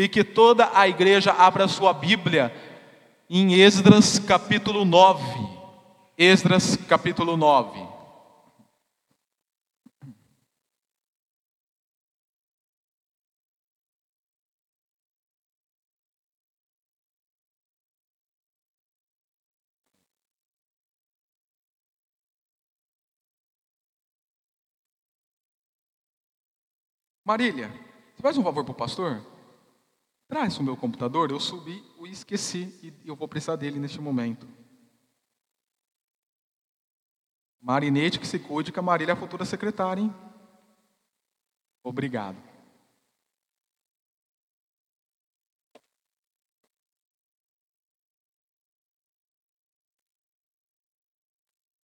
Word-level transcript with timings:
e 0.00 0.08
que 0.08 0.24
toda 0.24 0.70
a 0.72 0.88
igreja 0.88 1.30
abra 1.30 1.68
sua 1.68 1.92
Bíblia 1.92 2.50
em 3.28 3.60
Esdras 3.60 4.18
capítulo 4.18 4.82
9. 4.82 5.22
Esdras 6.16 6.74
capítulo 6.88 7.36
9. 7.36 7.86
Marília, 27.22 27.70
você 28.16 28.22
faz 28.22 28.38
um 28.38 28.42
favor 28.42 28.64
para 28.64 28.72
o 28.72 28.74
pastor? 28.74 29.39
Traz 30.30 30.56
o 30.58 30.62
meu 30.62 30.76
computador, 30.76 31.32
eu 31.32 31.40
subi 31.40 31.84
e 32.04 32.08
esqueci 32.08 32.72
e 32.84 32.94
eu 33.04 33.16
vou 33.16 33.26
precisar 33.26 33.56
dele 33.56 33.80
neste 33.80 34.00
momento. 34.00 34.46
Marinete 37.60 38.20
que 38.20 38.26
se 38.28 38.38
cuide, 38.38 38.70
que 38.70 38.78
a 38.78 38.82
Marília 38.82 39.10
é 39.10 39.14
a 39.14 39.18
futura 39.18 39.44
secretária, 39.44 40.00
hein? 40.00 40.14
Obrigado. 41.82 42.36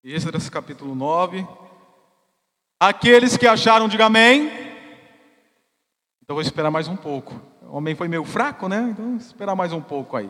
Êxodo 0.03 0.51
capítulo 0.51 0.93
9. 0.93 1.47
Aqueles 2.79 3.37
que 3.37 3.47
acharam, 3.47 3.87
diga 3.87 4.05
amém. 4.05 4.51
Então 6.21 6.35
vou 6.35 6.41
esperar 6.41 6.69
mais 6.69 6.87
um 6.87 6.95
pouco. 6.95 7.54
O 7.67 7.77
homem 7.77 7.95
foi 7.95 8.07
meio 8.07 8.23
fraco, 8.23 8.67
né? 8.67 8.89
Então 8.91 9.17
esperar 9.17 9.55
mais 9.55 9.73
um 9.73 9.81
pouco 9.81 10.15
aí. 10.15 10.29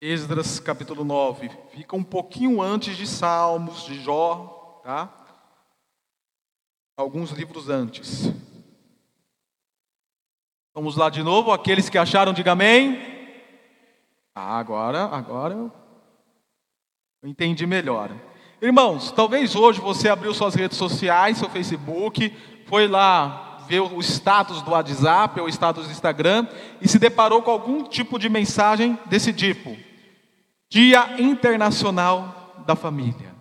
Esdras 0.00 0.58
capítulo 0.60 1.04
9. 1.04 1.48
Fica 1.70 1.96
um 1.96 2.04
pouquinho 2.04 2.60
antes 2.60 2.96
de 2.96 3.06
Salmos, 3.06 3.84
de 3.84 4.00
Jó, 4.00 4.80
tá? 4.82 5.10
Alguns 6.96 7.30
livros 7.30 7.68
antes. 7.68 8.24
Vamos 10.74 10.96
lá 10.96 11.08
de 11.08 11.22
novo, 11.22 11.52
aqueles 11.52 11.88
que 11.88 11.98
acharam, 11.98 12.32
diga 12.32 12.52
amém. 12.52 12.98
Ah, 14.34 14.58
agora, 14.58 15.04
agora 15.04 15.54
eu 15.54 17.28
entendi 17.28 17.66
melhor. 17.66 18.10
Irmãos, 18.62 19.10
talvez 19.10 19.56
hoje 19.56 19.80
você 19.80 20.08
abriu 20.08 20.32
suas 20.32 20.54
redes 20.54 20.78
sociais, 20.78 21.36
seu 21.36 21.50
Facebook, 21.50 22.32
foi 22.66 22.86
lá 22.86 23.58
ver 23.66 23.80
o 23.80 23.98
status 23.98 24.62
do 24.62 24.70
WhatsApp 24.70 25.40
ou 25.40 25.46
o 25.46 25.48
status 25.48 25.86
do 25.86 25.90
Instagram 25.90 26.46
e 26.80 26.86
se 26.86 26.96
deparou 26.96 27.42
com 27.42 27.50
algum 27.50 27.82
tipo 27.82 28.20
de 28.20 28.28
mensagem 28.28 28.96
desse 29.06 29.32
tipo: 29.32 29.76
Dia 30.70 31.20
Internacional 31.20 32.62
da 32.64 32.76
Família. 32.76 33.34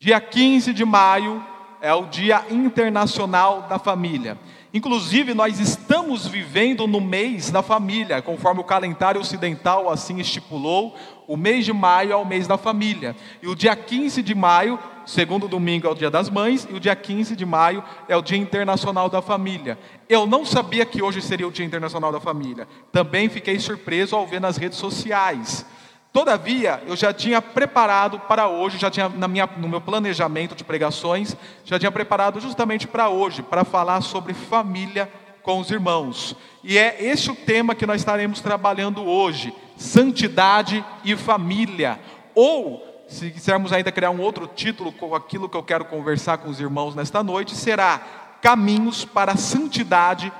Dia 0.00 0.18
15 0.22 0.72
de 0.72 0.86
maio 0.86 1.44
é 1.78 1.92
o 1.92 2.06
Dia 2.06 2.46
Internacional 2.48 3.66
da 3.68 3.78
Família. 3.78 4.38
Inclusive, 4.78 5.34
nós 5.34 5.58
estamos 5.58 6.28
vivendo 6.28 6.86
no 6.86 7.00
mês 7.00 7.50
da 7.50 7.64
família, 7.64 8.22
conforme 8.22 8.60
o 8.60 8.64
calendário 8.64 9.20
ocidental 9.20 9.90
assim 9.90 10.20
estipulou. 10.20 10.94
O 11.26 11.36
mês 11.36 11.64
de 11.64 11.72
maio 11.72 12.12
é 12.12 12.14
o 12.16 12.24
mês 12.24 12.46
da 12.46 12.56
família. 12.56 13.16
E 13.42 13.48
o 13.48 13.56
dia 13.56 13.74
15 13.74 14.22
de 14.22 14.36
maio, 14.36 14.78
segundo 15.04 15.48
domingo, 15.48 15.88
é 15.88 15.90
o 15.90 15.96
dia 15.96 16.08
das 16.08 16.30
mães. 16.30 16.64
E 16.70 16.74
o 16.74 16.78
dia 16.78 16.94
15 16.94 17.34
de 17.34 17.44
maio 17.44 17.82
é 18.06 18.16
o 18.16 18.22
Dia 18.22 18.38
Internacional 18.38 19.10
da 19.10 19.20
Família. 19.20 19.76
Eu 20.08 20.28
não 20.28 20.44
sabia 20.44 20.86
que 20.86 21.02
hoje 21.02 21.20
seria 21.20 21.48
o 21.48 21.50
Dia 21.50 21.66
Internacional 21.66 22.12
da 22.12 22.20
Família. 22.20 22.68
Também 22.92 23.28
fiquei 23.28 23.58
surpreso 23.58 24.14
ao 24.14 24.28
ver 24.28 24.40
nas 24.40 24.56
redes 24.56 24.78
sociais. 24.78 25.66
Todavia, 26.12 26.82
eu 26.86 26.96
já 26.96 27.12
tinha 27.12 27.40
preparado 27.40 28.18
para 28.20 28.48
hoje, 28.48 28.78
já 28.78 28.90
tinha 28.90 29.08
na 29.08 29.28
minha, 29.28 29.48
no 29.56 29.68
meu 29.68 29.80
planejamento 29.80 30.54
de 30.54 30.64
pregações, 30.64 31.36
já 31.64 31.78
tinha 31.78 31.92
preparado 31.92 32.40
justamente 32.40 32.86
para 32.86 33.08
hoje, 33.08 33.42
para 33.42 33.64
falar 33.64 34.00
sobre 34.00 34.32
família 34.32 35.10
com 35.42 35.60
os 35.60 35.70
irmãos. 35.70 36.34
E 36.64 36.76
é 36.76 36.96
esse 37.04 37.30
o 37.30 37.34
tema 37.34 37.74
que 37.74 37.86
nós 37.86 38.00
estaremos 38.00 38.40
trabalhando 38.40 39.04
hoje: 39.04 39.52
santidade 39.76 40.84
e 41.04 41.14
família. 41.14 42.00
Ou, 42.34 43.04
se 43.06 43.30
quisermos 43.30 43.72
ainda 43.72 43.92
criar 43.92 44.10
um 44.10 44.20
outro 44.20 44.46
título 44.46 44.92
com 44.92 45.14
aquilo 45.14 45.48
que 45.48 45.56
eu 45.56 45.62
quero 45.62 45.84
conversar 45.84 46.38
com 46.38 46.48
os 46.48 46.58
irmãos 46.58 46.94
nesta 46.94 47.22
noite, 47.22 47.54
será 47.54 47.98
Caminhos 48.40 49.04
para 49.04 49.32
a 49.32 49.36
Santidade 49.36 50.32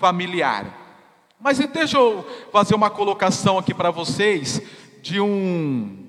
Familiar. 0.00 0.66
Mas 1.40 1.58
deixa 1.58 1.98
eu 1.98 2.24
fazer 2.52 2.74
uma 2.74 2.88
colocação 2.88 3.58
aqui 3.58 3.74
para 3.74 3.90
vocês 3.90 4.62
de 5.02 5.20
um 5.20 6.06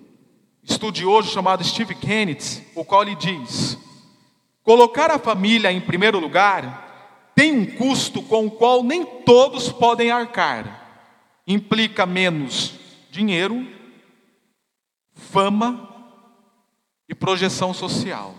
estudioso 0.64 1.32
chamado 1.32 1.64
Steve 1.64 1.96
Kenneth, 1.96 2.64
o 2.76 2.86
qual 2.86 3.02
ele 3.02 3.16
diz: 3.16 3.78
colocar 4.62 5.10
a 5.10 5.18
família 5.18 5.72
em 5.72 5.82
primeiro 5.82 6.20
lugar 6.20 7.32
tem 7.36 7.52
um 7.52 7.66
custo 7.66 8.22
com 8.22 8.46
o 8.46 8.52
qual 8.52 8.84
nem 8.84 9.04
todos 9.04 9.70
podem 9.70 10.12
arcar. 10.12 10.82
Implica 11.48 12.06
menos 12.06 12.76
dinheiro, 13.10 13.68
fama 15.14 15.90
e 17.10 17.16
projeção 17.16 17.74
social. 17.74 18.36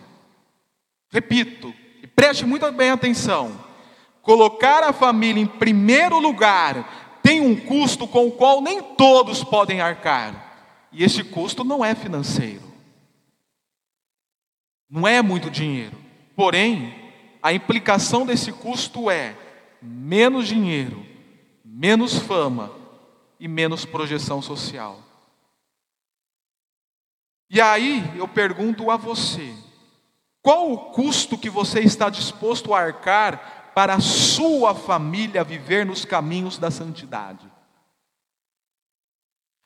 Repito, 1.10 1.74
e 2.00 2.06
preste 2.06 2.46
muito 2.46 2.70
bem 2.70 2.90
atenção: 2.90 3.58
colocar 4.22 4.84
a 4.84 4.92
família 4.92 5.42
em 5.42 5.46
primeiro 5.46 6.20
lugar 6.20 7.18
tem 7.24 7.40
um 7.40 7.56
custo 7.56 8.06
com 8.06 8.28
o 8.28 8.32
qual 8.32 8.60
nem 8.60 8.80
todos 8.80 9.42
podem 9.42 9.80
arcar. 9.80 10.43
E 10.94 11.02
esse 11.02 11.24
custo 11.24 11.64
não 11.64 11.84
é 11.84 11.94
financeiro. 11.94 12.62
Não 14.88 15.06
é 15.06 15.20
muito 15.20 15.50
dinheiro. 15.50 15.98
Porém, 16.36 16.94
a 17.42 17.52
implicação 17.52 18.24
desse 18.24 18.52
custo 18.52 19.10
é 19.10 19.36
menos 19.82 20.46
dinheiro, 20.46 21.04
menos 21.64 22.18
fama 22.18 22.72
e 23.38 23.48
menos 23.48 23.84
projeção 23.84 24.40
social. 24.40 25.02
E 27.50 27.60
aí 27.60 28.02
eu 28.16 28.26
pergunto 28.28 28.90
a 28.90 28.96
você: 28.96 29.54
qual 30.40 30.72
o 30.72 30.78
custo 30.92 31.36
que 31.36 31.50
você 31.50 31.80
está 31.80 32.08
disposto 32.08 32.72
a 32.72 32.80
arcar 32.80 33.72
para 33.74 33.94
a 33.94 34.00
sua 34.00 34.74
família 34.74 35.42
viver 35.42 35.84
nos 35.84 36.04
caminhos 36.04 36.56
da 36.56 36.70
santidade? 36.70 37.53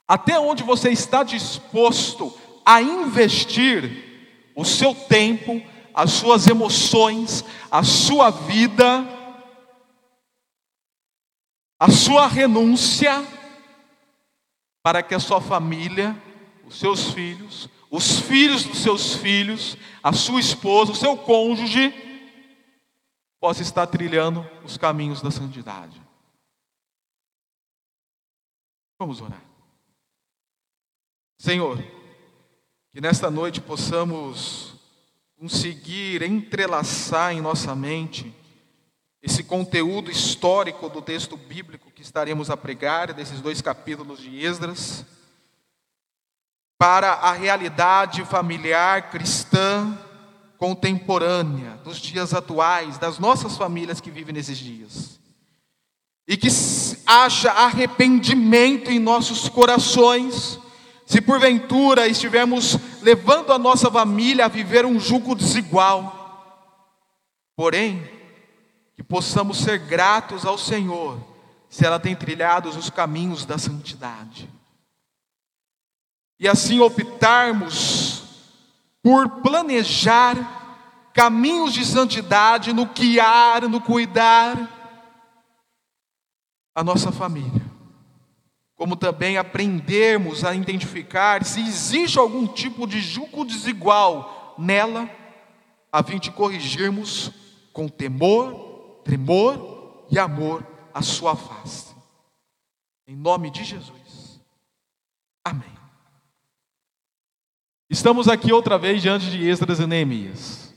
Até 0.08 0.40
onde 0.40 0.62
você 0.62 0.90
está 0.90 1.22
disposto 1.22 2.34
a 2.64 2.80
investir 2.80 4.50
o 4.56 4.64
seu 4.64 4.94
tempo, 4.94 5.62
as 5.94 6.12
suas 6.12 6.46
emoções, 6.46 7.44
a 7.70 7.84
sua 7.84 8.30
vida, 8.30 9.06
a 11.78 11.90
sua 11.90 12.26
renúncia, 12.26 13.22
para 14.82 15.02
que 15.02 15.14
a 15.14 15.20
sua 15.20 15.40
família, 15.40 16.16
os 16.64 16.78
seus 16.78 17.10
filhos, 17.10 17.68
os 17.90 18.20
filhos 18.20 18.64
dos 18.64 18.78
seus 18.78 19.14
filhos, 19.14 19.76
a 20.02 20.12
sua 20.12 20.40
esposa, 20.40 20.92
o 20.92 20.96
seu 20.96 21.16
cônjuge, 21.18 21.92
possa 23.38 23.62
estar 23.62 23.86
trilhando 23.86 24.48
os 24.64 24.76
caminhos 24.76 25.20
da 25.20 25.30
santidade. 25.30 26.00
Vamos 28.98 29.20
orar. 29.20 29.47
Senhor, 31.38 31.80
que 32.90 33.00
nesta 33.00 33.30
noite 33.30 33.60
possamos 33.60 34.74
conseguir 35.38 36.20
entrelaçar 36.22 37.32
em 37.32 37.40
nossa 37.40 37.76
mente 37.76 38.34
esse 39.22 39.44
conteúdo 39.44 40.10
histórico 40.10 40.88
do 40.88 41.00
texto 41.00 41.36
bíblico 41.36 41.92
que 41.92 42.02
estaremos 42.02 42.50
a 42.50 42.56
pregar, 42.56 43.12
desses 43.12 43.40
dois 43.40 43.62
capítulos 43.62 44.20
de 44.20 44.44
Esdras, 44.44 45.04
para 46.76 47.12
a 47.12 47.32
realidade 47.32 48.24
familiar 48.24 49.10
cristã 49.10 49.96
contemporânea, 50.56 51.78
dos 51.84 51.98
dias 51.98 52.34
atuais, 52.34 52.98
das 52.98 53.20
nossas 53.20 53.56
famílias 53.56 54.00
que 54.00 54.10
vivem 54.10 54.34
nesses 54.34 54.58
dias. 54.58 55.20
E 56.26 56.36
que 56.36 56.48
haja 57.06 57.52
arrependimento 57.52 58.90
em 58.90 58.98
nossos 58.98 59.48
corações, 59.48 60.58
se 61.08 61.22
porventura 61.22 62.06
estivermos 62.06 62.76
levando 63.00 63.50
a 63.50 63.58
nossa 63.58 63.90
família 63.90 64.44
a 64.44 64.48
viver 64.48 64.84
um 64.84 65.00
jugo 65.00 65.34
desigual, 65.34 66.84
porém, 67.56 68.06
que 68.94 69.02
possamos 69.02 69.56
ser 69.56 69.78
gratos 69.78 70.44
ao 70.44 70.58
Senhor, 70.58 71.18
se 71.70 71.86
ela 71.86 71.98
tem 71.98 72.14
trilhado 72.14 72.68
os 72.68 72.90
caminhos 72.90 73.46
da 73.46 73.56
santidade. 73.56 74.50
E 76.38 76.46
assim 76.46 76.78
optarmos 76.78 78.22
por 79.02 79.40
planejar 79.40 81.10
caminhos 81.14 81.72
de 81.72 81.86
santidade 81.86 82.74
no 82.74 82.84
guiar, 82.84 83.62
no 83.62 83.80
cuidar 83.80 84.58
a 86.74 86.84
nossa 86.84 87.10
família. 87.10 87.67
Como 88.78 88.96
também 88.96 89.36
aprendermos 89.36 90.44
a 90.44 90.54
identificar 90.54 91.44
se 91.44 91.60
existe 91.60 92.16
algum 92.16 92.46
tipo 92.46 92.86
de 92.86 93.00
julgo 93.00 93.44
desigual 93.44 94.54
nela, 94.56 95.10
a 95.92 96.00
fim 96.02 96.18
de 96.18 96.30
corrigirmos 96.30 97.32
com 97.72 97.88
temor, 97.88 99.00
tremor 99.04 100.06
e 100.08 100.16
amor 100.18 100.64
a 100.94 101.02
sua 101.02 101.34
face. 101.34 101.92
Em 103.04 103.16
nome 103.16 103.50
de 103.50 103.64
Jesus. 103.64 104.40
Amém. 105.44 105.76
Estamos 107.90 108.28
aqui 108.28 108.52
outra 108.52 108.78
vez 108.78 109.02
diante 109.02 109.28
de 109.28 109.48
Esdras 109.48 109.80
e 109.80 109.86
Neemias. 109.88 110.72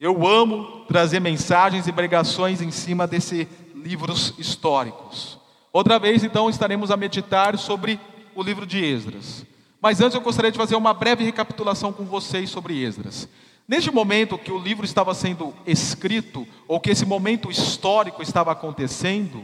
Eu 0.00 0.26
amo 0.26 0.86
trazer 0.86 1.20
mensagens 1.20 1.86
e 1.86 1.92
pregações 1.92 2.62
em 2.62 2.70
cima 2.70 3.06
desses 3.06 3.46
livros 3.74 4.32
históricos. 4.38 5.38
Outra 5.76 5.98
vez, 5.98 6.24
então, 6.24 6.48
estaremos 6.48 6.90
a 6.90 6.96
meditar 6.96 7.58
sobre 7.58 8.00
o 8.34 8.42
livro 8.42 8.64
de 8.64 8.82
Esdras. 8.82 9.44
Mas 9.78 10.00
antes 10.00 10.14
eu 10.14 10.22
gostaria 10.22 10.50
de 10.50 10.56
fazer 10.56 10.74
uma 10.74 10.94
breve 10.94 11.22
recapitulação 11.22 11.92
com 11.92 12.06
vocês 12.06 12.48
sobre 12.48 12.82
Esdras. 12.82 13.28
Neste 13.68 13.90
momento 13.90 14.38
que 14.38 14.50
o 14.50 14.58
livro 14.58 14.86
estava 14.86 15.12
sendo 15.12 15.52
escrito, 15.66 16.48
ou 16.66 16.80
que 16.80 16.88
esse 16.88 17.04
momento 17.04 17.50
histórico 17.50 18.22
estava 18.22 18.52
acontecendo, 18.52 19.42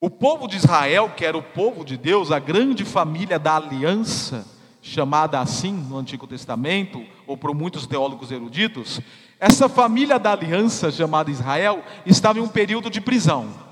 o 0.00 0.10
povo 0.10 0.48
de 0.48 0.56
Israel, 0.56 1.12
que 1.16 1.24
era 1.24 1.38
o 1.38 1.42
povo 1.42 1.84
de 1.84 1.96
Deus, 1.96 2.32
a 2.32 2.40
grande 2.40 2.84
família 2.84 3.38
da 3.38 3.54
aliança, 3.58 4.44
chamada 4.82 5.38
assim 5.38 5.70
no 5.70 5.98
Antigo 5.98 6.26
Testamento, 6.26 7.00
ou 7.28 7.36
por 7.36 7.54
muitos 7.54 7.86
teólogos 7.86 8.32
eruditos, 8.32 9.00
essa 9.38 9.68
família 9.68 10.18
da 10.18 10.32
aliança 10.32 10.90
chamada 10.90 11.30
Israel 11.30 11.84
estava 12.04 12.40
em 12.40 12.42
um 12.42 12.48
período 12.48 12.90
de 12.90 13.00
prisão, 13.00 13.67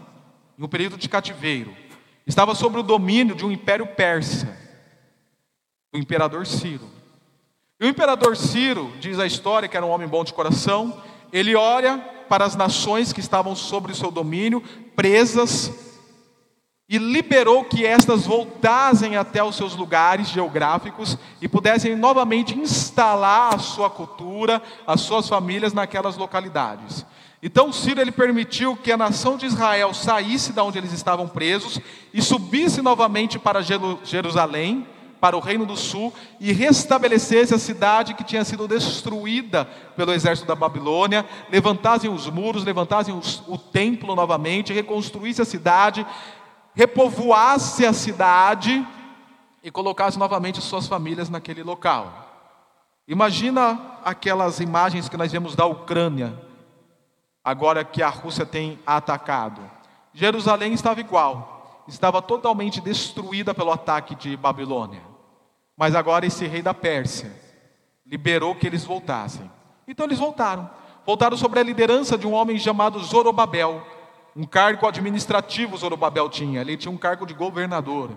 em 0.59 0.65
um 0.65 0.69
período 0.69 0.97
de 0.97 1.09
cativeiro. 1.09 1.77
Estava 2.27 2.55
sob 2.55 2.79
o 2.79 2.83
domínio 2.83 3.35
de 3.35 3.45
um 3.45 3.53
império 3.53 3.87
persa, 3.87 4.57
do 5.93 5.99
imperador 5.99 6.47
Ciro. 6.47 6.89
E 7.79 7.85
o 7.85 7.89
imperador 7.89 8.37
Ciro, 8.37 8.93
diz 8.99 9.19
a 9.19 9.27
história 9.27 9.69
que 9.69 9.77
era 9.77 9.87
um 9.87 9.91
homem 9.91 10.09
bom 10.09 10.25
de 10.25 10.33
coração, 10.33 11.03
ele 11.33 11.55
olha 11.55 11.99
para 12.29 12.45
as 12.45 12.57
nações 12.57 13.13
que 13.13 13.21
estavam 13.21 13.55
sob 13.55 13.93
o 13.93 13.95
seu 13.95 14.11
domínio, 14.11 14.63
presas 14.95 15.73
e 16.89 16.99
liberou 16.99 17.65
que 17.65 17.85
estas 17.85 18.27
voltassem 18.27 19.17
até 19.17 19.43
os 19.43 19.57
seus 19.57 19.75
lugares 19.75 20.29
geográficos 20.29 21.19
e 21.41 21.49
pudessem 21.49 21.97
novamente 21.97 22.57
instalar 22.57 23.55
a 23.55 23.59
sua 23.59 23.91
cultura, 23.91 24.63
as 24.87 25.01
suas 25.01 25.29
famílias 25.29 25.73
naquelas 25.73 26.17
localidades. 26.17 27.05
Então 27.47 27.73
Ciro 27.73 28.01
ele 28.01 28.11
permitiu 28.11 28.75
que 28.75 28.91
a 28.91 28.97
nação 28.97 29.37
de 29.37 29.47
Israel 29.47 29.95
saísse 29.95 30.53
da 30.53 30.65
onde 30.65 30.79
eles 30.79 30.93
estavam 30.93 31.29
presos 31.29 31.79
e 32.13 32.21
subisse 32.21 32.83
novamente 32.83 33.39
para 33.39 33.63
Jerusalém, 33.63 34.85
para 35.21 35.37
o 35.37 35.41
reino 35.41 35.65
do 35.65 35.77
sul 35.77 36.13
e 36.41 36.51
restabelecesse 36.51 37.55
a 37.55 37.59
cidade 37.59 38.15
que 38.15 38.25
tinha 38.25 38.45
sido 38.45 38.67
destruída 38.67 39.65
pelo 39.95 40.13
exército 40.13 40.49
da 40.49 40.57
Babilônia, 40.57 41.25
levantassem 41.49 42.11
os 42.11 42.29
muros, 42.29 42.65
levantassem 42.65 43.17
os, 43.17 43.41
o 43.47 43.57
templo 43.57 44.17
novamente, 44.17 44.73
reconstruísse 44.73 45.41
a 45.41 45.45
cidade 45.45 46.05
repovoasse 46.75 47.87
a 47.87 47.93
cidade 47.93 48.85
e 49.63 49.71
colocasse 49.71 50.19
novamente 50.19 50.61
suas 50.61 50.89
famílias 50.89 51.31
naquele 51.31 51.63
local. 51.63 52.27
Imagina 53.07 53.81
aquelas 54.05 54.59
imagens 54.59 55.09
que 55.09 55.17
nós 55.17 55.31
vemos 55.31 55.55
da 55.55 55.65
Ucrânia, 55.65 56.45
agora 57.47 57.85
que 57.85 58.03
a 58.03 58.09
Rússia 58.09 58.45
tem 58.45 58.77
atacado. 58.85 59.63
Jerusalém 60.13 60.73
estava 60.73 60.99
igual, 60.99 61.85
estava 61.87 62.21
totalmente 62.21 62.81
destruída 62.81 63.55
pelo 63.55 63.71
ataque 63.71 64.17
de 64.17 64.37
Babilônia. 64.37 65.01
Mas 65.77 65.95
agora 65.95 66.27
esse 66.27 66.45
rei 66.45 66.61
da 66.61 66.75
Pérsia 66.75 67.33
liberou 68.05 68.57
que 68.57 68.67
eles 68.67 68.85
voltassem. 68.85 69.49
Então 69.87 70.07
eles 70.07 70.19
voltaram. 70.19 70.69
Voltaram 71.07 71.37
sobre 71.37 71.61
a 71.61 71.63
liderança 71.63 72.19
de 72.19 72.27
um 72.27 72.33
homem 72.33 72.59
chamado 72.59 72.99
Zorobabel, 72.99 73.81
um 74.35 74.45
cargo 74.45 74.85
administrativo 74.85 75.77
Zorobabel 75.77 76.29
tinha, 76.29 76.61
ele 76.63 76.77
tinha 76.77 76.91
um 76.91 76.97
cargo 76.97 77.25
de 77.25 77.33
governador. 77.33 78.11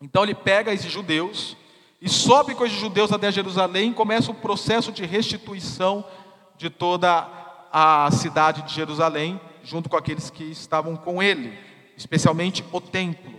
Então 0.00 0.22
ele 0.22 0.34
pega 0.34 0.72
esses 0.72 0.90
judeus 0.90 1.54
e 2.00 2.08
sobe 2.08 2.54
com 2.54 2.64
esses 2.64 2.78
judeus 2.78 3.12
até 3.12 3.30
Jerusalém 3.30 3.90
e 3.90 3.94
começa 3.94 4.30
o 4.30 4.34
processo 4.34 4.90
de 4.90 5.04
restituição 5.04 6.02
de 6.56 6.70
toda 6.70 7.43
a 7.76 8.08
cidade 8.12 8.62
de 8.62 8.72
Jerusalém, 8.72 9.40
junto 9.64 9.88
com 9.88 9.96
aqueles 9.96 10.30
que 10.30 10.44
estavam 10.44 10.94
com 10.94 11.20
ele, 11.20 11.58
especialmente 11.96 12.64
o 12.70 12.80
templo. 12.80 13.34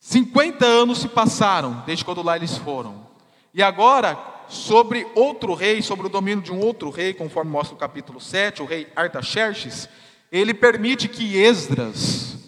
50 0.00 0.64
anos 0.64 1.00
se 1.00 1.08
passaram 1.08 1.82
desde 1.84 2.02
quando 2.02 2.22
lá 2.22 2.34
eles 2.34 2.56
foram. 2.56 3.06
E 3.52 3.62
agora, 3.62 4.18
sobre 4.48 5.06
outro 5.14 5.52
rei, 5.52 5.82
sobre 5.82 6.06
o 6.06 6.08
domínio 6.08 6.42
de 6.42 6.50
um 6.50 6.58
outro 6.58 6.88
rei, 6.88 7.12
conforme 7.12 7.50
mostra 7.50 7.74
o 7.74 7.78
capítulo 7.78 8.18
7, 8.18 8.62
o 8.62 8.66
rei 8.66 8.90
Artaxerxes, 8.96 9.86
ele 10.32 10.54
permite 10.54 11.08
que 11.08 11.36
Esdras, 11.36 12.38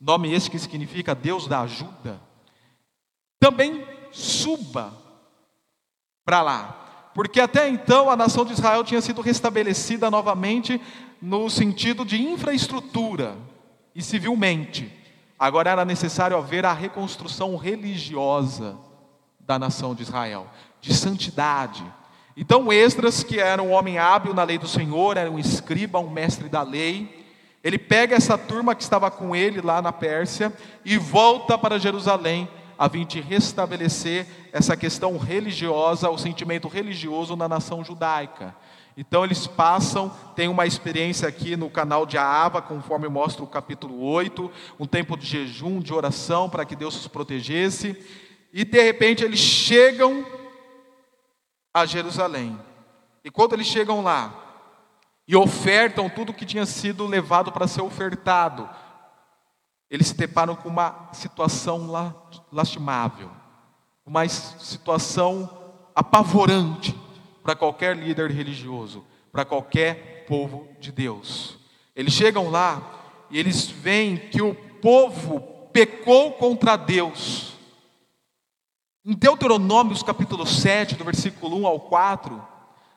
nome 0.00 0.34
esse 0.34 0.50
que 0.50 0.58
significa 0.58 1.14
Deus 1.14 1.46
da 1.46 1.60
ajuda, 1.60 2.20
também 3.38 3.86
suba 4.10 4.92
para 6.24 6.42
lá. 6.42 6.83
Porque 7.14 7.40
até 7.40 7.68
então 7.68 8.10
a 8.10 8.16
nação 8.16 8.44
de 8.44 8.52
Israel 8.52 8.82
tinha 8.82 9.00
sido 9.00 9.22
restabelecida 9.22 10.10
novamente 10.10 10.80
no 11.22 11.48
sentido 11.48 12.04
de 12.04 12.20
infraestrutura 12.20 13.36
e 13.94 14.02
civilmente. 14.02 14.92
Agora 15.38 15.70
era 15.70 15.84
necessário 15.84 16.36
haver 16.36 16.66
a 16.66 16.72
reconstrução 16.72 17.56
religiosa 17.56 18.76
da 19.38 19.58
nação 19.58 19.94
de 19.94 20.02
Israel, 20.02 20.48
de 20.80 20.92
santidade. 20.92 21.84
Então 22.36 22.72
Esdras, 22.72 23.22
que 23.22 23.38
era 23.38 23.62
um 23.62 23.70
homem 23.70 23.96
hábil 23.96 24.34
na 24.34 24.42
lei 24.42 24.58
do 24.58 24.66
Senhor, 24.66 25.16
era 25.16 25.30
um 25.30 25.38
escriba, 25.38 26.00
um 26.00 26.10
mestre 26.10 26.48
da 26.48 26.62
lei, 26.62 27.24
ele 27.62 27.78
pega 27.78 28.16
essa 28.16 28.36
turma 28.36 28.74
que 28.74 28.82
estava 28.82 29.10
com 29.10 29.36
ele 29.36 29.60
lá 29.60 29.80
na 29.80 29.92
Pérsia 29.92 30.52
e 30.84 30.98
volta 30.98 31.56
para 31.56 31.78
Jerusalém 31.78 32.48
a 32.78 32.88
fim 32.88 33.04
de 33.04 33.20
restabelecer 33.20 34.26
essa 34.52 34.76
questão 34.76 35.16
religiosa, 35.18 36.10
o 36.10 36.18
sentimento 36.18 36.68
religioso 36.68 37.36
na 37.36 37.48
nação 37.48 37.84
judaica. 37.84 38.54
Então 38.96 39.24
eles 39.24 39.46
passam, 39.46 40.08
tem 40.36 40.46
uma 40.48 40.66
experiência 40.66 41.26
aqui 41.26 41.56
no 41.56 41.68
canal 41.68 42.06
de 42.06 42.16
Aava, 42.16 42.62
conforme 42.62 43.08
mostra 43.08 43.42
o 43.42 43.48
capítulo 43.48 44.00
8, 44.00 44.50
um 44.78 44.86
tempo 44.86 45.16
de 45.16 45.26
jejum, 45.26 45.80
de 45.80 45.92
oração 45.92 46.48
para 46.48 46.64
que 46.64 46.76
Deus 46.76 46.96
os 46.96 47.08
protegesse, 47.08 47.96
e 48.52 48.64
de 48.64 48.80
repente 48.80 49.24
eles 49.24 49.40
chegam 49.40 50.24
a 51.72 51.84
Jerusalém. 51.84 52.56
E 53.24 53.30
quando 53.30 53.54
eles 53.54 53.66
chegam 53.66 54.00
lá 54.02 54.32
e 55.26 55.34
ofertam 55.34 56.08
tudo 56.08 56.32
que 56.32 56.46
tinha 56.46 56.64
sido 56.64 57.04
levado 57.04 57.50
para 57.50 57.66
ser 57.66 57.82
ofertado, 57.82 58.68
eles 59.90 60.08
se 60.08 60.14
deparam 60.14 60.54
com 60.54 60.68
uma 60.68 61.08
situação 61.12 61.90
lastimável, 62.54 63.30
uma 64.06 64.26
situação 64.28 65.50
apavorante 65.94 66.94
para 67.42 67.54
qualquer 67.54 67.96
líder 67.96 68.30
religioso, 68.30 69.04
para 69.30 69.44
qualquer 69.44 70.24
povo 70.26 70.68
de 70.80 70.90
Deus. 70.90 71.58
Eles 71.94 72.14
chegam 72.14 72.48
lá 72.48 73.26
e 73.30 73.38
eles 73.38 73.68
veem 73.68 74.16
que 74.16 74.40
o 74.40 74.54
povo 74.54 75.40
pecou 75.72 76.32
contra 76.32 76.76
Deus 76.76 77.54
em 79.06 79.12
Deuteronômios 79.12 80.02
capítulo 80.02 80.46
7, 80.46 80.94
do 80.94 81.04
versículo 81.04 81.58
1 81.58 81.66
ao 81.66 81.78
4, 81.78 82.42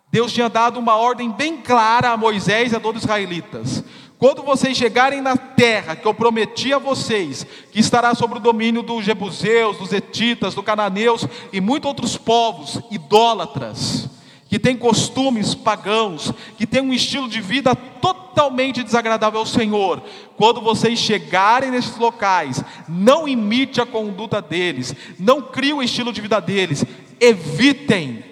Deus 0.10 0.32
tinha 0.32 0.48
dado 0.48 0.80
uma 0.80 0.96
ordem 0.96 1.30
bem 1.30 1.58
clara 1.58 2.12
a 2.12 2.18
Moisés 2.18 2.72
e 2.72 2.78
a 2.78 2.80
todos 2.80 3.00
os 3.02 3.04
israelitas. 3.04 3.84
Quando 4.20 4.42
vocês 4.42 4.76
chegarem 4.76 5.22
na 5.22 5.38
terra 5.38 5.96
que 5.96 6.08
eu 6.08 6.14
prometi 6.14 6.74
a 6.74 6.80
vocês, 6.80 7.46
que 7.72 7.80
estará 7.80 8.16
sob 8.16 8.36
o 8.36 8.40
domínio 8.40 8.82
dos 8.82 9.06
jebuseus, 9.06 9.78
dos 9.78 9.94
etitas, 9.94 10.56
dos 10.56 10.66
cananeus 10.66 11.28
e 11.54 11.62
muitos 11.62 11.88
outros 11.88 12.18
povos 12.18 12.80
idólatras, 12.90 14.10
que 14.50 14.58
têm 14.58 14.76
costumes 14.76 15.54
pagãos, 15.54 16.34
que 16.58 16.66
têm 16.66 16.82
um 16.82 16.94
estilo 16.94 17.30
de 17.30 17.40
vida 17.42 17.76
totalmente 17.76 18.82
desagradável 18.82 19.42
ao 19.42 19.46
Senhor. 19.46 20.02
Quando 20.36 20.62
vocês 20.62 20.98
chegarem 20.98 21.70
nesses 21.70 21.98
locais, 21.98 22.64
não 22.88 23.28
imite 23.28 23.80
a 23.80 23.86
conduta 23.86 24.42
deles, 24.42 24.96
não 25.20 25.44
crie 25.44 25.74
o 25.74 25.84
estilo 25.84 26.12
de 26.12 26.22
vida 26.22 26.40
deles, 26.40 26.84
evitem 27.20 28.24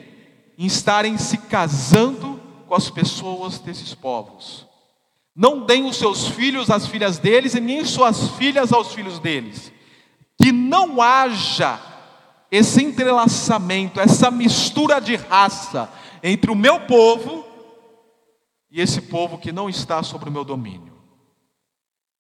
em 0.58 0.66
estarem 0.66 1.16
se 1.18 1.38
casando 1.38 2.40
com 2.68 2.74
as 2.74 2.90
pessoas 2.90 3.60
desses 3.60 3.94
povos. 3.94 4.66
Não 5.36 5.66
deem 5.66 5.86
os 5.86 5.98
seus 5.98 6.30
filhos 6.30 6.70
às 6.70 6.88
filhas 6.88 7.18
deles 7.18 7.54
e 7.56 7.60
nem 7.60 7.84
suas 7.84 8.30
filhas 8.32 8.72
aos 8.72 8.94
filhos 8.94 9.20
deles. 9.20 9.72
Que 10.42 10.52
não 10.52 11.02
haja 11.02 11.80
esse 12.50 12.82
entrelaçamento, 12.82 14.00
essa 14.00 14.32
mistura 14.32 15.02
de 15.02 15.16
raça 15.16 15.92
entre 16.24 16.50
o 16.50 16.56
meu 16.56 16.82
povo 16.82 17.46
e 18.72 18.80
esse 18.80 19.02
povo 19.02 19.38
que 19.38 19.52
não 19.52 19.70
está 19.70 20.02
sob 20.02 20.30
o 20.30 20.32
meu 20.32 20.46
domínio. 20.46 20.94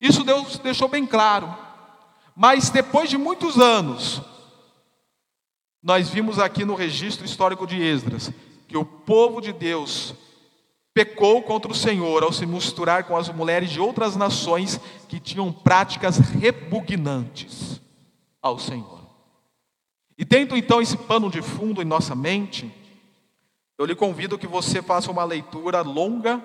Isso 0.01 0.23
Deus 0.23 0.59
deixou 0.59 0.89
bem 0.89 1.05
claro. 1.05 1.55
Mas 2.35 2.69
depois 2.69 3.09
de 3.09 3.17
muitos 3.17 3.57
anos, 3.57 4.21
nós 5.81 6.09
vimos 6.09 6.37
aqui 6.37 6.65
no 6.65 6.75
registro 6.75 7.25
histórico 7.25 7.65
de 7.65 7.81
Esdras 7.81 8.29
que 8.67 8.75
o 8.75 8.83
povo 8.83 9.39
de 9.39 9.53
Deus 9.53 10.13
pecou 10.95 11.43
contra 11.43 11.69
o 11.69 11.75
Senhor 11.75 12.23
ao 12.23 12.31
se 12.31 12.45
misturar 12.45 13.03
com 13.03 13.17
as 13.17 13.27
mulheres 13.27 13.69
de 13.69 13.81
outras 13.81 14.15
nações 14.15 14.79
que 15.09 15.19
tinham 15.19 15.51
práticas 15.51 16.17
repugnantes 16.17 17.81
ao 18.41 18.57
Senhor. 18.57 19.01
E 20.17 20.23
tendo 20.23 20.55
então 20.55 20.81
esse 20.81 20.95
pano 20.95 21.29
de 21.29 21.41
fundo 21.41 21.81
em 21.81 21.85
nossa 21.85 22.15
mente, 22.15 22.73
eu 23.77 23.85
lhe 23.85 23.93
convido 23.93 24.37
que 24.37 24.47
você 24.47 24.81
faça 24.81 25.11
uma 25.11 25.25
leitura 25.25 25.81
longa, 25.81 26.41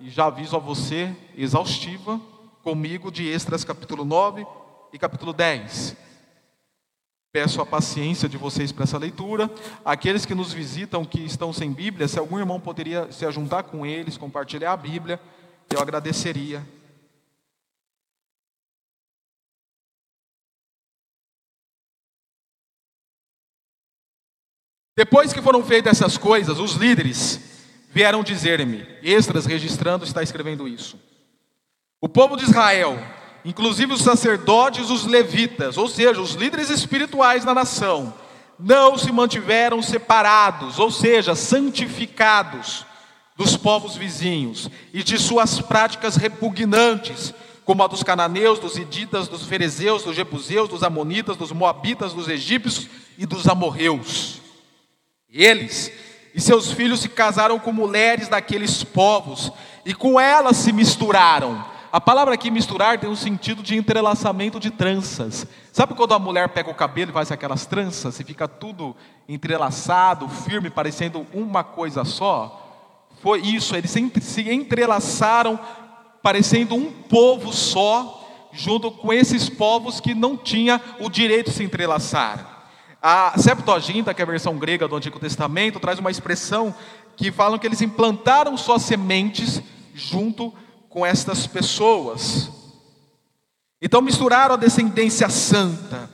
e 0.00 0.10
já 0.10 0.26
aviso 0.26 0.56
a 0.56 0.58
você, 0.58 1.14
exaustiva, 1.36 2.20
comigo 2.64 3.08
de 3.08 3.28
Extras 3.28 3.62
capítulo 3.62 4.04
9 4.04 4.44
e 4.92 4.98
capítulo 4.98 5.32
10. 5.32 5.96
Peço 7.32 7.62
a 7.62 7.66
paciência 7.66 8.28
de 8.28 8.36
vocês 8.36 8.70
para 8.70 8.84
essa 8.84 8.98
leitura. 8.98 9.50
Aqueles 9.82 10.26
que 10.26 10.34
nos 10.34 10.52
visitam, 10.52 11.02
que 11.02 11.24
estão 11.24 11.50
sem 11.50 11.72
Bíblia, 11.72 12.06
se 12.06 12.18
algum 12.18 12.38
irmão 12.38 12.60
poderia 12.60 13.10
se 13.10 13.24
ajuntar 13.24 13.64
com 13.64 13.86
eles, 13.86 14.18
compartilhar 14.18 14.72
a 14.72 14.76
Bíblia, 14.76 15.18
eu 15.70 15.80
agradeceria. 15.80 16.62
Depois 24.94 25.32
que 25.32 25.40
foram 25.40 25.64
feitas 25.64 26.02
essas 26.02 26.18
coisas, 26.18 26.58
os 26.58 26.74
líderes 26.74 27.40
vieram 27.88 28.22
dizer-me, 28.22 28.86
Extras 29.02 29.46
registrando 29.46 30.04
está 30.04 30.22
escrevendo 30.22 30.68
isso. 30.68 31.00
O 31.98 32.10
povo 32.10 32.36
de 32.36 32.44
Israel 32.44 32.98
inclusive 33.44 33.92
os 33.92 34.02
sacerdotes, 34.02 34.90
os 34.90 35.04
levitas, 35.04 35.76
ou 35.76 35.88
seja, 35.88 36.20
os 36.20 36.32
líderes 36.32 36.70
espirituais 36.70 37.44
da 37.44 37.54
nação, 37.54 38.14
não 38.58 38.96
se 38.96 39.10
mantiveram 39.10 39.82
separados, 39.82 40.78
ou 40.78 40.90
seja, 40.90 41.34
santificados 41.34 42.86
dos 43.36 43.56
povos 43.56 43.96
vizinhos 43.96 44.70
e 44.92 45.02
de 45.02 45.18
suas 45.18 45.60
práticas 45.60 46.16
repugnantes, 46.16 47.34
como 47.64 47.82
a 47.82 47.86
dos 47.86 48.02
cananeus, 48.02 48.58
dos 48.58 48.76
iditas, 48.76 49.28
dos 49.28 49.44
ferezeus, 49.46 50.02
dos 50.02 50.14
jebuseus, 50.16 50.68
dos 50.68 50.82
amonitas, 50.82 51.36
dos 51.36 51.52
moabitas, 51.52 52.12
dos 52.12 52.28
egípcios 52.28 52.88
e 53.16 53.24
dos 53.24 53.48
amorreus. 53.48 54.40
Eles 55.30 55.92
e 56.34 56.40
seus 56.40 56.72
filhos 56.72 57.00
se 57.00 57.08
casaram 57.08 57.58
com 57.58 57.72
mulheres 57.72 58.28
daqueles 58.28 58.82
povos 58.82 59.50
e 59.84 59.94
com 59.94 60.20
elas 60.20 60.56
se 60.56 60.72
misturaram 60.72 61.71
a 61.92 62.00
palavra 62.00 62.32
aqui 62.32 62.50
misturar 62.50 62.98
tem 62.98 63.10
um 63.10 63.14
sentido 63.14 63.62
de 63.62 63.76
entrelaçamento 63.76 64.58
de 64.58 64.70
tranças. 64.70 65.46
Sabe 65.70 65.94
quando 65.94 66.14
a 66.14 66.18
mulher 66.18 66.48
pega 66.48 66.70
o 66.70 66.74
cabelo 66.74 67.10
e 67.10 67.12
faz 67.12 67.30
aquelas 67.30 67.66
tranças 67.66 68.18
e 68.18 68.24
fica 68.24 68.48
tudo 68.48 68.96
entrelaçado, 69.28 70.26
firme, 70.26 70.70
parecendo 70.70 71.26
uma 71.34 71.62
coisa 71.62 72.02
só? 72.02 73.06
Foi 73.20 73.42
isso, 73.42 73.76
eles 73.76 73.90
se 73.90 74.50
entrelaçaram, 74.50 75.60
parecendo 76.22 76.74
um 76.74 76.90
povo 76.90 77.52
só, 77.52 78.48
junto 78.52 78.90
com 78.90 79.12
esses 79.12 79.50
povos 79.50 80.00
que 80.00 80.14
não 80.14 80.34
tinham 80.34 80.80
o 80.98 81.10
direito 81.10 81.50
de 81.50 81.56
se 81.56 81.62
entrelaçar. 81.62 82.64
A 83.02 83.34
Septuaginta, 83.36 84.14
que 84.14 84.22
é 84.22 84.24
a 84.24 84.26
versão 84.26 84.56
grega 84.56 84.88
do 84.88 84.96
Antigo 84.96 85.20
Testamento, 85.20 85.78
traz 85.78 85.98
uma 85.98 86.10
expressão 86.10 86.74
que 87.18 87.30
falam 87.30 87.58
que 87.58 87.66
eles 87.66 87.82
implantaram 87.82 88.56
suas 88.56 88.80
sementes 88.80 89.62
junto 89.94 90.54
com 90.92 91.04
estas 91.06 91.46
pessoas. 91.46 92.50
Então 93.80 94.02
misturaram 94.02 94.54
a 94.54 94.58
descendência 94.58 95.28
santa, 95.28 96.08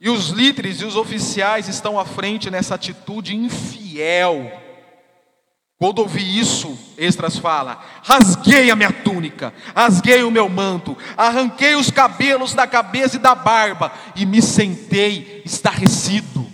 e 0.00 0.08
os 0.08 0.28
líderes 0.28 0.80
e 0.80 0.84
os 0.84 0.94
oficiais 0.94 1.68
estão 1.68 1.98
à 1.98 2.04
frente 2.04 2.50
nessa 2.50 2.74
atitude 2.74 3.34
infiel. 3.34 4.52
Quando 5.78 6.00
ouvi 6.00 6.38
isso, 6.38 6.78
Extras 6.98 7.38
fala: 7.38 7.82
rasguei 8.02 8.70
a 8.70 8.76
minha 8.76 8.92
túnica, 8.92 9.52
rasguei 9.74 10.22
o 10.22 10.30
meu 10.30 10.48
manto, 10.48 10.96
arranquei 11.16 11.74
os 11.74 11.90
cabelos 11.90 12.54
da 12.54 12.66
cabeça 12.66 13.16
e 13.16 13.18
da 13.18 13.34
barba, 13.34 13.90
e 14.14 14.26
me 14.26 14.42
sentei 14.42 15.42
estarrecido. 15.44 16.49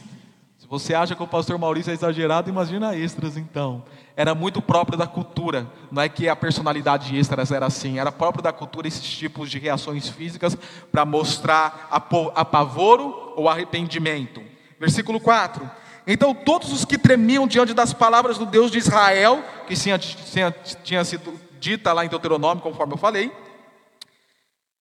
Se 0.66 0.70
você 0.70 0.94
acha 0.94 1.14
que 1.14 1.22
o 1.22 1.28
pastor 1.28 1.56
Maurício 1.56 1.92
é 1.92 1.94
exagerado, 1.94 2.50
imagina 2.50 2.96
Extras 2.96 3.36
então 3.36 3.84
era 4.16 4.34
muito 4.34 4.60
próprio 4.60 4.98
da 4.98 5.06
cultura. 5.06 5.70
Não 5.92 6.02
é 6.02 6.08
que 6.08 6.28
a 6.28 6.34
personalidade 6.34 7.08
de 7.08 7.16
Extras 7.16 7.52
era 7.52 7.66
assim, 7.66 8.00
era 8.00 8.10
próprio 8.10 8.42
da 8.42 8.52
cultura 8.52 8.88
esses 8.88 9.04
tipos 9.04 9.48
de 9.48 9.60
reações 9.60 10.08
físicas 10.08 10.58
para 10.90 11.04
mostrar 11.04 11.86
apavoro 12.34 13.32
ou 13.36 13.48
arrependimento. 13.48 14.42
Versículo 14.80 15.20
4. 15.20 15.70
Então 16.04 16.34
todos 16.34 16.72
os 16.72 16.84
que 16.84 16.98
tremiam 16.98 17.46
diante 17.46 17.72
das 17.72 17.92
palavras 17.92 18.36
do 18.36 18.44
Deus 18.44 18.72
de 18.72 18.78
Israel, 18.78 19.44
que 19.68 19.74
tinha 20.82 21.04
sido 21.04 21.32
dita 21.60 21.92
lá 21.92 22.04
em 22.04 22.08
Deuteronômio, 22.08 22.60
conforme 22.60 22.94
eu 22.94 22.98
falei, 22.98 23.30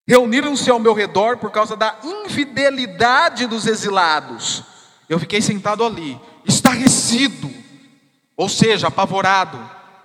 reuniram-se 0.07 0.67
ao 0.71 0.79
meu 0.79 0.95
redor 0.95 1.37
por 1.37 1.51
causa 1.51 1.75
da 1.75 1.95
infidelidade 2.03 3.45
dos 3.45 3.67
exilados. 3.67 4.73
Eu 5.07 5.19
fiquei 5.19 5.41
sentado 5.41 5.83
ali, 5.83 6.19
estarrecido, 6.45 7.51
ou 8.35 8.49
seja, 8.49 8.87
apavorado 8.87 9.59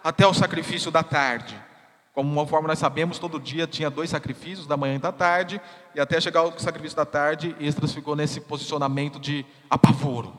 até 0.05 0.27
o 0.27 0.35
sacrifício 0.35 0.91
da 0.91 1.03
tarde. 1.03 1.59
Como 2.13 2.31
uma 2.31 2.47
forma 2.47 2.69
nós 2.69 2.79
sabemos, 2.79 3.19
todo 3.19 3.41
dia 3.41 3.67
tinha 3.67 3.89
dois 3.89 4.11
sacrifícios, 4.11 4.67
da 4.67 4.77
manhã 4.77 4.97
e 4.97 4.99
da 4.99 5.13
tarde, 5.13 5.61
e 5.95 6.01
até 6.01 6.21
chegar 6.21 6.43
o 6.43 6.59
sacrifício 6.59 6.97
da 6.97 7.07
tarde, 7.07 7.55
Esdras 7.61 7.95
ficou 7.95 8.17
nesse 8.17 8.41
posicionamento 8.41 9.19
de 9.19 9.47
apavoro. 9.69 10.35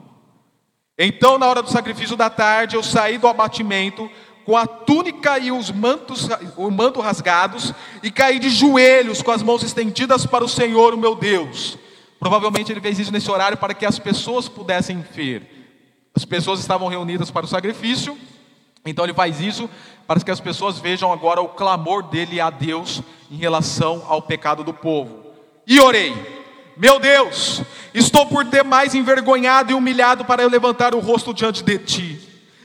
Então, 0.98 1.38
na 1.38 1.46
hora 1.46 1.62
do 1.62 1.70
sacrifício 1.70 2.16
da 2.16 2.28
tarde, 2.28 2.76
eu 2.76 2.82
saí 2.82 3.18
do 3.18 3.26
abatimento 3.26 4.08
com 4.44 4.56
a 4.56 4.66
túnica 4.66 5.38
e 5.38 5.50
os 5.50 5.70
mantos, 5.70 6.28
o 6.56 6.70
manto 6.70 7.00
rasgados, 7.00 7.72
e 8.02 8.10
caí 8.10 8.38
de 8.38 8.50
joelhos 8.50 9.22
com 9.22 9.30
as 9.30 9.42
mãos 9.42 9.62
estendidas 9.62 10.26
para 10.26 10.44
o 10.44 10.48
Senhor, 10.48 10.94
o 10.94 10.98
meu 10.98 11.14
Deus. 11.14 11.78
Provavelmente 12.22 12.70
ele 12.70 12.80
fez 12.80 13.00
isso 13.00 13.12
nesse 13.12 13.28
horário 13.28 13.58
para 13.58 13.74
que 13.74 13.84
as 13.84 13.98
pessoas 13.98 14.48
pudessem 14.48 15.04
ver. 15.12 15.42
As 16.14 16.24
pessoas 16.24 16.60
estavam 16.60 16.86
reunidas 16.86 17.32
para 17.32 17.44
o 17.44 17.48
sacrifício, 17.48 18.16
então 18.86 19.04
ele 19.04 19.12
faz 19.12 19.40
isso 19.40 19.68
para 20.06 20.20
que 20.20 20.30
as 20.30 20.38
pessoas 20.38 20.78
vejam 20.78 21.12
agora 21.12 21.40
o 21.40 21.48
clamor 21.48 22.04
dele 22.04 22.40
a 22.40 22.48
Deus 22.48 23.02
em 23.28 23.34
relação 23.34 24.04
ao 24.06 24.22
pecado 24.22 24.62
do 24.62 24.72
povo. 24.72 25.26
E 25.66 25.80
orei: 25.80 26.14
Meu 26.76 27.00
Deus, 27.00 27.60
estou 27.92 28.24
por 28.26 28.44
demais 28.44 28.94
envergonhado 28.94 29.72
e 29.72 29.74
humilhado 29.74 30.24
para 30.24 30.44
eu 30.44 30.48
levantar 30.48 30.94
o 30.94 31.00
rosto 31.00 31.34
diante 31.34 31.64
de 31.64 31.76
ti. 31.76 32.20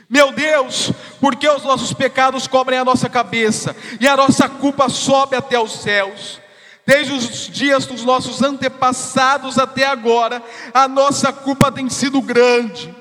Meu 0.07 0.31
Deus, 0.31 0.91
porque 1.19 1.49
os 1.49 1.63
nossos 1.63 1.93
pecados 1.93 2.45
cobrem 2.45 2.77
a 2.77 2.85
nossa 2.85 3.09
cabeça 3.09 3.75
e 3.99 4.07
a 4.07 4.15
nossa 4.15 4.47
culpa 4.47 4.87
sobe 4.87 5.35
até 5.35 5.59
os 5.59 5.71
céus. 5.71 6.39
Desde 6.87 7.11
os 7.11 7.49
dias 7.49 7.85
dos 7.85 8.05
nossos 8.05 8.41
antepassados 8.41 9.59
até 9.59 9.85
agora, 9.85 10.41
a 10.73 10.87
nossa 10.87 11.33
culpa 11.33 11.69
tem 11.69 11.89
sido 11.89 12.21
grande. 12.21 12.95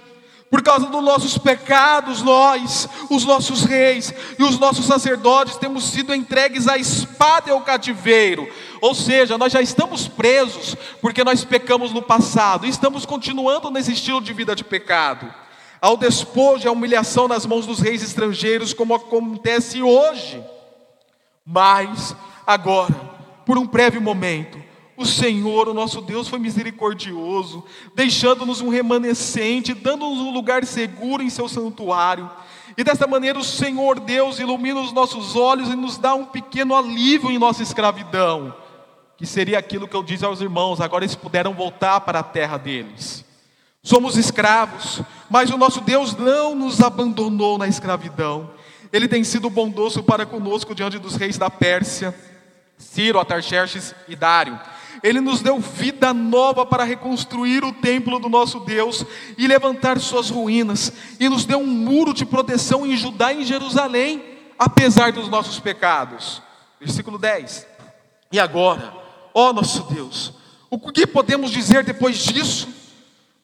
Por 0.50 0.60
causa 0.60 0.86
dos 0.86 1.04
nossos 1.04 1.38
pecados, 1.38 2.20
nós, 2.20 2.88
os 3.08 3.24
nossos 3.24 3.62
reis 3.62 4.12
e 4.36 4.42
os 4.42 4.58
nossos 4.58 4.86
sacerdotes, 4.86 5.56
temos 5.56 5.84
sido 5.84 6.12
entregues 6.12 6.66
à 6.66 6.76
espada 6.76 7.48
e 7.48 7.52
ao 7.52 7.60
cativeiro. 7.60 8.52
Ou 8.80 8.92
seja, 8.92 9.38
nós 9.38 9.52
já 9.52 9.62
estamos 9.62 10.08
presos 10.08 10.76
porque 11.00 11.22
nós 11.22 11.44
pecamos 11.44 11.92
no 11.92 12.02
passado 12.02 12.66
e 12.66 12.68
estamos 12.68 13.06
continuando 13.06 13.70
nesse 13.70 13.92
estilo 13.92 14.20
de 14.20 14.32
vida 14.32 14.56
de 14.56 14.64
pecado. 14.64 15.32
Ao 15.80 15.96
despojo 15.96 16.66
e 16.66 16.68
à 16.68 16.72
humilhação 16.72 17.28
nas 17.28 17.46
mãos 17.46 17.64
dos 17.64 17.78
reis 17.78 18.02
estrangeiros, 18.02 18.74
como 18.74 18.96
acontece 18.96 19.80
hoje. 19.80 20.42
Mas, 21.44 22.16
agora, 22.44 23.15
por 23.46 23.56
um 23.56 23.66
breve 23.66 24.00
momento, 24.00 24.60
o 24.96 25.06
Senhor, 25.06 25.68
o 25.68 25.74
nosso 25.74 26.00
Deus, 26.00 26.26
foi 26.26 26.40
misericordioso, 26.40 27.64
deixando-nos 27.94 28.60
um 28.60 28.68
remanescente, 28.68 29.72
dando-nos 29.72 30.18
um 30.18 30.32
lugar 30.32 30.64
seguro 30.64 31.22
em 31.22 31.30
seu 31.30 31.48
santuário. 31.48 32.28
E 32.76 32.82
desta 32.82 33.06
maneira 33.06 33.38
o 33.38 33.44
Senhor 33.44 34.00
Deus 34.00 34.40
ilumina 34.40 34.80
os 34.80 34.92
nossos 34.92 35.36
olhos 35.36 35.68
e 35.68 35.76
nos 35.76 35.96
dá 35.96 36.14
um 36.14 36.24
pequeno 36.24 36.74
alívio 36.74 37.30
em 37.30 37.38
nossa 37.38 37.62
escravidão, 37.62 38.52
que 39.16 39.24
seria 39.24 39.58
aquilo 39.58 39.86
que 39.86 39.94
eu 39.94 40.02
disse 40.02 40.24
aos 40.24 40.40
irmãos, 40.40 40.80
agora 40.80 41.04
eles 41.04 41.14
puderam 41.14 41.54
voltar 41.54 42.00
para 42.00 42.18
a 42.18 42.24
terra 42.24 42.56
deles. 42.56 43.24
Somos 43.82 44.16
escravos, 44.16 45.02
mas 45.30 45.50
o 45.50 45.56
nosso 45.56 45.80
Deus 45.80 46.16
não 46.16 46.56
nos 46.56 46.80
abandonou 46.80 47.56
na 47.56 47.68
escravidão. 47.68 48.50
Ele 48.92 49.06
tem 49.06 49.22
sido 49.22 49.48
bondoso 49.48 50.02
para 50.02 50.26
conosco 50.26 50.74
diante 50.74 50.98
dos 50.98 51.14
reis 51.14 51.38
da 51.38 51.48
Pérsia, 51.48 52.12
Ciro, 52.78 53.18
Atarxerxes 53.18 53.94
e 54.06 54.14
Dário 54.14 54.58
Ele 55.02 55.20
nos 55.20 55.40
deu 55.40 55.58
vida 55.58 56.12
nova 56.12 56.64
para 56.64 56.84
reconstruir 56.84 57.64
o 57.64 57.72
templo 57.72 58.18
do 58.18 58.28
nosso 58.28 58.60
Deus 58.60 59.04
e 59.36 59.46
levantar 59.46 59.98
suas 59.98 60.30
ruínas, 60.30 60.92
e 61.20 61.28
nos 61.28 61.44
deu 61.44 61.58
um 61.58 61.66
muro 61.66 62.12
de 62.14 62.24
proteção 62.24 62.86
em 62.86 62.96
Judá 62.96 63.32
e 63.32 63.42
em 63.42 63.44
Jerusalém, 63.44 64.22
apesar 64.58 65.12
dos 65.12 65.28
nossos 65.28 65.58
pecados. 65.60 66.42
Versículo 66.80 67.18
10. 67.18 67.66
E 68.32 68.40
agora, 68.40 68.92
ó 69.32 69.52
nosso 69.52 69.82
Deus, 69.84 70.32
o 70.70 70.78
que 70.78 71.06
podemos 71.06 71.50
dizer 71.50 71.84
depois 71.84 72.18
disso? 72.18 72.68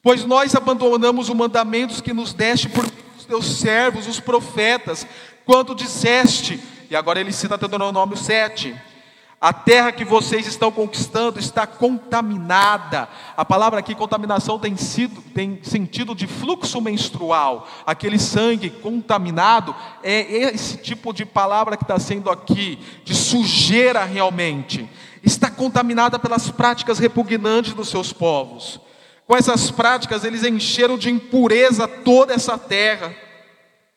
Pois 0.01 0.25
nós 0.25 0.53
abandonamos 0.53 1.29
os 1.29 1.35
mandamentos 1.35 2.01
que 2.01 2.13
nos 2.13 2.33
deste 2.33 2.67
por 2.67 2.89
teus 3.25 3.45
servos, 3.59 4.05
os 4.05 4.19
profetas, 4.19 5.07
quando 5.45 5.73
disseste, 5.73 6.59
e 6.89 6.95
agora 6.95 7.19
ele 7.19 7.31
cita 7.31 7.57
Deuteronômio 7.57 8.17
7, 8.17 8.75
a 9.43 9.51
terra 9.51 9.91
que 9.91 10.05
vocês 10.05 10.47
estão 10.47 10.71
conquistando 10.71 11.37
está 11.37 11.67
contaminada. 11.67 13.09
A 13.35 13.43
palavra 13.43 13.81
aqui, 13.81 13.93
contaminação, 13.93 14.57
tem, 14.57 14.77
sido, 14.77 15.21
tem 15.21 15.59
sentido 15.61 16.15
de 16.15 16.27
fluxo 16.27 16.79
menstrual. 16.79 17.67
Aquele 17.85 18.17
sangue 18.17 18.69
contaminado 18.69 19.75
é 20.01 20.21
esse 20.53 20.77
tipo 20.77 21.11
de 21.11 21.25
palavra 21.25 21.75
que 21.75 21.83
está 21.83 21.99
sendo 21.99 22.29
aqui, 22.29 22.79
de 23.03 23.13
sujeira 23.13 24.05
realmente. 24.05 24.89
Está 25.21 25.51
contaminada 25.51 26.17
pelas 26.17 26.49
práticas 26.49 26.97
repugnantes 26.97 27.73
dos 27.73 27.89
seus 27.89 28.13
povos. 28.13 28.79
Com 29.27 29.35
essas 29.35 29.69
práticas, 29.69 30.23
eles 30.23 30.45
encheram 30.45 30.97
de 30.97 31.09
impureza 31.09 31.85
toda 31.85 32.33
essa 32.33 32.57
terra. 32.57 33.13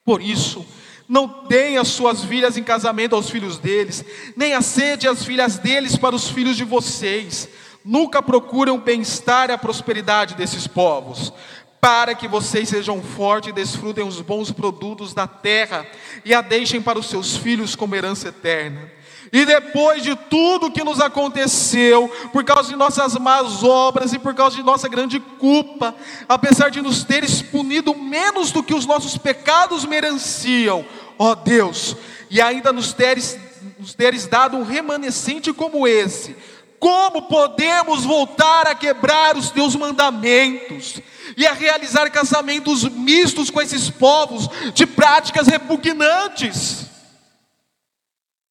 Por 0.04 0.20
isso, 0.20 0.66
não 1.08 1.44
deem 1.48 1.78
as 1.78 1.88
suas 1.88 2.24
filhas 2.24 2.56
em 2.56 2.62
casamento 2.62 3.14
aos 3.14 3.30
filhos 3.30 3.58
deles, 3.58 4.04
nem 4.36 4.54
acede 4.54 5.06
as 5.06 5.24
filhas 5.24 5.58
deles 5.58 5.96
para 5.96 6.16
os 6.16 6.28
filhos 6.28 6.56
de 6.56 6.64
vocês. 6.64 7.48
Nunca 7.84 8.20
procurem 8.20 8.74
o 8.74 8.78
bem-estar 8.78 9.48
e 9.48 9.52
a 9.52 9.58
prosperidade 9.58 10.34
desses 10.34 10.66
povos, 10.66 11.32
para 11.80 12.14
que 12.14 12.26
vocês 12.26 12.68
sejam 12.68 13.00
fortes 13.00 13.50
e 13.50 13.52
desfrutem 13.52 14.04
os 14.04 14.20
bons 14.20 14.50
produtos 14.50 15.14
da 15.14 15.28
terra 15.28 15.86
e 16.24 16.34
a 16.34 16.40
deixem 16.40 16.82
para 16.82 16.98
os 16.98 17.06
seus 17.06 17.36
filhos 17.36 17.76
como 17.76 17.94
herança 17.94 18.28
eterna. 18.28 18.95
E 19.32 19.44
depois 19.44 20.02
de 20.02 20.14
tudo 20.14 20.70
que 20.70 20.84
nos 20.84 21.00
aconteceu, 21.00 22.08
por 22.32 22.44
causa 22.44 22.68
de 22.68 22.76
nossas 22.76 23.14
más 23.16 23.62
obras 23.62 24.12
e 24.12 24.18
por 24.18 24.34
causa 24.34 24.56
de 24.56 24.62
nossa 24.62 24.88
grande 24.88 25.18
culpa, 25.18 25.94
apesar 26.28 26.70
de 26.70 26.80
nos 26.80 27.04
teres 27.04 27.42
punido 27.42 27.94
menos 27.94 28.52
do 28.52 28.62
que 28.62 28.74
os 28.74 28.86
nossos 28.86 29.18
pecados 29.18 29.84
mereciam, 29.84 30.84
ó 31.18 31.34
Deus, 31.34 31.96
e 32.30 32.40
ainda 32.40 32.72
nos 32.72 32.92
teres, 32.92 33.38
nos 33.78 33.94
teres 33.94 34.26
dado 34.26 34.56
um 34.56 34.64
remanescente 34.64 35.52
como 35.52 35.88
esse, 35.88 36.36
como 36.78 37.22
podemos 37.22 38.04
voltar 38.04 38.68
a 38.68 38.74
quebrar 38.74 39.36
os 39.36 39.50
teus 39.50 39.74
mandamentos 39.74 41.00
e 41.36 41.46
a 41.46 41.52
realizar 41.52 42.10
casamentos 42.10 42.84
mistos 42.84 43.50
com 43.50 43.60
esses 43.60 43.90
povos 43.90 44.48
de 44.72 44.86
práticas 44.86 45.46
repugnantes? 45.46 46.85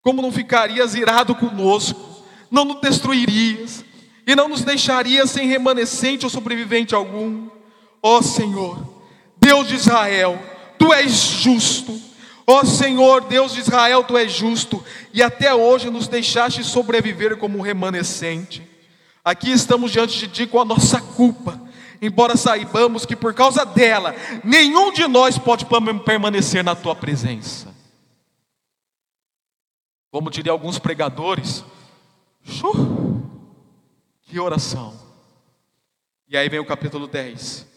Como 0.06 0.22
não 0.22 0.32
ficarias 0.32 0.94
irado 0.94 1.34
conosco, 1.34 2.00
não 2.52 2.64
nos 2.64 2.80
destruirias, 2.80 3.84
e 4.28 4.36
não 4.36 4.48
nos 4.48 4.62
deixarias 4.62 5.32
sem 5.32 5.48
remanescente 5.48 6.26
ou 6.26 6.30
sobrevivente 6.30 6.94
algum. 6.94 7.50
Ó 8.04 8.22
Senhor, 8.22 8.78
Deus 9.36 9.68
de 9.68 9.74
Israel, 9.74 10.40
Tu 10.78 10.94
és 10.94 11.12
justo. 11.12 12.00
Ó 12.46 12.64
Senhor, 12.64 13.22
Deus 13.22 13.54
de 13.56 13.62
Israel, 13.62 14.04
Tu 14.04 14.16
és 14.16 14.32
justo, 14.32 14.84
e 15.12 15.24
até 15.24 15.56
hoje 15.56 15.90
nos 15.90 16.08
deixaste 16.08 16.64
sobreviver 16.64 17.38
como 17.38 17.64
remanescente. 17.64 18.62
Aqui 19.24 19.52
estamos 19.52 19.92
diante 19.92 20.20
de 20.20 20.28
Ti 20.28 20.46
com 20.46 20.62
a 20.62 20.66
nossa 20.66 21.02
culpa, 21.02 21.60
embora 22.00 22.38
saibamos 22.38 23.08
que 23.08 23.16
por 23.16 23.34
causa 23.34 23.66
dela, 23.66 24.16
nenhum 24.44 24.94
de 24.94 25.08
nós 25.08 25.40
pode 25.40 25.66
permanecer 26.06 26.64
na 26.64 26.76
Tua 26.76 26.94
presença. 26.94 27.75
Como 30.16 30.32
diriam 30.32 30.54
alguns 30.54 30.80
pregadores, 30.80 31.66
que 34.22 34.40
oração. 34.40 34.98
E 36.26 36.38
aí 36.38 36.48
vem 36.48 36.62
o 36.62 36.66
capítulo 36.66 37.06
10. 37.06 37.68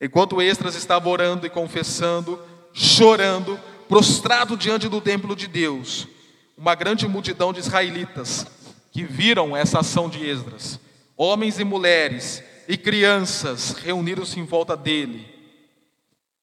Enquanto 0.00 0.40
Estras 0.40 0.74
estava 0.74 1.06
orando 1.06 1.46
e 1.46 1.50
confessando, 1.50 2.42
chorando, 2.72 3.60
prostrado 3.86 4.56
diante 4.56 4.88
do 4.88 5.02
templo 5.02 5.36
de 5.36 5.46
Deus, 5.46 6.08
uma 6.56 6.74
grande 6.74 7.06
multidão 7.06 7.52
de 7.52 7.60
israelitas 7.60 8.46
que 8.90 9.04
viram 9.04 9.54
essa 9.54 9.80
ação 9.80 10.08
de 10.08 10.26
Esdras, 10.26 10.80
homens 11.14 11.58
e 11.58 11.64
mulheres 11.64 12.42
e 12.66 12.78
crianças 12.78 13.72
reuniram-se 13.72 14.40
em 14.40 14.46
volta 14.46 14.74
dele. 14.74 15.26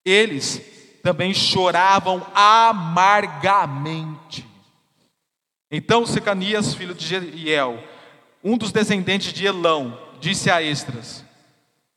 Eles 0.05 0.61
também 1.01 1.33
choravam 1.33 2.23
amargamente. 2.35 4.52
Então 5.75 6.05
Secanias, 6.05 6.75
filho 6.75 6.93
de 6.93 7.03
Jeiel, 7.03 7.83
um 8.43 8.59
dos 8.59 8.71
descendentes 8.71 9.33
de 9.33 9.47
Elão, 9.47 9.97
disse 10.19 10.51
a 10.51 10.61
Estras: 10.61 11.25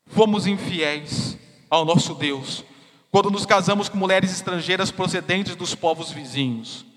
Fomos 0.07 0.47
infiéis 0.47 1.37
ao 1.69 1.85
nosso 1.85 2.15
Deus, 2.15 2.65
quando 3.11 3.29
nos 3.29 3.45
casamos 3.45 3.87
com 3.87 3.95
mulheres 3.95 4.31
estrangeiras 4.31 4.89
procedentes 4.89 5.55
dos 5.55 5.75
povos 5.75 6.11
vizinhos. 6.11 6.87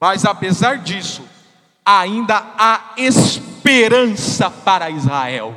Mas 0.00 0.24
apesar 0.24 0.78
disso, 0.78 1.22
ainda 1.86 2.34
há 2.58 2.94
esperança 2.96 4.50
para 4.50 4.90
Israel. 4.90 5.54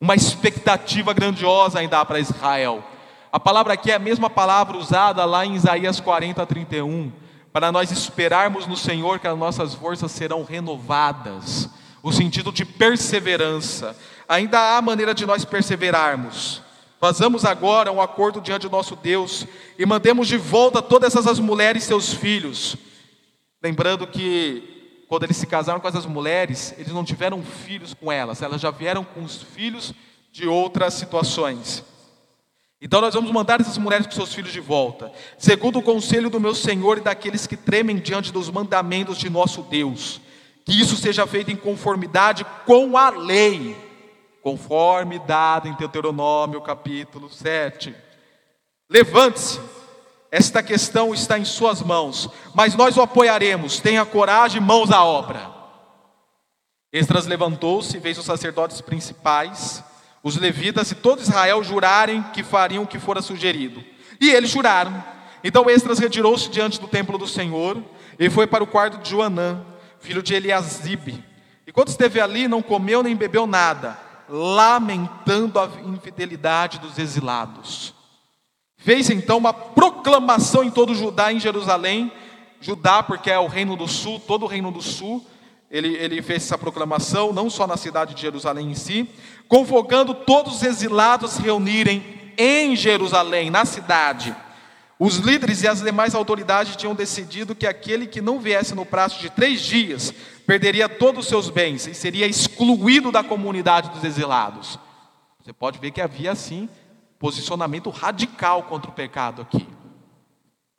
Uma 0.00 0.14
expectativa 0.14 1.12
grandiosa 1.12 1.80
ainda 1.80 1.98
há 1.98 2.04
para 2.04 2.20
Israel. 2.20 2.84
A 3.32 3.40
palavra 3.40 3.72
aqui 3.72 3.90
é 3.90 3.96
a 3.96 3.98
mesma 3.98 4.30
palavra 4.30 4.76
usada 4.76 5.24
lá 5.24 5.44
em 5.44 5.56
Isaías 5.56 5.98
40, 5.98 6.46
31 6.46 7.10
para 7.58 7.72
nós 7.72 7.90
esperarmos 7.90 8.68
no 8.68 8.76
Senhor 8.76 9.18
que 9.18 9.26
as 9.26 9.36
nossas 9.36 9.74
forças 9.74 10.12
serão 10.12 10.44
renovadas, 10.44 11.68
o 12.04 12.12
sentido 12.12 12.52
de 12.52 12.64
perseverança. 12.64 13.96
Ainda 14.28 14.76
há 14.76 14.80
maneira 14.80 15.12
de 15.12 15.26
nós 15.26 15.44
perseverarmos. 15.44 16.62
Fazamos 17.00 17.44
agora 17.44 17.90
um 17.90 18.00
acordo 18.00 18.40
diante 18.40 18.68
do 18.68 18.70
nosso 18.70 18.94
Deus 18.94 19.44
e 19.76 19.84
mandemos 19.84 20.28
de 20.28 20.36
volta 20.36 20.80
todas 20.80 21.16
essas 21.16 21.40
mulheres 21.40 21.82
e 21.82 21.86
seus 21.88 22.12
filhos. 22.12 22.76
Lembrando 23.60 24.06
que 24.06 25.02
quando 25.08 25.24
eles 25.24 25.36
se 25.36 25.46
casaram 25.48 25.80
com 25.80 25.88
essas 25.88 26.06
mulheres, 26.06 26.72
eles 26.78 26.92
não 26.92 27.04
tiveram 27.04 27.42
filhos 27.42 27.92
com 27.92 28.12
elas, 28.12 28.40
elas 28.40 28.60
já 28.60 28.70
vieram 28.70 29.02
com 29.02 29.24
os 29.24 29.42
filhos 29.42 29.92
de 30.30 30.46
outras 30.46 30.94
situações. 30.94 31.82
Então 32.80 33.00
nós 33.00 33.14
vamos 33.14 33.30
mandar 33.32 33.60
essas 33.60 33.76
mulheres 33.76 34.06
com 34.06 34.12
seus 34.12 34.32
filhos 34.32 34.52
de 34.52 34.60
volta, 34.60 35.12
segundo 35.36 35.80
o 35.80 35.82
conselho 35.82 36.30
do 36.30 36.38
meu 36.38 36.54
Senhor 36.54 36.98
e 36.98 37.02
daqueles 37.02 37.46
que 37.46 37.56
tremem 37.56 37.96
diante 37.96 38.32
dos 38.32 38.48
mandamentos 38.48 39.18
de 39.18 39.28
nosso 39.28 39.62
Deus. 39.62 40.20
Que 40.64 40.80
isso 40.80 40.96
seja 40.96 41.26
feito 41.26 41.50
em 41.50 41.56
conformidade 41.56 42.46
com 42.64 42.96
a 42.96 43.10
lei, 43.10 43.76
conforme 44.42 45.18
dado 45.18 45.66
em 45.66 45.74
Deuteronômio 45.74 46.60
capítulo 46.60 47.28
7. 47.28 47.92
Levante-se, 48.88 49.60
esta 50.30 50.62
questão 50.62 51.12
está 51.12 51.36
em 51.36 51.44
suas 51.44 51.82
mãos, 51.82 52.30
mas 52.54 52.76
nós 52.76 52.96
o 52.96 53.02
apoiaremos. 53.02 53.80
Tenha 53.80 54.06
coragem, 54.06 54.60
mãos 54.60 54.92
à 54.92 55.02
obra. 55.02 55.50
Esdras 56.92 57.26
levantou-se 57.26 57.96
e 57.96 58.00
fez 58.00 58.16
os 58.18 58.24
sacerdotes 58.24 58.80
principais 58.80 59.82
os 60.22 60.36
levitas 60.36 60.90
e 60.90 60.94
todo 60.94 61.22
Israel 61.22 61.62
jurarem 61.62 62.22
que 62.32 62.42
fariam 62.42 62.84
o 62.84 62.86
que 62.86 62.98
fora 62.98 63.22
sugerido. 63.22 63.82
E 64.20 64.30
eles 64.30 64.50
juraram. 64.50 65.02
Então 65.42 65.70
Esdras 65.70 65.98
retirou-se 65.98 66.50
diante 66.50 66.80
do 66.80 66.88
templo 66.88 67.16
do 67.16 67.26
Senhor 67.26 67.82
e 68.18 68.28
foi 68.28 68.46
para 68.46 68.64
o 68.64 68.66
quarto 68.66 68.98
de 68.98 69.10
Joanã, 69.10 69.64
filho 70.00 70.22
de 70.22 70.34
Eliasibe. 70.34 71.24
E 71.66 71.72
quando 71.72 71.88
esteve 71.88 72.20
ali, 72.20 72.48
não 72.48 72.62
comeu 72.62 73.02
nem 73.02 73.14
bebeu 73.14 73.46
nada, 73.46 73.98
lamentando 74.28 75.60
a 75.60 75.70
infidelidade 75.84 76.78
dos 76.78 76.98
exilados. 76.98 77.94
Fez 78.76 79.10
então 79.10 79.38
uma 79.38 79.52
proclamação 79.52 80.64
em 80.64 80.70
todo 80.70 80.94
Judá, 80.94 81.32
em 81.32 81.40
Jerusalém, 81.40 82.12
Judá, 82.60 83.02
porque 83.02 83.30
é 83.30 83.38
o 83.38 83.46
reino 83.46 83.76
do 83.76 83.86
sul, 83.86 84.20
todo 84.20 84.44
o 84.44 84.48
reino 84.48 84.70
do 84.70 84.82
sul, 84.82 85.24
ele, 85.70 85.94
ele 85.96 86.22
fez 86.22 86.44
essa 86.44 86.56
proclamação, 86.56 87.32
não 87.32 87.50
só 87.50 87.66
na 87.66 87.76
cidade 87.76 88.14
de 88.14 88.22
Jerusalém 88.22 88.70
em 88.70 88.74
si, 88.74 89.08
convocando 89.46 90.14
todos 90.14 90.56
os 90.56 90.62
exilados 90.62 91.32
a 91.32 91.34
se 91.36 91.42
reunirem 91.42 92.32
em 92.36 92.74
Jerusalém, 92.74 93.50
na 93.50 93.64
cidade. 93.64 94.34
Os 94.98 95.16
líderes 95.16 95.62
e 95.62 95.68
as 95.68 95.80
demais 95.80 96.14
autoridades 96.14 96.74
tinham 96.74 96.94
decidido 96.94 97.54
que 97.54 97.66
aquele 97.66 98.06
que 98.06 98.20
não 98.20 98.40
viesse 98.40 98.74
no 98.74 98.84
prazo 98.84 99.20
de 99.20 99.30
três 99.30 99.60
dias 99.60 100.12
perderia 100.46 100.88
todos 100.88 101.24
os 101.24 101.28
seus 101.28 101.50
bens 101.50 101.86
e 101.86 101.94
seria 101.94 102.26
excluído 102.26 103.12
da 103.12 103.22
comunidade 103.22 103.90
dos 103.90 104.02
exilados. 104.02 104.78
Você 105.40 105.52
pode 105.52 105.78
ver 105.78 105.92
que 105.92 106.00
havia, 106.00 106.32
assim, 106.32 106.68
posicionamento 107.18 107.90
radical 107.90 108.64
contra 108.64 108.90
o 108.90 108.94
pecado 108.94 109.42
aqui. 109.42 109.68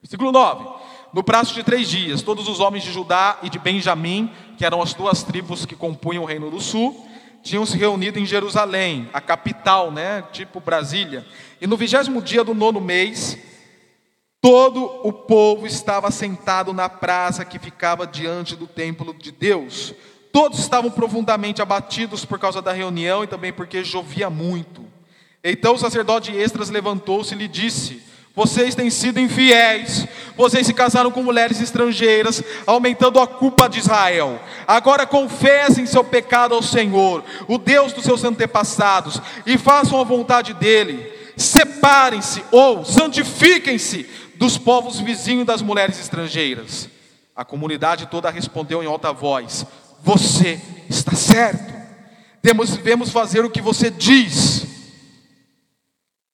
Versículo 0.02 0.32
9: 0.32 0.66
No 1.12 1.24
prazo 1.24 1.56
de 1.56 1.64
três 1.64 1.90
dias, 1.90 2.22
todos 2.22 2.48
os 2.48 2.60
homens 2.60 2.84
de 2.84 2.92
Judá 2.92 3.40
e 3.42 3.50
de 3.50 3.58
Benjamim, 3.58 4.32
que 4.58 4.66
eram 4.66 4.82
as 4.82 4.94
duas 4.94 5.24
tribos 5.24 5.66
que 5.66 5.76
compunham 5.76 6.24
o 6.24 6.26
reino 6.26 6.52
do 6.52 6.62
sul, 6.62 7.08
tinham 7.42 7.66
se 7.66 7.78
reunido 7.78 8.20
em 8.20 8.26
Jerusalém, 8.26 9.10
a 9.12 9.20
capital, 9.20 9.92
né, 9.92 10.24
tipo 10.32 10.60
Brasília. 10.60 11.26
E 11.60 11.66
no 11.66 11.78
vigésimo 11.78 12.22
dia 12.22 12.44
do 12.44 12.54
nono 12.54 12.80
mês, 12.80 13.38
todo 14.40 14.84
o 15.04 15.12
povo 15.12 15.66
estava 15.66 16.12
sentado 16.12 16.74
na 16.74 16.88
praça 16.88 17.44
que 17.44 17.58
ficava 17.58 18.06
diante 18.06 18.56
do 18.56 18.68
templo 18.68 19.14
de 19.14 19.32
Deus. 19.32 19.96
Todos 20.32 20.60
estavam 20.60 20.92
profundamente 20.92 21.60
abatidos 21.60 22.24
por 22.24 22.38
causa 22.38 22.62
da 22.62 22.72
reunião 22.72 23.24
e 23.24 23.28
também 23.28 23.52
porque 23.52 23.84
chovia 23.84 24.30
muito. 24.30 24.86
Então 25.44 25.74
o 25.74 25.80
sacerdote 25.80 26.32
Estras 26.32 26.70
levantou-se 26.70 27.34
e 27.34 27.38
lhe 27.38 27.48
disse: 27.48 28.04
vocês 28.36 28.76
têm 28.76 28.90
sido 28.90 29.20
infiéis, 29.20 30.08
vocês 30.38 30.66
se 30.66 30.74
casaram 30.74 31.12
com 31.12 31.22
mulheres 31.22 31.60
estrangeiras, 31.60 32.42
aumentando 32.66 33.20
a 33.20 33.28
culpa 33.28 33.68
de 33.68 33.80
Israel. 33.80 34.40
Agora 34.66 35.06
confessem 35.06 35.86
seu 35.86 36.04
pecado 36.04 36.56
ao 36.56 36.62
Senhor, 36.62 37.24
o 37.48 37.58
Deus 37.58 37.92
dos 37.92 38.06
seus 38.06 38.24
antepassados, 38.24 39.22
e 39.46 39.58
façam 39.58 40.00
a 40.00 40.04
vontade 40.04 40.54
dele. 40.54 41.12
Separem-se 41.36 42.44
ou 42.52 42.86
santifiquem-se 42.86 44.10
dos 44.36 44.58
povos 44.58 45.00
vizinhos 45.00 45.46
das 45.46 45.62
mulheres 45.62 46.00
estrangeiras. 46.00 46.88
A 47.36 47.44
comunidade 47.44 48.06
toda 48.06 48.30
respondeu 48.30 48.84
em 48.84 48.88
alta 48.88 49.12
voz: 49.12 49.66
Você 50.02 50.62
está 50.90 51.14
certo, 51.14 51.74
devemos 52.42 53.10
fazer 53.12 53.44
o 53.44 53.50
que 53.50 53.62
você 53.62 53.90
diz. 53.90 54.66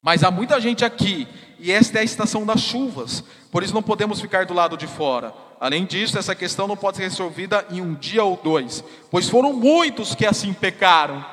Mas 0.01 0.23
há 0.23 0.29
muita 0.29 0.61
gente 0.61 0.85
aqui 0.85 1.27
e 1.59 1.71
esta 1.71 1.97
é 1.97 2.01
a 2.01 2.05
estação 2.05 2.45
das 2.45 2.61
chuvas, 2.61 3.23
por 3.51 3.63
isso 3.63 3.73
não 3.73 3.83
podemos 3.83 4.19
ficar 4.19 4.45
do 4.45 4.53
lado 4.53 4.77
de 4.77 4.87
fora. 4.87 5.33
Além 5.59 5.85
disso, 5.85 6.17
essa 6.17 6.35
questão 6.35 6.67
não 6.67 6.75
pode 6.75 6.97
ser 6.97 7.03
resolvida 7.03 7.65
em 7.71 7.81
um 7.81 7.93
dia 7.93 8.23
ou 8.23 8.39
dois, 8.41 8.83
pois 9.09 9.29
foram 9.29 9.53
muitos 9.53 10.13
que 10.13 10.25
assim 10.25 10.53
pecaram. 10.53 11.25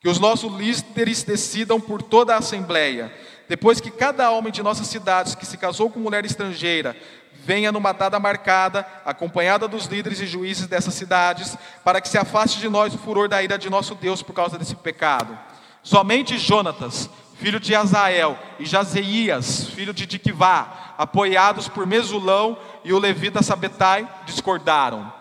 Que 0.00 0.08
os 0.08 0.18
nossos 0.18 0.52
líderes 0.52 1.22
decidam 1.22 1.80
por 1.80 2.02
toda 2.02 2.34
a 2.34 2.38
assembleia. 2.38 3.12
Depois 3.48 3.80
que 3.80 3.90
cada 3.90 4.30
homem 4.30 4.52
de 4.52 4.62
nossas 4.62 4.86
cidades 4.86 5.34
que 5.34 5.46
se 5.46 5.56
casou 5.56 5.90
com 5.90 5.98
mulher 5.98 6.24
estrangeira 6.24 6.96
venha 7.44 7.70
numa 7.70 7.92
data 7.92 8.18
marcada, 8.18 8.86
acompanhada 9.04 9.68
dos 9.68 9.86
líderes 9.86 10.20
e 10.20 10.26
juízes 10.26 10.66
dessas 10.66 10.94
cidades, 10.94 11.56
para 11.84 12.00
que 12.00 12.08
se 12.08 12.16
afaste 12.16 12.58
de 12.58 12.68
nós 12.68 12.94
o 12.94 12.98
furor 12.98 13.28
da 13.28 13.42
ira 13.42 13.58
de 13.58 13.68
nosso 13.68 13.94
Deus 13.94 14.22
por 14.22 14.32
causa 14.32 14.58
desse 14.58 14.74
pecado. 14.74 15.38
Somente 15.82 16.38
Jonatas, 16.38 17.10
filho 17.34 17.60
de 17.60 17.74
Azael, 17.74 18.38
e 18.58 18.64
Jazeias, 18.64 19.68
filho 19.70 19.92
de 19.92 20.06
Tiquivá, 20.06 20.94
apoiados 20.96 21.68
por 21.68 21.86
Mesulão 21.86 22.56
e 22.84 22.92
o 22.92 22.98
levita 22.98 23.42
Sabetai, 23.42 24.08
discordaram. 24.24 25.12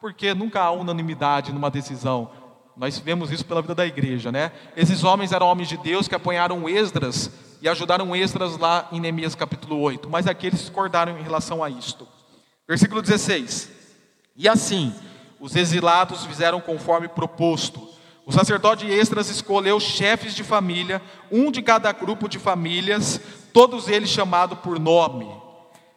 Porque 0.00 0.34
nunca 0.34 0.60
há 0.60 0.70
unanimidade 0.70 1.52
numa 1.52 1.70
decisão. 1.70 2.30
Nós 2.76 2.98
vemos 2.98 3.32
isso 3.32 3.44
pela 3.44 3.60
vida 3.60 3.74
da 3.74 3.86
igreja, 3.86 4.30
né? 4.30 4.52
Esses 4.76 5.02
homens 5.02 5.32
eram 5.32 5.46
homens 5.46 5.68
de 5.68 5.76
Deus 5.76 6.06
que 6.06 6.14
apanharam 6.14 6.68
Esdras 6.68 7.30
e 7.60 7.68
ajudaram 7.68 8.14
Esdras 8.14 8.56
lá 8.56 8.88
em 8.92 9.00
Neemias 9.00 9.34
capítulo 9.34 9.80
8. 9.80 10.08
Mas 10.08 10.26
aqui 10.26 10.46
eles 10.46 10.60
discordaram 10.60 11.18
em 11.18 11.22
relação 11.22 11.62
a 11.62 11.68
isto. 11.68 12.06
Versículo 12.68 13.02
16. 13.02 13.70
E 14.36 14.48
assim, 14.48 14.94
os 15.40 15.56
exilados 15.56 16.24
fizeram 16.24 16.60
conforme 16.60 17.08
proposto 17.08 17.87
o 18.28 18.32
sacerdote 18.32 18.86
Estras 18.86 19.30
escolheu 19.30 19.80
chefes 19.80 20.34
de 20.34 20.44
família, 20.44 21.00
um 21.32 21.50
de 21.50 21.62
cada 21.62 21.90
grupo 21.92 22.28
de 22.28 22.38
famílias, 22.38 23.18
todos 23.54 23.88
eles 23.88 24.10
chamados 24.10 24.58
por 24.58 24.78
nome. 24.78 25.26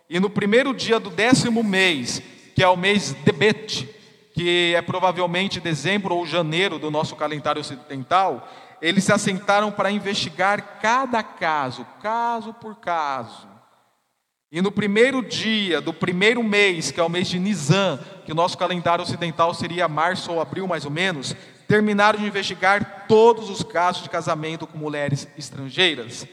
E 0.10 0.18
no 0.18 0.30
primeiro 0.30 0.74
dia 0.74 0.98
do 0.98 1.10
décimo 1.10 1.62
mês, 1.62 2.24
que 2.56 2.64
é 2.64 2.68
o 2.70 2.78
mês 2.78 3.12
de 3.12 3.32
Bet, 3.34 3.90
que 4.34 4.74
é 4.74 4.82
provavelmente 4.82 5.60
dezembro 5.60 6.16
ou 6.16 6.26
janeiro 6.26 6.80
do 6.80 6.90
nosso 6.90 7.18
calendário 7.18 7.60
ocidental, 7.60 8.50
eles 8.82 9.04
se 9.04 9.12
assentaram 9.12 9.70
para 9.70 9.92
investigar 9.92 10.80
cada 10.82 11.22
caso, 11.22 11.86
caso 12.02 12.54
por 12.54 12.78
caso. 12.78 13.52
E 14.54 14.62
no 14.62 14.70
primeiro 14.70 15.22
dia 15.24 15.80
do 15.80 15.94
primeiro 15.94 16.44
mês, 16.44 16.92
que 16.92 17.00
é 17.00 17.04
o 17.04 17.10
mês 17.10 17.30
de 17.30 17.40
Nisan, 17.40 17.98
que 18.26 18.34
o 18.34 18.36
nosso 18.36 18.58
calendário 18.58 19.02
ocidental 19.02 19.54
seria 19.54 19.88
março 19.88 20.30
ou 20.30 20.42
abril 20.42 20.68
mais 20.68 20.84
ou 20.84 20.92
menos, 20.92 21.34
terminaram 21.72 22.20
de 22.20 22.26
investigar 22.26 23.06
todos 23.08 23.50
os 23.50 23.64
casos 23.64 24.04
de 24.04 24.10
casamento 24.10 24.68
com 24.68 24.78
mulheres 24.78 25.26
estrangeiras. 25.38 26.28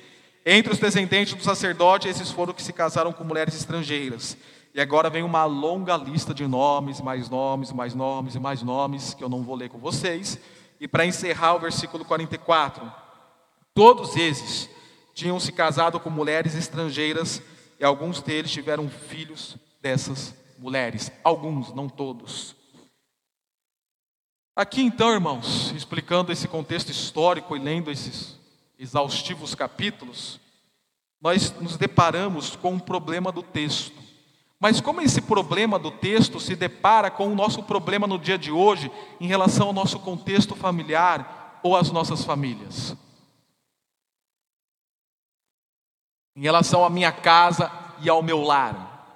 Entre 0.45 0.73
os 0.73 0.81
descendentes 0.81 1.35
do 1.35 1.45
sacerdote, 1.45 2.09
esses 2.09 2.29
foram 2.29 2.53
que 2.53 2.61
se 2.61 2.73
casaram 2.73 3.13
com 3.13 3.23
mulheres 3.23 3.55
estrangeiras. 3.55 4.37
E 4.75 4.81
agora 4.81 5.09
vem 5.09 5.23
uma 5.23 5.45
longa 5.45 5.97
lista 5.97 6.35
de 6.35 6.45
nomes, 6.45 7.01
mais 7.01 7.29
nomes, 7.29 7.71
mais 7.71 7.95
nomes 7.95 8.35
e 8.35 8.41
mais 8.41 8.63
nomes, 8.65 9.15
que 9.15 9.23
eu 9.23 9.29
não 9.29 9.45
vou 9.45 9.55
ler 9.55 9.69
com 9.69 9.79
vocês. 9.79 10.41
E 10.81 10.89
para 10.89 11.07
encerrar 11.07 11.55
o 11.55 11.61
versículo 11.61 12.05
44, 12.05 12.93
todos 13.73 14.17
esses 14.17 14.69
tinham 15.15 15.39
se 15.39 15.53
casado 15.53 16.01
com 16.01 16.11
mulheres 16.11 16.57
estrangeiras 16.57 17.41
e 17.79 17.85
alguns 17.85 18.21
deles 18.21 18.51
tiveram 18.51 18.89
filhos 18.89 19.57
dessas 19.81 20.35
mulheres. 20.59 21.13
Alguns, 21.23 21.73
não 21.73 21.89
todos. 21.89 22.58
Aqui 24.59 24.83
então, 24.83 25.13
irmãos, 25.13 25.71
explicando 25.71 26.33
esse 26.33 26.49
contexto 26.49 26.91
histórico 26.91 27.55
e 27.55 27.61
lendo 27.61 27.93
esses 27.93 28.37
exaustivos 28.77 29.55
capítulos, 29.55 30.41
nós 31.21 31.53
nos 31.61 31.77
deparamos 31.77 32.57
com 32.57 32.73
um 32.73 32.79
problema 32.81 33.31
do 33.31 33.41
texto. 33.41 33.97
Mas 34.59 34.81
como 34.81 35.01
esse 35.01 35.21
problema 35.21 35.79
do 35.79 35.93
texto 35.93 36.41
se 36.41 36.57
depara 36.57 37.09
com 37.09 37.29
o 37.29 37.37
nosso 37.37 37.63
problema 37.63 38.05
no 38.09 38.19
dia 38.19 38.37
de 38.37 38.51
hoje 38.51 38.91
em 39.21 39.29
relação 39.29 39.69
ao 39.69 39.73
nosso 39.73 40.01
contexto 40.01 40.57
familiar 40.57 41.61
ou 41.63 41.77
às 41.77 41.93
nossas 41.93 42.25
famílias? 42.25 42.97
Em 46.35 46.43
relação 46.43 46.85
à 46.85 46.91
minha 46.91 47.13
casa 47.13 47.71
e 48.01 48.11
ao 48.11 48.25
meu 48.25 48.43
lar. 48.43 49.07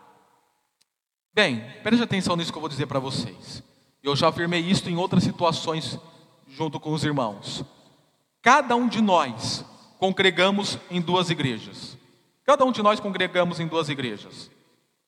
Bem, 1.34 1.68
preste 1.82 2.04
atenção 2.04 2.36
nisso 2.36 2.52
que 2.52 2.58
eu 2.58 2.62
vou 2.62 2.70
dizer 2.70 2.86
para 2.86 3.00
vocês. 3.00 3.71
Eu 4.02 4.16
já 4.16 4.28
afirmei 4.28 4.60
isso 4.60 4.88
em 4.88 4.96
outras 4.96 5.22
situações 5.22 5.98
junto 6.48 6.80
com 6.80 6.92
os 6.92 7.04
irmãos. 7.04 7.64
Cada 8.40 8.74
um 8.74 8.88
de 8.88 9.00
nós 9.00 9.64
congregamos 9.98 10.78
em 10.90 11.00
duas 11.00 11.30
igrejas. 11.30 11.96
Cada 12.44 12.64
um 12.64 12.72
de 12.72 12.82
nós 12.82 12.98
congregamos 12.98 13.60
em 13.60 13.66
duas 13.66 13.88
igrejas. 13.88 14.50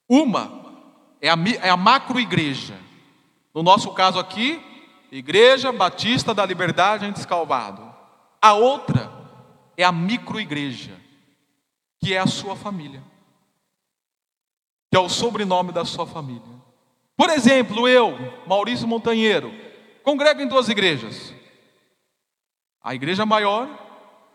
Uma 0.09 0.72
é 1.20 1.28
a, 1.28 1.37
é 1.62 1.70
a 1.70 1.76
macro 1.76 2.20
igreja. 2.20 2.78
No 3.52 3.62
nosso 3.62 3.90
caso 3.92 4.18
aqui, 4.18 4.62
Igreja 5.11 5.70
Batista 5.70 6.35
da 6.35 6.44
Liberdade 6.44 7.07
em 7.07 7.12
Descalvado. 7.12 7.94
A 8.42 8.52
outra 8.54 9.12
é 9.76 9.85
a 9.85 9.92
micro 9.92 10.40
igreja, 10.40 11.00
que 12.00 12.12
é 12.12 12.18
a 12.18 12.26
sua 12.26 12.57
família, 12.57 13.02
que 14.90 14.96
é 14.96 15.00
o 15.00 15.09
sobrenome 15.09 15.70
da 15.70 15.85
sua 15.85 16.07
família. 16.07 16.53
Por 17.16 17.31
exemplo, 17.31 17.88
eu, 17.88 18.16
Maurício 18.46 18.88
Montanheiro, 18.88 19.53
congrego 20.03 20.40
em 20.40 20.48
duas 20.48 20.68
igrejas. 20.68 21.33
A 22.83 22.94
igreja 22.94 23.24
maior, 23.24 23.68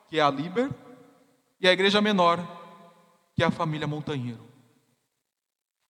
que 0.08 0.18
é 0.18 0.22
a 0.22 0.30
Liber, 0.30 0.70
e 1.60 1.68
a 1.68 1.74
igreja 1.74 2.02
menor, 2.02 2.40
que 3.36 3.44
é 3.44 3.46
a 3.46 3.52
família 3.52 3.86
Montanheiro. 3.86 4.48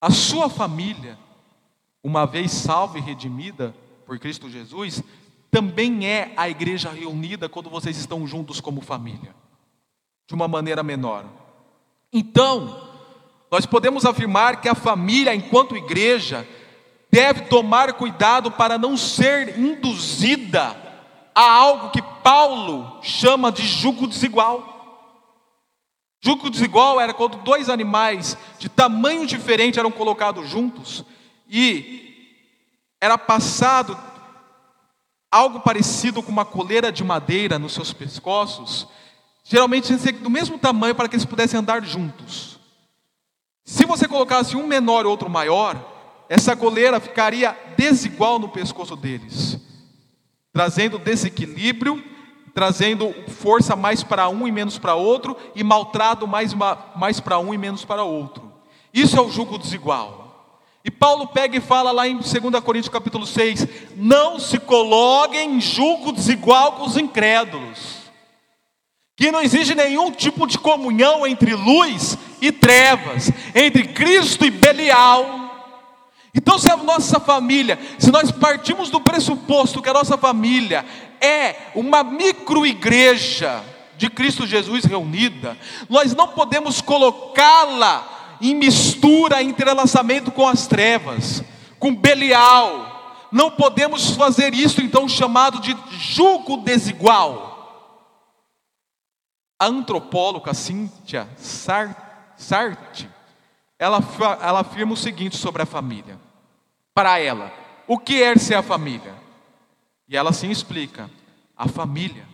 A 0.02 0.10
sua 0.10 0.50
família, 0.50 1.18
uma 2.04 2.26
vez 2.26 2.52
salva 2.52 2.98
e 2.98 3.02
redimida 3.02 3.76
por 4.06 4.18
Cristo 4.18 4.50
Jesus, 4.50 5.04
também 5.52 6.08
é 6.08 6.34
a 6.36 6.50
igreja 6.50 6.90
reunida 6.90 7.50
quando 7.50 7.70
vocês 7.70 7.98
estão 7.98 8.26
juntos 8.26 8.60
como 8.60 8.82
família, 8.82 9.36
de 10.28 10.34
uma 10.34 10.48
maneira 10.48 10.82
menor. 10.84 11.26
Então, 12.12 12.90
nós 13.52 13.66
podemos 13.66 14.06
afirmar 14.06 14.62
que 14.62 14.70
a 14.70 14.76
família, 14.76 15.34
enquanto 15.34 15.76
igreja, 15.76 16.48
deve 17.12 17.42
tomar 17.42 17.94
cuidado 17.94 18.52
para 18.52 18.78
não 18.78 18.96
ser 18.96 19.58
induzida 19.58 20.76
a 21.34 21.52
algo 21.52 21.90
que 21.92 22.02
Paulo 22.02 23.00
chama 23.02 23.52
de 23.52 23.66
jugo 23.66 24.08
desigual. 24.08 24.78
Jugo 26.22 26.50
desigual 26.50 27.00
era 27.00 27.14
quando 27.14 27.38
dois 27.38 27.70
animais 27.70 28.38
de 28.58 28.68
tamanho 28.68 29.26
diferente 29.26 29.80
eram 29.80 29.92
colocados 29.92 30.50
juntos 30.50 31.04
e 31.48 32.10
era 33.00 33.18
passado 33.18 33.98
algo 35.32 35.62
parecido 35.62 36.22
com 36.22 36.32
uma 36.32 36.44
coleira 36.44 36.92
de 36.92 37.04
madeira 37.04 37.58
nos 37.58 37.74
seus 37.74 37.94
pescoços, 37.94 38.88
geralmente 39.44 39.96
do 40.14 40.30
mesmo 40.30 40.58
tamanho 40.58 40.96
para 40.96 41.08
que 41.08 41.16
eles 41.16 41.26
pudessem 41.26 41.60
andar 41.60 41.84
juntos. 41.84 42.60
Se 43.64 43.86
você 43.86 44.08
colocasse 44.08 44.58
um 44.58 44.68
menor 44.68 45.06
e 45.06 45.08
outro 45.08 45.30
maior, 45.30 45.99
essa 46.30 46.56
coleira 46.56 47.00
ficaria 47.00 47.58
desigual 47.76 48.38
no 48.38 48.48
pescoço 48.48 48.96
deles, 48.96 49.58
trazendo 50.54 51.00
desequilíbrio, 51.00 52.04
trazendo 52.54 53.12
força 53.28 53.76
mais 53.76 54.04
para 54.04 54.30
um 54.30 54.48
e 54.48 54.52
menos 54.52 54.78
para 54.78 54.94
outro, 54.94 55.36
e 55.56 55.64
maltrato 55.64 56.28
mais, 56.28 56.54
mais 56.96 57.20
para 57.20 57.40
um 57.40 57.52
e 57.52 57.58
menos 57.58 57.84
para 57.84 58.04
outro. 58.04 58.54
Isso 58.94 59.18
é 59.18 59.22
o 59.22 59.32
jugo 59.32 59.58
desigual. 59.58 60.30
E 60.86 60.92
Paulo 60.92 61.28
pega 61.28 61.58
e 61.58 61.62
fala 61.62 61.92
lá 61.92 62.08
em 62.08 62.18
2 62.18 62.32
Coríntios 62.64 62.94
capítulo 62.94 63.26
6: 63.26 63.68
não 63.96 64.40
se 64.40 64.60
coloquem 64.60 65.56
em 65.56 65.62
julgo 65.62 66.12
desigual 66.12 66.74
com 66.74 66.84
os 66.86 66.96
incrédulos, 66.96 67.98
que 69.16 69.32
não 69.32 69.42
existe 69.42 69.76
nenhum 69.76 70.12
tipo 70.12 70.46
de 70.46 70.58
comunhão 70.58 71.26
entre 71.26 71.54
luz 71.54 72.18
e 72.42 72.52
trevas, 72.52 73.32
entre 73.54 73.88
Cristo 73.90 74.46
e 74.46 74.52
Belial. 74.52 75.39
Então, 76.34 76.60
se 76.60 76.72
a 76.72 76.78
nossa 76.78 77.20
família, 77.20 77.80
se 77.98 78.12
nós 78.12 78.32
partimos 78.32 78.90
do 78.90 79.02
pressuposto 79.02 79.82
que 79.82 79.90
a 79.90 79.94
nossa 79.94 80.18
família 80.18 80.86
é 81.20 81.72
uma 81.76 82.04
microigreja 82.04 83.64
de 83.98 84.10
Cristo 84.10 84.46
Jesus 84.46 84.86
reunida, 84.86 85.58
nós 85.90 86.16
não 86.16 86.28
podemos 86.30 86.82
colocá-la 86.82 88.38
em 88.42 88.56
mistura, 88.56 89.42
em 89.42 89.50
entrelaçamento 89.50 90.32
com 90.32 90.48
as 90.48 90.68
trevas, 90.68 91.44
com 91.78 91.94
Belial. 91.96 93.28
Não 93.32 93.52
podemos 93.52 94.12
fazer 94.12 94.54
isso, 94.54 94.82
então, 94.82 95.08
chamado 95.08 95.60
de 95.60 95.76
julgo 95.92 96.58
desigual. 96.58 97.50
A 99.60 99.66
antropóloga 99.68 100.54
Cíntia 100.54 101.28
Sartre, 101.38 103.10
ela, 103.80 104.00
ela 104.42 104.60
afirma 104.60 104.94
o 104.94 104.98
seguinte 104.98 105.38
sobre 105.38 105.62
a 105.62 105.66
família. 105.66 106.20
Para 106.94 107.18
ela, 107.18 107.52
o 107.88 107.98
que 107.98 108.22
é 108.22 108.36
ser 108.36 108.56
a 108.56 108.62
família? 108.62 109.16
E 110.08 110.18
ela 110.18 110.32
assim 110.32 110.52
explica: 110.52 111.10
a 111.56 111.68
família 111.68 112.28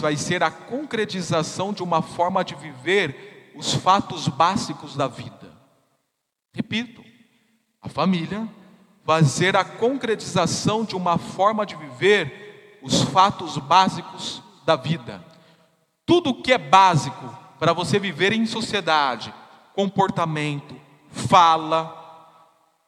vai 0.00 0.14
ser 0.16 0.42
a 0.42 0.50
concretização 0.50 1.72
de 1.72 1.82
uma 1.82 2.02
forma 2.02 2.44
de 2.44 2.54
viver 2.54 3.52
os 3.56 3.72
fatos 3.72 4.28
básicos 4.28 4.94
da 4.94 5.08
vida. 5.08 5.50
Repito, 6.52 7.02
a 7.80 7.88
família 7.88 8.46
vai 9.02 9.24
ser 9.24 9.56
a 9.56 9.64
concretização 9.64 10.84
de 10.84 10.94
uma 10.94 11.16
forma 11.16 11.64
de 11.64 11.74
viver 11.76 12.78
os 12.82 13.02
fatos 13.02 13.56
básicos 13.56 14.42
da 14.66 14.76
vida. 14.76 15.24
Tudo 16.04 16.42
que 16.42 16.52
é 16.52 16.58
básico 16.58 17.38
para 17.58 17.72
você 17.72 17.98
viver 17.98 18.32
em 18.32 18.44
sociedade, 18.44 19.32
comportamento, 19.74 20.74
fala, 21.10 22.02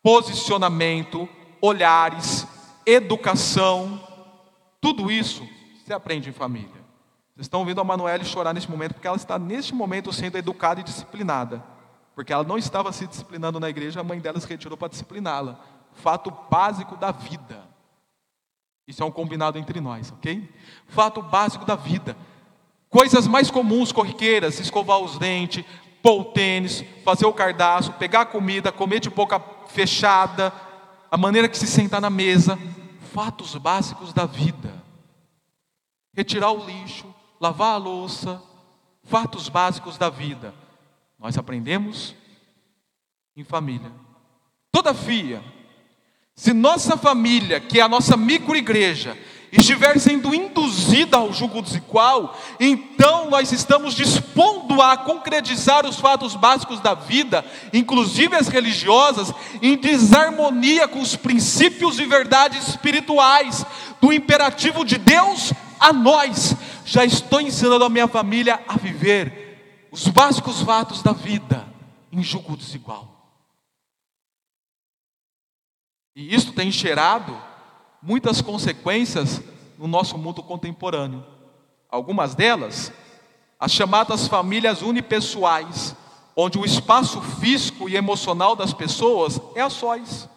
posicionamento, 0.02 1.28
olhares, 1.60 2.46
educação, 2.86 4.00
tudo 4.80 5.10
isso 5.10 5.46
se 5.84 5.92
aprende 5.92 6.28
em 6.30 6.32
família. 6.32 6.86
Vocês 7.34 7.46
estão 7.46 7.64
vendo 7.64 7.80
a 7.80 7.84
Manuela 7.84 8.24
chorar 8.24 8.54
neste 8.54 8.70
momento, 8.70 8.94
porque 8.94 9.06
ela 9.06 9.16
está 9.16 9.38
neste 9.38 9.74
momento 9.74 10.12
sendo 10.12 10.38
educada 10.38 10.80
e 10.80 10.84
disciplinada. 10.84 11.62
Porque 12.14 12.32
ela 12.32 12.44
não 12.44 12.56
estava 12.56 12.90
se 12.92 13.06
disciplinando 13.06 13.60
na 13.60 13.68
igreja, 13.68 14.00
a 14.00 14.04
mãe 14.04 14.18
dela 14.18 14.40
se 14.40 14.48
retirou 14.48 14.78
para 14.78 14.88
discipliná-la. 14.88 15.60
Fato 15.92 16.32
básico 16.48 16.96
da 16.96 17.10
vida. 17.10 17.62
Isso 18.88 19.02
é 19.02 19.06
um 19.06 19.10
combinado 19.10 19.58
entre 19.58 19.80
nós, 19.80 20.12
ok? 20.12 20.48
Fato 20.86 21.20
básico 21.20 21.64
da 21.64 21.74
vida. 21.74 22.16
Coisas 22.88 23.26
mais 23.26 23.50
comuns, 23.50 23.92
corriqueiras, 23.92 24.60
escovar 24.60 25.00
os 25.00 25.18
dentes, 25.18 25.64
pôr 26.06 26.20
o 26.20 26.24
tênis, 26.24 26.84
fazer 27.04 27.26
o 27.26 27.32
cardaço, 27.32 27.92
pegar 27.94 28.20
a 28.20 28.26
comida, 28.26 28.70
comer 28.70 29.00
de 29.00 29.10
boca 29.10 29.40
fechada, 29.66 30.52
a 31.10 31.16
maneira 31.16 31.48
que 31.48 31.58
se 31.58 31.66
sentar 31.66 32.00
na 32.00 32.08
mesa. 32.08 32.56
Fatos 33.12 33.56
básicos 33.56 34.12
da 34.12 34.24
vida. 34.24 34.72
Retirar 36.14 36.52
o 36.52 36.64
lixo, 36.64 37.12
lavar 37.40 37.74
a 37.74 37.76
louça, 37.76 38.40
fatos 39.02 39.48
básicos 39.48 39.98
da 39.98 40.08
vida. 40.08 40.54
Nós 41.18 41.36
aprendemos 41.36 42.14
em 43.36 43.42
família. 43.42 43.90
Todavia, 44.70 45.42
se 46.36 46.52
nossa 46.52 46.96
família, 46.96 47.58
que 47.58 47.80
é 47.80 47.82
a 47.82 47.88
nossa 47.88 48.16
microigreja, 48.16 49.18
estiver 49.52 49.98
sendo 49.98 50.34
induzida 50.34 51.16
ao 51.16 51.32
jugo 51.32 51.62
desigual, 51.62 52.38
então 52.58 53.30
nós 53.30 53.52
estamos 53.52 53.94
dispondo 53.94 54.80
a 54.82 54.96
concretizar 54.96 55.86
os 55.86 55.96
fatos 55.96 56.34
básicos 56.34 56.80
da 56.80 56.94
vida, 56.94 57.44
inclusive 57.72 58.34
as 58.34 58.48
religiosas, 58.48 59.32
em 59.62 59.76
desarmonia 59.76 60.88
com 60.88 61.00
os 61.00 61.16
princípios 61.16 61.98
e 61.98 62.06
verdades 62.06 62.68
espirituais 62.68 63.64
do 64.00 64.12
imperativo 64.12 64.84
de 64.84 64.98
Deus 64.98 65.52
a 65.78 65.92
nós. 65.92 66.54
Já 66.84 67.04
estou 67.04 67.40
ensinando 67.40 67.84
a 67.84 67.90
minha 67.90 68.08
família 68.08 68.60
a 68.68 68.76
viver 68.76 69.88
os 69.90 70.08
básicos 70.08 70.60
fatos 70.62 71.02
da 71.02 71.12
vida 71.12 71.66
em 72.12 72.22
jugo 72.22 72.56
desigual. 72.56 73.16
E 76.14 76.34
isso 76.34 76.52
tem 76.52 76.70
gerado 76.70 77.36
muitas 78.06 78.40
consequências 78.40 79.42
no 79.76 79.88
nosso 79.88 80.16
mundo 80.16 80.42
contemporâneo. 80.42 81.24
Algumas 81.90 82.36
delas, 82.36 82.92
as 83.58 83.72
chamadas 83.72 84.28
famílias 84.28 84.80
unipessoais, 84.80 85.96
onde 86.36 86.56
o 86.56 86.64
espaço 86.64 87.20
físico 87.20 87.88
e 87.88 87.96
emocional 87.96 88.54
das 88.54 88.72
pessoas 88.72 89.40
é 89.56 89.60
a 89.60 89.68
sós. 89.68 90.28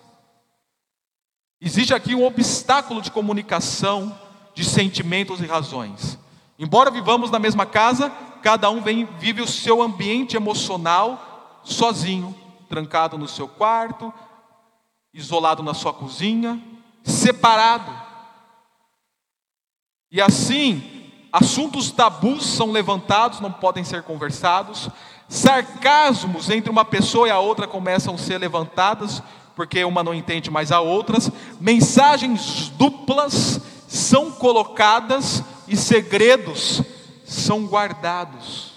Existe 1.62 1.94
aqui 1.94 2.16
um 2.16 2.26
obstáculo 2.26 3.02
de 3.02 3.12
comunicação 3.12 4.18
de 4.56 4.64
sentimentos 4.64 5.40
e 5.40 5.46
razões. 5.46 6.18
Embora 6.58 6.90
vivamos 6.90 7.30
na 7.30 7.38
mesma 7.38 7.66
casa, 7.66 8.10
cada 8.42 8.70
um 8.72 8.82
vem, 8.82 9.06
vive 9.20 9.42
o 9.42 9.48
seu 9.48 9.82
ambiente 9.82 10.36
emocional 10.36 11.62
sozinho, 11.64 12.34
trancado 12.68 13.18
no 13.18 13.28
seu 13.28 13.48
quarto, 13.48 14.12
isolado 15.14 15.62
na 15.62 15.74
sua 15.74 15.94
cozinha, 15.94 16.62
separado. 17.30 17.92
E 20.12 20.20
assim, 20.20 21.12
assuntos 21.32 21.92
tabus 21.92 22.44
são 22.44 22.72
levantados, 22.72 23.40
não 23.40 23.52
podem 23.52 23.84
ser 23.84 24.02
conversados, 24.02 24.90
sarcasmos 25.28 26.50
entre 26.50 26.72
uma 26.72 26.84
pessoa 26.84 27.28
e 27.28 27.32
a 27.32 27.38
outra 27.38 27.68
começam 27.68 28.16
a 28.16 28.18
ser 28.18 28.40
levantadas, 28.40 29.22
porque 29.56 29.84
uma 29.84 30.04
não 30.04 30.14
entende 30.14 30.50
mais 30.50 30.72
a 30.72 30.80
outras, 30.80 31.32
mensagens 31.62 32.70
duplas 32.70 33.62
são 33.88 34.32
colocadas 34.32 35.44
e 35.68 35.78
segredos 35.78 36.82
são 37.26 37.68
guardados. 37.68 38.74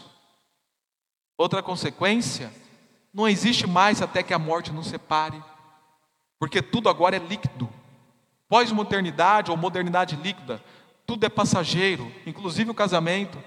Outra 1.38 1.62
consequência, 1.62 2.52
não 3.14 3.26
existe 3.26 3.66
mais 3.66 4.02
até 4.02 4.22
que 4.22 4.34
a 4.34 4.38
morte 4.38 4.70
nos 4.70 4.88
separe, 4.88 5.42
porque 6.38 6.60
tudo 6.60 6.90
agora 6.90 7.16
é 7.16 7.18
líquido. 7.18 7.81
Pós-modernidade 8.52 9.50
ou 9.50 9.56
modernidade 9.56 10.14
líquida, 10.14 10.62
tudo 11.06 11.24
é 11.24 11.30
passageiro, 11.30 12.12
inclusive 12.26 12.70
o 12.70 12.74
casamento. 12.74 13.38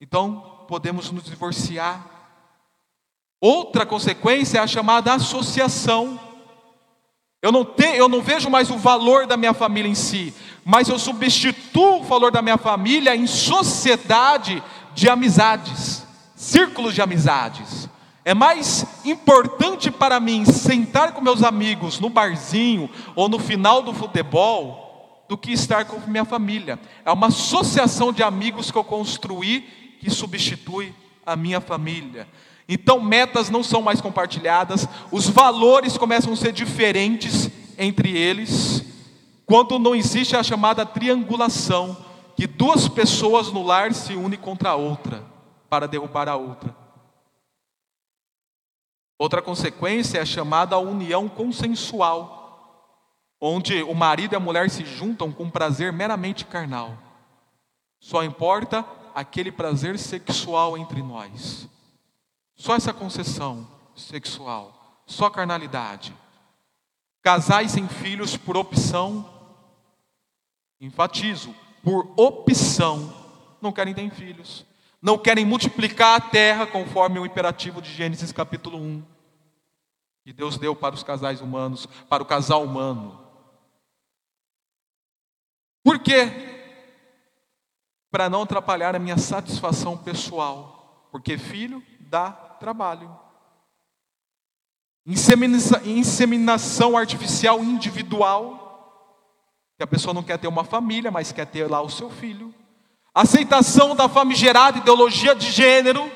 Então, 0.00 0.64
podemos 0.66 1.10
nos 1.10 1.24
divorciar. 1.24 2.02
Outra 3.38 3.84
consequência 3.84 4.56
é 4.56 4.62
a 4.62 4.66
chamada 4.66 5.12
associação. 5.12 6.18
Eu 7.42 7.52
não, 7.52 7.62
te, 7.62 7.84
eu 7.88 8.08
não 8.08 8.22
vejo 8.22 8.48
mais 8.48 8.70
o 8.70 8.78
valor 8.78 9.26
da 9.26 9.36
minha 9.36 9.52
família 9.52 9.90
em 9.90 9.94
si, 9.94 10.32
mas 10.64 10.88
eu 10.88 10.98
substituo 10.98 12.00
o 12.00 12.04
valor 12.04 12.32
da 12.32 12.40
minha 12.40 12.56
família 12.56 13.14
em 13.14 13.26
sociedade 13.26 14.64
de 14.94 15.10
amizades, 15.10 16.06
círculos 16.34 16.94
de 16.94 17.02
amizades. 17.02 17.75
É 18.26 18.34
mais 18.34 18.84
importante 19.04 19.88
para 19.88 20.18
mim 20.18 20.44
sentar 20.44 21.12
com 21.12 21.20
meus 21.20 21.44
amigos 21.44 22.00
no 22.00 22.10
barzinho 22.10 22.90
ou 23.14 23.28
no 23.28 23.38
final 23.38 23.82
do 23.82 23.94
futebol 23.94 25.22
do 25.28 25.38
que 25.38 25.52
estar 25.52 25.84
com 25.84 26.00
minha 26.10 26.24
família. 26.24 26.76
É 27.04 27.12
uma 27.12 27.28
associação 27.28 28.12
de 28.12 28.24
amigos 28.24 28.68
que 28.68 28.76
eu 28.76 28.82
construí 28.82 29.60
que 30.00 30.10
substitui 30.10 30.92
a 31.24 31.36
minha 31.36 31.60
família. 31.60 32.26
Então, 32.68 33.00
metas 33.00 33.48
não 33.48 33.62
são 33.62 33.80
mais 33.80 34.00
compartilhadas, 34.00 34.88
os 35.12 35.28
valores 35.28 35.96
começam 35.96 36.32
a 36.32 36.36
ser 36.36 36.50
diferentes 36.50 37.48
entre 37.78 38.10
eles, 38.18 38.82
quando 39.46 39.78
não 39.78 39.94
existe 39.94 40.34
a 40.34 40.42
chamada 40.42 40.84
triangulação, 40.84 41.96
que 42.36 42.48
duas 42.48 42.88
pessoas 42.88 43.52
no 43.52 43.62
lar 43.62 43.94
se 43.94 44.14
unem 44.14 44.36
contra 44.36 44.70
a 44.70 44.74
outra, 44.74 45.24
para 45.70 45.86
derrubar 45.86 46.28
a 46.28 46.34
outra. 46.34 46.85
Outra 49.18 49.40
consequência 49.40 50.18
é 50.18 50.20
a 50.20 50.26
chamada 50.26 50.78
união 50.78 51.28
consensual, 51.28 52.36
onde 53.40 53.82
o 53.82 53.94
marido 53.94 54.34
e 54.34 54.36
a 54.36 54.40
mulher 54.40 54.68
se 54.68 54.84
juntam 54.84 55.32
com 55.32 55.50
prazer 55.50 55.92
meramente 55.92 56.44
carnal. 56.44 56.96
Só 57.98 58.22
importa 58.22 58.84
aquele 59.14 59.50
prazer 59.50 59.98
sexual 59.98 60.76
entre 60.76 61.02
nós. 61.02 61.66
Só 62.54 62.74
essa 62.74 62.92
concessão 62.92 63.66
sexual, 63.94 65.02
só 65.06 65.30
carnalidade. 65.30 66.14
Casais 67.22 67.72
sem 67.72 67.88
filhos 67.88 68.36
por 68.36 68.56
opção, 68.56 69.28
enfatizo, 70.80 71.54
por 71.82 72.12
opção, 72.16 73.12
não 73.60 73.72
querem 73.72 73.94
ter 73.94 74.10
filhos. 74.10 74.64
Não 75.00 75.18
querem 75.18 75.44
multiplicar 75.44 76.16
a 76.16 76.20
terra 76.20 76.66
conforme 76.66 77.18
o 77.18 77.26
imperativo 77.26 77.80
de 77.82 77.92
Gênesis 77.92 78.32
capítulo 78.32 78.78
1. 78.78 79.04
que 80.26 80.32
Deus 80.32 80.58
deu 80.58 80.74
para 80.74 80.92
os 80.92 81.04
casais 81.04 81.40
humanos, 81.40 81.86
para 82.08 82.20
o 82.20 82.26
casal 82.26 82.64
humano. 82.64 83.24
Por 85.84 86.00
quê? 86.00 86.32
Para 88.10 88.28
não 88.28 88.42
atrapalhar 88.42 88.96
a 88.96 88.98
minha 88.98 89.16
satisfação 89.18 89.96
pessoal, 89.96 91.08
porque 91.12 91.38
filho 91.38 91.80
dá 92.00 92.32
trabalho. 92.32 93.16
Inseminação 95.84 96.96
artificial 96.96 97.62
individual, 97.62 98.64
que 99.76 99.84
a 99.84 99.86
pessoa 99.86 100.12
não 100.12 100.24
quer 100.24 100.38
ter 100.38 100.48
uma 100.48 100.64
família, 100.64 101.12
mas 101.12 101.30
quer 101.30 101.46
ter 101.46 101.70
lá 101.70 101.80
o 101.80 101.88
seu 101.88 102.10
filho. 102.10 102.52
Aceitação 103.16 103.96
da 103.96 104.10
famigerada 104.10 104.76
ideologia 104.76 105.34
de 105.34 105.50
gênero 105.50 106.12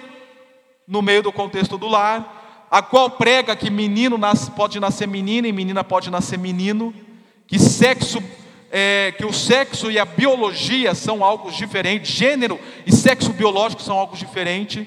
no 0.86 1.00
meio 1.00 1.22
do 1.22 1.32
contexto 1.32 1.78
do 1.78 1.88
lar, 1.88 2.68
a 2.70 2.82
qual 2.82 3.12
prega 3.12 3.56
que 3.56 3.70
menino 3.70 4.18
pode 4.54 4.78
nascer 4.78 5.08
menina 5.08 5.48
e 5.48 5.52
menina 5.52 5.82
pode 5.82 6.10
nascer 6.10 6.38
menino, 6.38 6.92
que 7.46 7.58
sexo 7.58 8.22
é, 8.70 9.14
que 9.16 9.24
o 9.24 9.32
sexo 9.32 9.90
e 9.90 9.98
a 9.98 10.04
biologia 10.04 10.94
são 10.94 11.24
algo 11.24 11.50
diferentes, 11.50 12.10
gênero 12.10 12.60
e 12.84 12.92
sexo 12.92 13.32
biológico 13.32 13.80
são 13.80 13.98
algo 13.98 14.14
diferente. 14.14 14.86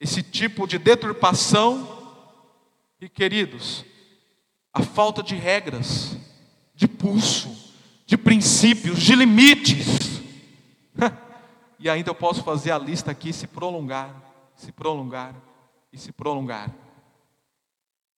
Esse 0.00 0.22
tipo 0.22 0.68
de 0.68 0.78
deturpação 0.78 1.98
e 3.00 3.08
queridos, 3.08 3.84
a 4.72 4.84
falta 4.84 5.20
de 5.20 5.34
regras, 5.34 6.16
de 6.76 6.86
pulso, 6.86 7.74
de 8.06 8.16
princípios, 8.16 9.02
de 9.02 9.16
limites. 9.16 10.18
E 11.78 11.88
ainda 11.88 12.10
eu 12.10 12.14
posso 12.14 12.42
fazer 12.42 12.70
a 12.72 12.78
lista 12.78 13.10
aqui 13.10 13.32
se 13.32 13.46
prolongar, 13.46 14.14
se 14.56 14.72
prolongar 14.72 15.34
e 15.92 15.98
se 15.98 16.12
prolongar. 16.12 16.70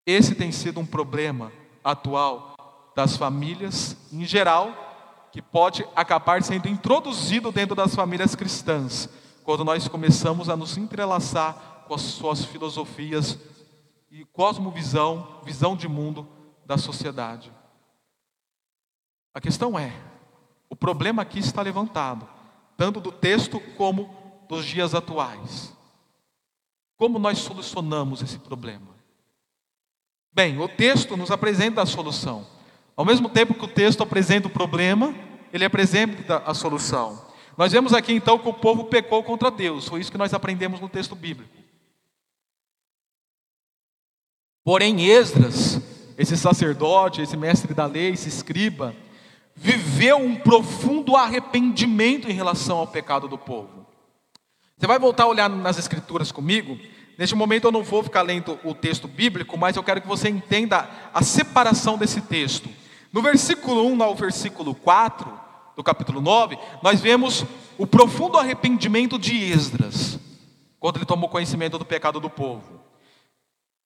Esse 0.07 0.35
tem 0.35 0.51
sido 0.51 0.81
um 0.81 0.87
problema 0.87 1.53
atual 1.85 2.55
das 2.96 3.16
famílias 3.16 3.96
em 4.12 4.25
geral, 4.25 5.29
que 5.31 5.40
pode 5.40 5.87
acabar 5.94 6.42
sendo 6.42 6.68
introduzido 6.68 7.53
dentro 7.53 7.77
das 7.77 7.94
famílias 7.94 8.35
cristãs, 8.35 9.09
quando 9.44 9.64
nós 9.64 9.87
começamos 9.87 10.49
a 10.49 10.57
nos 10.57 10.77
entrelaçar 10.77 11.85
com 11.87 11.94
as 11.94 12.03
suas 12.03 12.44
filosofias 12.44 13.38
e 14.11 14.25
cosmovisão, 14.27 15.40
visão 15.44 15.77
de 15.77 15.87
mundo 15.87 16.27
da 16.66 16.77
sociedade. 16.77 17.53
A 19.33 19.40
questão 19.40 19.79
é, 19.79 19.94
o 20.68 20.75
problema 20.75 21.23
aqui 21.23 21.38
está 21.38 21.62
levantado, 21.62 22.29
tanto 22.81 22.99
do 22.99 23.12
texto 23.12 23.61
como 23.77 24.09
dos 24.49 24.64
dias 24.64 24.95
atuais. 24.95 25.71
Como 26.97 27.19
nós 27.19 27.37
solucionamos 27.40 28.23
esse 28.23 28.38
problema? 28.38 28.97
Bem, 30.33 30.59
o 30.59 30.66
texto 30.66 31.14
nos 31.14 31.31
apresenta 31.31 31.83
a 31.83 31.87
solução. 31.87 32.47
Ao 32.97 33.05
mesmo 33.05 33.29
tempo 33.29 33.53
que 33.53 33.66
o 33.66 33.69
texto 33.69 34.03
apresenta 34.03 34.49
o 34.49 34.51
problema, 34.51 35.14
ele 35.53 35.62
apresenta 35.62 36.38
a 36.38 36.55
solução. 36.55 37.23
Nós 37.55 37.71
vemos 37.71 37.93
aqui 37.93 38.14
então 38.14 38.38
que 38.38 38.49
o 38.49 38.55
povo 38.55 38.87
pecou 38.87 39.23
contra 39.23 39.51
Deus, 39.51 39.87
foi 39.87 40.01
isso 40.01 40.11
que 40.11 40.16
nós 40.16 40.33
aprendemos 40.33 40.81
no 40.81 40.88
texto 40.88 41.14
bíblico. 41.14 41.55
Porém, 44.64 45.05
Esdras, 45.05 45.83
esse 46.16 46.35
sacerdote, 46.35 47.21
esse 47.21 47.37
mestre 47.37 47.75
da 47.75 47.85
lei, 47.85 48.12
esse 48.12 48.31
escriba, 48.31 48.97
viveu 49.62 50.16
um 50.16 50.35
profundo 50.37 51.14
arrependimento 51.14 52.31
em 52.31 52.33
relação 52.33 52.79
ao 52.79 52.87
pecado 52.87 53.29
do 53.29 53.37
povo. 53.37 53.87
Você 54.79 54.87
vai 54.87 54.99
voltar 54.99 55.25
a 55.25 55.29
olhar 55.29 55.51
nas 55.51 55.77
escrituras 55.77 56.33
comigo? 56.33 56.79
Neste 57.18 57.35
momento 57.35 57.64
eu 57.66 57.73
não 57.73 57.83
vou 57.83 58.03
ficar 58.03 58.23
lendo 58.23 58.59
o 58.64 58.75
texto 58.75 59.07
bíblico, 59.07 59.59
mas 59.59 59.77
eu 59.77 59.83
quero 59.83 60.01
que 60.01 60.09
você 60.09 60.31
entenda 60.31 60.88
a 61.12 61.23
separação 61.23 61.99
desse 61.99 62.23
texto. 62.23 62.70
No 63.12 63.20
versículo 63.20 63.85
1 63.85 64.03
ao 64.03 64.14
versículo 64.14 64.75
4 64.75 65.31
do 65.77 65.85
capítulo 65.85 66.23
9, 66.23 66.59
nós 66.83 66.99
vemos 66.99 67.44
o 67.77 67.87
profundo 67.87 68.38
arrependimento 68.38 69.18
de 69.18 69.37
Esdras, 69.37 70.18
quando 70.79 70.96
ele 70.96 71.05
tomou 71.05 71.29
conhecimento 71.29 71.77
do 71.77 71.85
pecado 71.85 72.18
do 72.18 72.31
povo. 72.31 72.81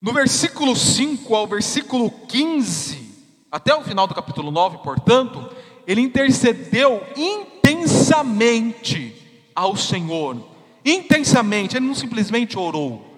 No 0.01 0.13
versículo 0.13 0.77
5 0.77 1.35
ao 1.35 1.49
versículo 1.49 2.13
15, 2.29 3.05
até 3.51 3.75
o 3.75 3.83
final 3.83 4.07
do 4.09 4.15
capítulo 4.15 4.51
9, 4.51 4.79
portanto, 4.79 5.49
ele 5.87 6.01
intercedeu 6.01 7.03
intensamente 7.17 9.15
ao 9.55 9.77
Senhor. 9.77 10.43
Intensamente, 10.85 11.77
ele 11.77 11.87
não 11.87 11.95
simplesmente 11.95 12.59
orou. 12.59 13.15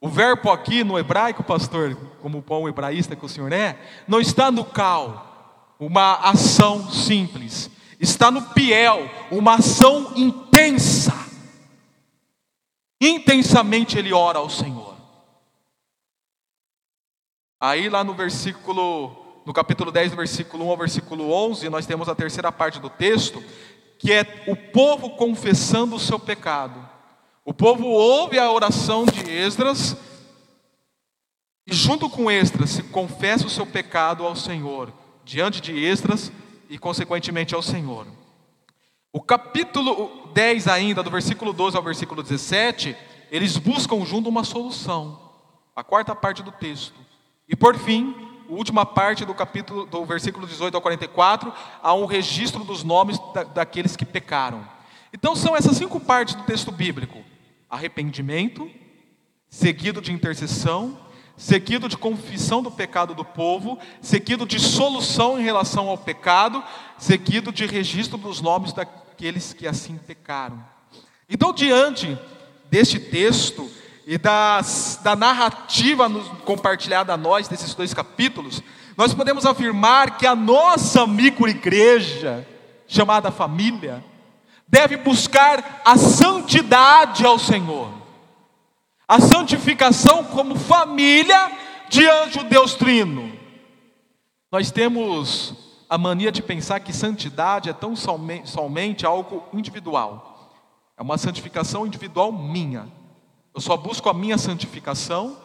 O 0.00 0.08
verbo 0.08 0.50
aqui 0.50 0.84
no 0.84 0.96
hebraico, 0.98 1.42
pastor, 1.42 1.96
como 2.22 2.38
o 2.38 2.42
bom 2.42 2.68
hebraísta 2.68 3.16
que 3.16 3.24
o 3.24 3.28
senhor 3.28 3.52
é, 3.52 3.76
não 4.06 4.20
está 4.20 4.48
no 4.48 4.64
cal, 4.64 5.74
uma 5.78 6.14
ação 6.16 6.88
simples. 6.90 7.68
Está 7.98 8.30
no 8.30 8.42
piel, 8.50 9.10
uma 9.30 9.56
ação 9.56 10.12
intensa. 10.14 11.12
Intensamente 13.00 13.98
ele 13.98 14.12
ora 14.12 14.38
ao 14.38 14.48
Senhor. 14.48 14.96
Aí 17.60 17.88
lá 17.88 18.04
no 18.04 18.14
versículo, 18.14 19.27
no 19.48 19.54
capítulo 19.54 19.90
10, 19.90 20.10
do 20.10 20.16
versículo 20.18 20.66
1 20.66 20.70
ao 20.70 20.76
versículo 20.76 21.32
11, 21.32 21.70
nós 21.70 21.86
temos 21.86 22.06
a 22.06 22.14
terceira 22.14 22.52
parte 22.52 22.78
do 22.78 22.90
texto, 22.90 23.42
que 23.98 24.12
é 24.12 24.44
o 24.46 24.54
povo 24.54 25.16
confessando 25.16 25.96
o 25.96 25.98
seu 25.98 26.18
pecado. 26.18 26.86
O 27.46 27.54
povo 27.54 27.86
ouve 27.86 28.38
a 28.38 28.52
oração 28.52 29.06
de 29.06 29.30
Esdras 29.30 29.96
e 31.66 31.74
junto 31.74 32.10
com 32.10 32.30
Esdras 32.30 32.68
se 32.68 32.82
confessa 32.82 33.46
o 33.46 33.50
seu 33.50 33.64
pecado 33.64 34.26
ao 34.26 34.36
Senhor, 34.36 34.92
diante 35.24 35.62
de 35.62 35.82
Esdras 35.82 36.30
e 36.68 36.76
consequentemente 36.76 37.54
ao 37.54 37.62
Senhor. 37.62 38.06
O 39.10 39.22
capítulo 39.22 40.28
10 40.34 40.68
ainda, 40.68 41.02
do 41.02 41.10
versículo 41.10 41.54
12 41.54 41.74
ao 41.74 41.82
versículo 41.82 42.22
17, 42.22 42.94
eles 43.30 43.56
buscam 43.56 44.04
junto 44.04 44.28
uma 44.28 44.44
solução. 44.44 45.18
A 45.74 45.82
quarta 45.82 46.14
parte 46.14 46.42
do 46.42 46.52
texto. 46.52 47.00
E 47.48 47.56
por 47.56 47.78
fim, 47.78 48.27
última 48.48 48.86
parte 48.86 49.24
do 49.24 49.34
capítulo 49.34 49.86
do 49.86 50.04
versículo 50.04 50.46
18 50.46 50.74
ao 50.74 50.80
44, 50.80 51.52
há 51.82 51.94
um 51.94 52.06
registro 52.06 52.64
dos 52.64 52.82
nomes 52.82 53.18
da, 53.32 53.44
daqueles 53.44 53.96
que 53.96 54.04
pecaram. 54.04 54.66
Então 55.12 55.34
são 55.36 55.56
essas 55.56 55.76
cinco 55.76 56.00
partes 56.00 56.34
do 56.34 56.42
texto 56.44 56.70
bíblico 56.70 57.22
arrependimento, 57.68 58.70
seguido 59.48 60.00
de 60.00 60.12
intercessão, 60.12 60.98
seguido 61.36 61.88
de 61.88 61.96
confissão 61.96 62.62
do 62.62 62.70
pecado 62.70 63.14
do 63.14 63.24
povo, 63.24 63.78
seguido 64.00 64.46
de 64.46 64.58
solução 64.58 65.38
em 65.38 65.44
relação 65.44 65.88
ao 65.88 65.98
pecado, 65.98 66.62
seguido 66.98 67.52
de 67.52 67.66
registro 67.66 68.18
dos 68.18 68.40
nomes 68.40 68.72
daqueles 68.72 69.52
que 69.52 69.66
assim 69.66 69.98
pecaram. 69.98 70.64
Então, 71.28 71.52
diante 71.52 72.18
deste 72.70 72.98
texto 72.98 73.70
e 74.10 74.16
das, 74.16 74.98
da 75.02 75.14
narrativa 75.14 76.08
compartilhada 76.42 77.12
a 77.12 77.16
nós 77.18 77.46
desses 77.46 77.74
dois 77.74 77.92
capítulos, 77.92 78.62
nós 78.96 79.12
podemos 79.12 79.44
afirmar 79.44 80.16
que 80.16 80.26
a 80.26 80.34
nossa 80.34 81.06
microigreja, 81.06 82.48
chamada 82.86 83.30
família, 83.30 84.02
deve 84.66 84.96
buscar 84.96 85.82
a 85.84 85.98
santidade 85.98 87.26
ao 87.26 87.38
Senhor, 87.38 87.92
a 89.06 89.20
santificação 89.20 90.24
como 90.24 90.56
família 90.56 91.52
diante 91.90 92.38
do 92.38 92.44
Deus 92.44 92.72
Trino. 92.76 93.30
Nós 94.50 94.70
temos 94.70 95.52
a 95.86 95.98
mania 95.98 96.32
de 96.32 96.40
pensar 96.40 96.80
que 96.80 96.94
santidade 96.94 97.68
é 97.68 97.74
tão 97.74 97.94
somente, 97.94 98.48
somente 98.48 99.04
algo 99.04 99.44
individual, 99.52 100.50
é 100.96 101.02
uma 101.02 101.18
santificação 101.18 101.86
individual 101.86 102.32
minha. 102.32 102.96
Eu 103.54 103.60
só 103.60 103.76
busco 103.76 104.08
a 104.08 104.14
minha 104.14 104.38
santificação, 104.38 105.36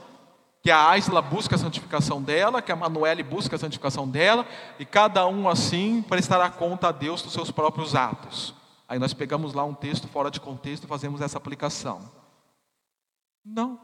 que 0.62 0.72
a 0.72 0.89
Aisla 0.89 1.22
busca 1.22 1.56
a 1.56 1.60
santificação 1.60 2.22
dela, 2.22 2.62
que 2.62 2.72
a 2.72 2.76
Manuele 2.76 3.22
busca 3.22 3.56
a 3.56 3.60
santificação 3.60 4.08
dela, 4.08 4.46
e 4.80 4.86
cada 4.86 5.28
um 5.28 5.50
assim 5.50 6.02
prestará 6.02 6.50
conta 6.50 6.88
a 6.88 6.92
Deus 6.92 7.22
dos 7.22 7.34
seus 7.34 7.52
próprios 7.52 7.96
atos. 7.96 8.54
Aí 8.88 8.97
nós 8.99 9.14
pegamos 9.14 9.54
lá 9.54 9.64
um 9.66 9.74
texto 9.74 10.08
fora 10.08 10.32
de 10.32 10.39
contexto 10.39 10.86
e 10.86 10.88
fazemos 10.88 11.20
essa 11.20 11.38
aplicação. 11.38 12.10
Não. 13.43 13.80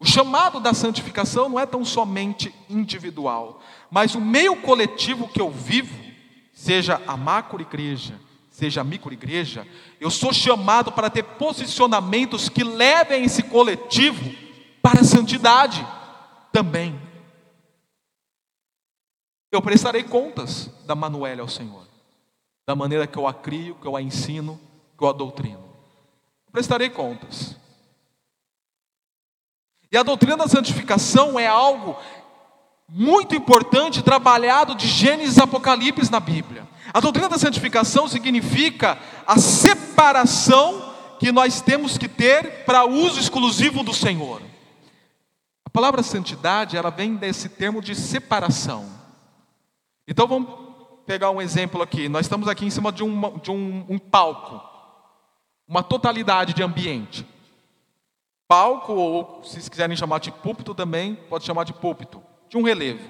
O 0.00 0.04
chamado 0.04 0.58
da 0.58 0.74
santificação 0.74 1.48
não 1.48 1.60
é 1.60 1.64
tão 1.64 1.84
somente 1.84 2.54
individual, 2.68 3.60
mas 3.90 4.14
o 4.14 4.20
meio 4.20 4.56
coletivo 4.56 5.28
que 5.28 5.40
eu 5.40 5.50
vivo, 5.50 5.96
seja 6.52 7.00
a 7.06 7.16
macro 7.16 7.62
igreja, 7.62 8.20
seja 8.54 8.82
a 8.82 8.84
micro 8.84 9.12
igreja, 9.12 9.66
eu 10.00 10.08
sou 10.08 10.32
chamado 10.32 10.92
para 10.92 11.10
ter 11.10 11.24
posicionamentos 11.24 12.48
que 12.48 12.62
levem 12.62 13.24
esse 13.24 13.42
coletivo 13.42 14.32
para 14.80 15.00
a 15.00 15.04
santidade 15.04 15.84
também. 16.52 16.96
Eu 19.50 19.60
prestarei 19.60 20.04
contas 20.04 20.70
da 20.86 20.94
Manuela 20.94 21.42
ao 21.42 21.48
Senhor 21.48 21.84
da 22.64 22.76
maneira 22.76 23.08
que 23.08 23.18
eu 23.18 23.26
a 23.26 23.34
crio, 23.34 23.74
que 23.74 23.86
eu 23.88 23.96
a 23.96 24.00
ensino, 24.00 24.58
que 24.96 25.02
eu 25.02 25.08
a 25.08 25.12
doutrino. 25.12 25.64
Prestarei 26.52 26.88
contas. 26.88 27.56
E 29.90 29.96
a 29.96 30.04
doutrina 30.04 30.36
da 30.36 30.46
santificação 30.46 31.38
é 31.38 31.48
algo 31.48 31.96
muito 32.88 33.34
importante 33.34 34.00
trabalhado 34.00 34.76
de 34.76 34.86
Gênesis 34.86 35.38
e 35.38 35.42
Apocalipse 35.42 36.10
na 36.10 36.20
Bíblia. 36.20 36.63
A 36.94 37.00
doutrina 37.00 37.28
da 37.28 37.36
santificação 37.36 38.06
significa 38.06 38.96
a 39.26 39.36
separação 39.36 40.94
que 41.18 41.32
nós 41.32 41.60
temos 41.60 41.98
que 41.98 42.06
ter 42.06 42.64
para 42.64 42.84
uso 42.84 43.18
exclusivo 43.18 43.82
do 43.82 43.92
Senhor. 43.92 44.40
A 45.64 45.70
palavra 45.70 46.04
santidade, 46.04 46.76
ela 46.76 46.90
vem 46.90 47.16
desse 47.16 47.48
termo 47.48 47.82
de 47.82 47.96
separação. 47.96 48.88
Então 50.06 50.28
vamos 50.28 50.48
pegar 51.04 51.32
um 51.32 51.42
exemplo 51.42 51.82
aqui. 51.82 52.08
Nós 52.08 52.26
estamos 52.26 52.46
aqui 52.46 52.64
em 52.64 52.70
cima 52.70 52.92
de, 52.92 53.02
um, 53.02 53.38
de 53.38 53.50
um, 53.50 53.84
um 53.88 53.98
palco, 53.98 54.62
uma 55.66 55.82
totalidade 55.82 56.54
de 56.54 56.62
ambiente. 56.62 57.26
Palco, 58.46 58.92
ou 58.92 59.42
se 59.42 59.68
quiserem 59.68 59.96
chamar 59.96 60.20
de 60.20 60.30
púlpito 60.30 60.72
também, 60.72 61.16
pode 61.28 61.44
chamar 61.44 61.64
de 61.64 61.72
púlpito, 61.72 62.22
de 62.48 62.56
um 62.56 62.62
relevo. 62.62 63.02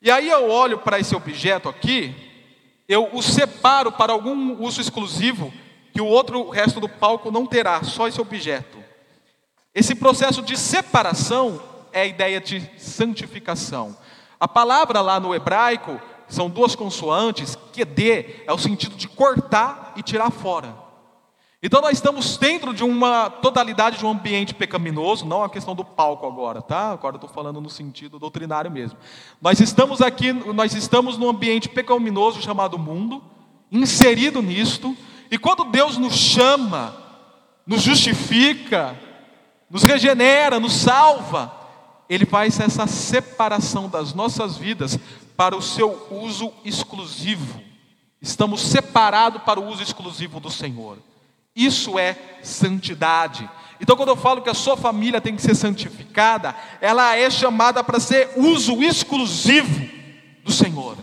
E 0.00 0.10
aí 0.10 0.30
eu 0.30 0.48
olho 0.48 0.78
para 0.78 0.98
esse 0.98 1.14
objeto 1.14 1.68
aqui, 1.68 2.32
eu 2.88 3.08
o 3.12 3.22
separo 3.22 3.90
para 3.92 4.12
algum 4.12 4.62
uso 4.62 4.80
exclusivo 4.80 5.52
que 5.92 6.00
o 6.00 6.06
outro 6.06 6.40
o 6.40 6.50
resto 6.50 6.80
do 6.80 6.88
palco 6.88 7.30
não 7.30 7.46
terá, 7.46 7.82
só 7.82 8.08
esse 8.08 8.20
objeto. 8.20 8.78
Esse 9.74 9.94
processo 9.94 10.42
de 10.42 10.56
separação 10.56 11.60
é 11.92 12.02
a 12.02 12.06
ideia 12.06 12.40
de 12.40 12.68
santificação. 12.78 13.96
A 14.38 14.46
palavra 14.46 15.00
lá 15.00 15.18
no 15.18 15.34
hebraico 15.34 16.00
são 16.28 16.50
duas 16.50 16.74
consoantes, 16.74 17.56
que 17.72 17.84
d 17.84 18.42
é 18.46 18.52
o 18.52 18.58
sentido 18.58 18.96
de 18.96 19.08
cortar 19.08 19.92
e 19.96 20.02
tirar 20.02 20.30
fora. 20.30 20.83
Então 21.66 21.80
nós 21.80 21.92
estamos 21.92 22.36
dentro 22.36 22.74
de 22.74 22.84
uma 22.84 23.30
totalidade 23.30 23.96
de 23.96 24.04
um 24.04 24.10
ambiente 24.10 24.52
pecaminoso, 24.52 25.24
não 25.24 25.42
a 25.42 25.48
questão 25.48 25.74
do 25.74 25.82
palco 25.82 26.26
agora, 26.26 26.60
tá? 26.60 26.92
Agora 26.92 27.16
estou 27.16 27.30
falando 27.30 27.58
no 27.58 27.70
sentido 27.70 28.18
doutrinário 28.18 28.70
mesmo. 28.70 28.98
Nós 29.40 29.58
estamos 29.60 30.02
aqui, 30.02 30.30
nós 30.30 30.74
estamos 30.74 31.16
num 31.16 31.26
ambiente 31.26 31.70
pecaminoso 31.70 32.42
chamado 32.42 32.78
mundo, 32.78 33.24
inserido 33.72 34.42
nisto, 34.42 34.94
e 35.30 35.38
quando 35.38 35.64
Deus 35.64 35.96
nos 35.96 36.14
chama, 36.14 36.94
nos 37.66 37.80
justifica, 37.80 38.94
nos 39.70 39.84
regenera, 39.84 40.60
nos 40.60 40.74
salva, 40.74 41.50
Ele 42.10 42.26
faz 42.26 42.60
essa 42.60 42.86
separação 42.86 43.88
das 43.88 44.12
nossas 44.12 44.58
vidas 44.58 44.98
para 45.34 45.56
o 45.56 45.62
seu 45.62 46.08
uso 46.10 46.52
exclusivo. 46.62 47.58
Estamos 48.20 48.60
separados 48.60 49.42
para 49.44 49.58
o 49.58 49.66
uso 49.66 49.82
exclusivo 49.82 50.38
do 50.38 50.50
Senhor. 50.50 50.98
Isso 51.54 51.98
é 51.98 52.16
santidade. 52.42 53.48
Então, 53.80 53.96
quando 53.96 54.08
eu 54.08 54.16
falo 54.16 54.42
que 54.42 54.50
a 54.50 54.54
sua 54.54 54.76
família 54.76 55.20
tem 55.20 55.36
que 55.36 55.42
ser 55.42 55.54
santificada, 55.54 56.54
ela 56.80 57.16
é 57.16 57.28
chamada 57.28 57.82
para 57.82 58.00
ser 58.00 58.30
uso 58.36 58.82
exclusivo 58.82 59.88
do 60.42 60.52
Senhor. 60.52 60.96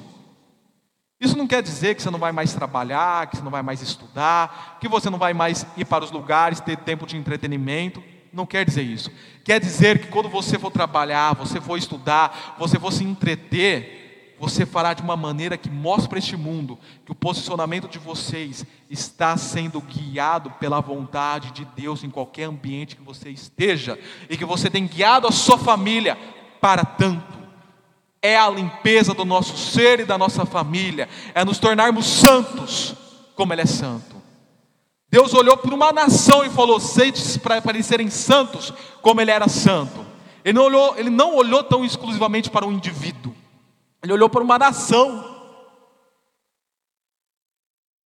Isso 1.19 1.37
não 1.37 1.45
quer 1.45 1.61
dizer 1.61 1.93
que 1.95 2.01
você 2.01 2.09
não 2.09 2.17
vai 2.17 2.31
mais 2.31 2.51
trabalhar, 2.53 3.27
que 3.27 3.37
você 3.37 3.43
não 3.43 3.51
vai 3.51 3.61
mais 3.61 3.81
estudar, 3.81 4.79
que 4.81 4.87
você 4.87 5.07
não 5.07 5.19
vai 5.19 5.33
mais 5.33 5.65
ir 5.77 5.85
para 5.85 6.03
os 6.03 6.09
lugares, 6.09 6.59
ter 6.59 6.77
tempo 6.77 7.05
de 7.05 7.15
entretenimento. 7.15 8.03
Não 8.33 8.45
quer 8.45 8.65
dizer 8.65 8.81
isso. 8.81 9.11
Quer 9.43 9.59
dizer 9.59 9.99
que 9.99 10.07
quando 10.07 10.29
você 10.29 10.57
for 10.57 10.71
trabalhar, 10.71 11.35
você 11.35 11.61
for 11.61 11.77
estudar, 11.77 12.55
você 12.57 12.79
for 12.79 12.91
se 12.91 13.03
entreter, 13.03 14.00
você 14.41 14.65
fará 14.65 14.95
de 14.95 15.03
uma 15.03 15.15
maneira 15.15 15.55
que 15.55 15.69
mostre 15.69 16.09
para 16.09 16.17
este 16.17 16.35
mundo 16.35 16.79
que 17.05 17.11
o 17.11 17.15
posicionamento 17.15 17.87
de 17.87 17.99
vocês 17.99 18.65
está 18.89 19.37
sendo 19.37 19.79
guiado 19.79 20.49
pela 20.59 20.81
vontade 20.81 21.51
de 21.51 21.63
Deus 21.63 22.03
em 22.03 22.09
qualquer 22.09 22.45
ambiente 22.45 22.95
que 22.95 23.03
você 23.03 23.29
esteja 23.29 23.99
e 24.27 24.35
que 24.35 24.43
você 24.43 24.67
tem 24.67 24.87
guiado 24.87 25.27
a 25.27 25.31
sua 25.31 25.59
família 25.59 26.17
para 26.59 26.83
tanto. 26.83 27.37
É 28.19 28.35
a 28.35 28.49
limpeza 28.49 29.13
do 29.13 29.23
nosso 29.23 29.55
ser 29.55 29.99
e 29.99 30.05
da 30.05 30.17
nossa 30.17 30.43
família, 30.43 31.07
é 31.35 31.45
nos 31.45 31.59
tornarmos 31.59 32.07
santos 32.07 32.95
como 33.35 33.53
Ele 33.53 33.61
é 33.61 33.67
santo. 33.67 34.15
Deus 35.07 35.35
olhou 35.35 35.55
para 35.55 35.75
uma 35.75 35.91
nação 35.91 36.43
e 36.43 36.49
falou: 36.49 36.79
Seides 36.79 37.37
para 37.37 37.61
parecerem 37.61 38.09
santos 38.09 38.73
como 39.03 39.21
Ele 39.21 39.29
era 39.29 39.47
santo. 39.47 40.03
Ele 40.43 40.57
não 40.57 40.65
olhou, 40.65 40.97
ele 40.97 41.11
não 41.11 41.35
olhou 41.35 41.63
tão 41.63 41.85
exclusivamente 41.85 42.49
para 42.49 42.65
um 42.65 42.71
indivíduo. 42.71 43.20
Ele 44.03 44.13
olhou 44.13 44.29
para 44.29 44.43
uma 44.43 44.57
nação. 44.57 45.29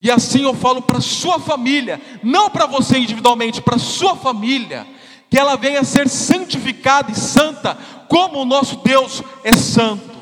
E 0.02 0.12
assim 0.12 0.44
eu 0.44 0.54
falo 0.54 0.82
para 0.82 1.02
sua 1.02 1.40
família, 1.40 2.00
não 2.22 2.50
para 2.50 2.66
você 2.66 2.98
individualmente, 2.98 3.62
para 3.62 3.80
sua 3.80 4.16
família, 4.16 4.86
que 5.30 5.38
ela 5.38 5.56
venha 5.56 5.80
a 5.80 5.86
ser 5.86 6.08
santificada 6.08 7.12
e 7.12 7.16
santa, 7.16 7.76
como 8.08 8.40
o 8.40 8.46
nosso 8.46 8.78
Deus 8.84 9.24
é 9.44 9.54
santo. 9.54 10.14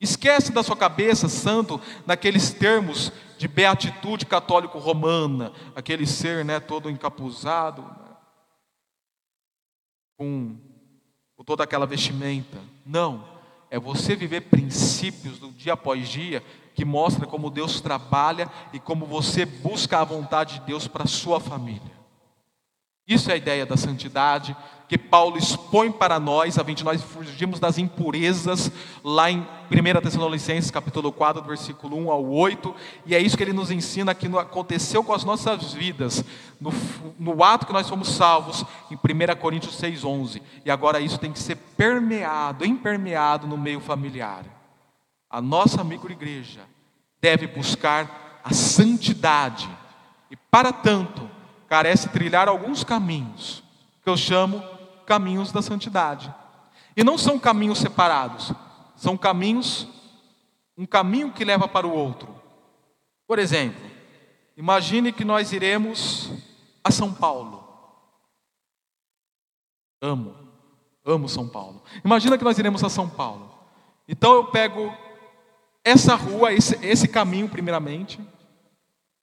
Esquece 0.00 0.52
da 0.52 0.62
sua 0.62 0.76
cabeça, 0.76 1.28
santo, 1.28 1.80
naqueles 2.06 2.52
termos 2.52 3.10
de 3.38 3.48
beatitude 3.48 4.26
católico 4.26 4.78
romana, 4.78 5.52
aquele 5.74 6.06
ser, 6.06 6.44
né, 6.44 6.60
todo 6.60 6.90
encapuzado, 6.90 7.84
com, 10.16 10.56
com 11.36 11.42
toda 11.42 11.64
aquela 11.64 11.86
vestimenta. 11.86 12.58
Não 12.86 13.31
é 13.72 13.78
você 13.78 14.14
viver 14.14 14.42
princípios 14.42 15.38
do 15.38 15.50
dia 15.50 15.72
após 15.72 16.06
dia 16.06 16.44
que 16.74 16.84
mostra 16.84 17.26
como 17.26 17.48
Deus 17.48 17.80
trabalha 17.80 18.46
e 18.70 18.78
como 18.78 19.06
você 19.06 19.46
busca 19.46 19.98
a 19.98 20.04
vontade 20.04 20.58
de 20.58 20.66
Deus 20.66 20.86
para 20.86 21.04
a 21.04 21.06
sua 21.06 21.40
família. 21.40 22.01
Isso 23.06 23.30
é 23.30 23.34
a 23.34 23.36
ideia 23.36 23.66
da 23.66 23.76
santidade 23.76 24.56
que 24.92 24.98
Paulo 24.98 25.38
expõe 25.38 25.90
para 25.90 26.20
nós, 26.20 26.58
a 26.58 26.62
de 26.62 26.84
nós 26.84 27.02
fugirmos 27.02 27.58
das 27.58 27.78
impurezas, 27.78 28.70
lá 29.02 29.30
em 29.30 29.38
1 29.40 30.02
Tessalonicenses, 30.02 30.70
capítulo 30.70 31.10
4, 31.10 31.42
versículo 31.42 31.96
1 31.96 32.10
ao 32.10 32.26
8, 32.26 32.74
e 33.06 33.14
é 33.14 33.18
isso 33.18 33.34
que 33.34 33.42
ele 33.42 33.54
nos 33.54 33.70
ensina 33.70 34.14
que 34.14 34.26
aconteceu 34.36 35.02
com 35.02 35.14
as 35.14 35.24
nossas 35.24 35.72
vidas, 35.72 36.22
no, 36.60 36.70
no 37.18 37.42
ato 37.42 37.66
que 37.66 37.72
nós 37.72 37.88
fomos 37.88 38.08
salvos, 38.08 38.66
em 38.90 38.94
1 38.94 39.34
Coríntios 39.40 39.76
6, 39.76 40.04
11, 40.04 40.42
e 40.62 40.70
agora 40.70 41.00
isso 41.00 41.16
tem 41.16 41.32
que 41.32 41.38
ser 41.38 41.56
permeado, 41.56 42.62
impermeado 42.62 43.46
no 43.46 43.56
meio 43.56 43.80
familiar. 43.80 44.44
A 45.30 45.40
nossa 45.40 45.82
microigreja 45.82 46.60
deve 47.18 47.46
buscar 47.46 48.40
a 48.44 48.52
santidade, 48.52 49.70
e 50.30 50.36
para 50.36 50.70
tanto, 50.70 51.31
carece 51.72 52.10
trilhar 52.10 52.50
alguns 52.50 52.84
caminhos, 52.84 53.64
que 54.02 54.10
eu 54.10 54.14
chamo 54.14 54.62
caminhos 55.06 55.50
da 55.50 55.62
santidade. 55.62 56.30
E 56.94 57.02
não 57.02 57.16
são 57.16 57.38
caminhos 57.38 57.78
separados, 57.78 58.52
são 58.94 59.16
caminhos, 59.16 59.88
um 60.76 60.84
caminho 60.84 61.32
que 61.32 61.46
leva 61.46 61.66
para 61.66 61.86
o 61.86 61.96
outro. 61.96 62.28
Por 63.26 63.38
exemplo, 63.38 63.80
imagine 64.54 65.14
que 65.14 65.24
nós 65.24 65.50
iremos 65.50 66.30
a 66.84 66.90
São 66.90 67.10
Paulo. 67.10 67.66
Amo, 70.02 70.36
amo 71.06 71.26
São 71.26 71.48
Paulo. 71.48 71.82
Imagina 72.04 72.36
que 72.36 72.44
nós 72.44 72.58
iremos 72.58 72.84
a 72.84 72.90
São 72.90 73.08
Paulo. 73.08 73.50
Então 74.06 74.34
eu 74.34 74.44
pego 74.48 74.94
essa 75.82 76.16
rua, 76.16 76.52
esse, 76.52 76.78
esse 76.84 77.08
caminho, 77.08 77.48
primeiramente, 77.48 78.20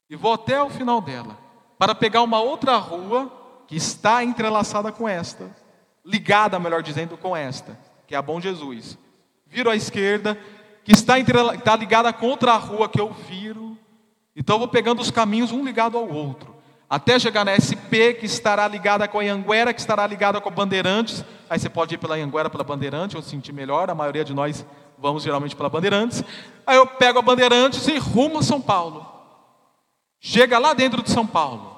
e 0.09 0.15
vou 0.15 0.33
até 0.33 0.59
o 0.63 0.71
final 0.71 0.99
dela 0.99 1.47
para 1.79 1.95
pegar 1.95 2.21
uma 2.21 2.41
outra 2.41 2.75
rua 2.75 3.31
que 3.65 3.77
está 3.77 4.21
entrelaçada 4.21 4.91
com 4.91 5.07
esta, 5.07 5.49
ligada, 6.03 6.59
melhor 6.59 6.83
dizendo, 6.83 7.17
com 7.17 7.35
esta, 7.35 7.79
que 8.05 8.13
é 8.13 8.17
a 8.17 8.21
Bom 8.21 8.41
Jesus. 8.41 8.97
Viro 9.47 9.69
à 9.69 9.75
esquerda, 9.77 10.37
que 10.83 10.91
está, 10.91 11.17
está 11.17 11.75
ligada 11.77 12.11
com 12.11 12.27
outra 12.27 12.57
rua 12.57 12.89
que 12.89 12.99
eu 12.99 13.11
viro. 13.11 13.77
Então 14.35 14.57
eu 14.57 14.59
vou 14.59 14.67
pegando 14.67 15.01
os 15.01 15.09
caminhos 15.09 15.53
um 15.53 15.63
ligado 15.63 15.97
ao 15.97 16.07
outro, 16.07 16.53
até 16.89 17.17
chegar 17.17 17.45
na 17.45 17.55
SP, 17.55 18.13
que 18.19 18.25
estará 18.25 18.67
ligada 18.67 19.07
com 19.07 19.19
a 19.19 19.23
Anguera, 19.23 19.73
que 19.73 19.79
estará 19.79 20.05
ligada 20.05 20.41
com 20.41 20.49
a 20.49 20.51
Bandeirantes. 20.51 21.23
Aí 21.49 21.57
você 21.57 21.69
pode 21.69 21.95
ir 21.95 21.97
pela 21.97 22.15
Anguera, 22.15 22.49
pela 22.49 22.63
Bandeirantes, 22.63 23.15
eu 23.15 23.21
sentir 23.21 23.53
melhor, 23.53 23.89
a 23.89 23.95
maioria 23.95 24.25
de 24.25 24.33
nós 24.33 24.65
vamos 24.97 25.23
geralmente 25.23 25.55
pela 25.55 25.69
Bandeirantes. 25.69 26.23
Aí 26.67 26.75
eu 26.75 26.85
pego 26.85 27.19
a 27.19 27.21
Bandeirantes 27.21 27.87
e 27.87 27.97
rumo 27.97 28.39
a 28.39 28.43
São 28.43 28.59
Paulo. 28.59 29.08
Chega 30.19 30.59
lá 30.59 30.73
dentro 30.73 31.01
de 31.01 31.09
São 31.09 31.25
Paulo. 31.25 31.77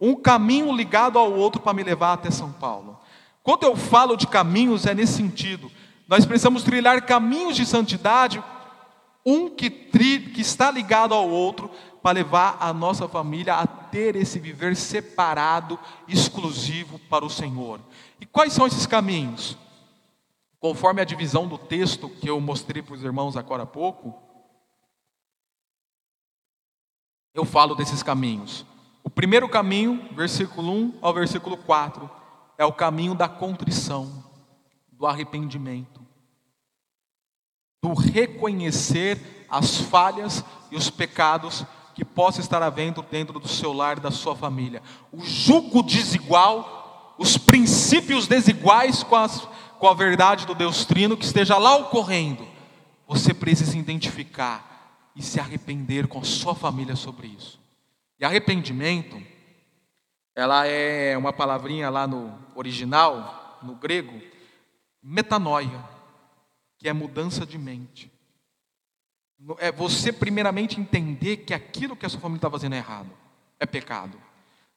Um 0.00 0.16
caminho 0.16 0.72
ligado 0.74 1.18
ao 1.18 1.32
outro 1.32 1.60
para 1.60 1.72
me 1.72 1.82
levar 1.82 2.14
até 2.14 2.30
São 2.30 2.52
Paulo. 2.52 2.98
Quando 3.42 3.64
eu 3.64 3.76
falo 3.76 4.16
de 4.16 4.26
caminhos, 4.26 4.86
é 4.86 4.94
nesse 4.94 5.14
sentido. 5.14 5.70
Nós 6.08 6.24
precisamos 6.24 6.62
trilhar 6.64 7.02
caminhos 7.02 7.56
de 7.56 7.64
santidade, 7.64 8.42
um 9.24 9.48
que, 9.48 9.70
tri, 9.70 10.18
que 10.18 10.40
está 10.40 10.70
ligado 10.70 11.14
ao 11.14 11.28
outro, 11.28 11.70
para 12.02 12.16
levar 12.16 12.56
a 12.58 12.72
nossa 12.72 13.06
família 13.06 13.54
a 13.54 13.66
ter 13.66 14.16
esse 14.16 14.40
viver 14.40 14.74
separado, 14.74 15.78
exclusivo 16.08 16.98
para 17.08 17.24
o 17.24 17.30
Senhor. 17.30 17.78
E 18.20 18.26
quais 18.26 18.52
são 18.52 18.66
esses 18.66 18.86
caminhos? 18.86 19.56
Conforme 20.58 21.00
a 21.00 21.04
divisão 21.04 21.46
do 21.46 21.56
texto 21.56 22.08
que 22.08 22.28
eu 22.28 22.40
mostrei 22.40 22.82
para 22.82 22.94
os 22.94 23.04
irmãos 23.04 23.36
agora 23.36 23.62
há 23.62 23.66
pouco, 23.66 24.14
eu 27.34 27.44
falo 27.44 27.74
desses 27.74 28.02
caminhos. 28.02 28.66
O 29.02 29.10
primeiro 29.10 29.48
caminho, 29.48 30.08
versículo 30.14 30.72
1 30.72 30.98
ao 31.00 31.14
versículo 31.14 31.56
4, 31.56 32.08
é 32.58 32.64
o 32.64 32.72
caminho 32.72 33.14
da 33.14 33.28
contrição, 33.28 34.22
do 34.92 35.06
arrependimento, 35.06 36.00
do 37.82 37.94
reconhecer 37.94 39.46
as 39.50 39.78
falhas 39.78 40.44
e 40.70 40.76
os 40.76 40.88
pecados 40.88 41.64
que 41.94 42.04
possa 42.04 42.40
estar 42.40 42.62
havendo 42.62 43.02
dentro 43.02 43.40
do 43.40 43.48
seu 43.48 43.72
lar 43.72 43.98
da 43.98 44.10
sua 44.10 44.36
família. 44.36 44.82
O 45.10 45.24
jugo 45.24 45.82
desigual, 45.82 47.14
os 47.18 47.36
princípios 47.36 48.26
desiguais 48.26 49.02
com, 49.02 49.16
as, 49.16 49.46
com 49.78 49.88
a 49.88 49.94
verdade 49.94 50.46
do 50.46 50.54
Deus 50.54 50.84
Trino 50.84 51.16
que 51.16 51.24
esteja 51.24 51.58
lá 51.58 51.76
ocorrendo. 51.76 52.46
Você 53.08 53.34
precisa 53.34 53.76
identificar 53.76 54.71
e 55.14 55.22
se 55.22 55.38
arrepender 55.38 56.06
com 56.06 56.20
a 56.20 56.24
sua 56.24 56.54
família 56.54 56.96
sobre 56.96 57.28
isso. 57.28 57.60
E 58.18 58.24
arrependimento, 58.24 59.20
ela 60.34 60.66
é 60.66 61.16
uma 61.16 61.32
palavrinha 61.32 61.90
lá 61.90 62.06
no 62.06 62.38
original, 62.54 63.58
no 63.62 63.74
grego, 63.74 64.20
metanoia, 65.02 65.84
que 66.78 66.88
é 66.88 66.92
mudança 66.92 67.44
de 67.44 67.58
mente. 67.58 68.10
É 69.58 69.72
você 69.72 70.12
primeiramente 70.12 70.80
entender 70.80 71.38
que 71.38 71.52
aquilo 71.52 71.96
que 71.96 72.06
a 72.06 72.08
sua 72.08 72.20
família 72.20 72.38
está 72.38 72.50
fazendo 72.50 72.74
é 72.74 72.78
errado, 72.78 73.10
é 73.58 73.66
pecado. 73.66 74.16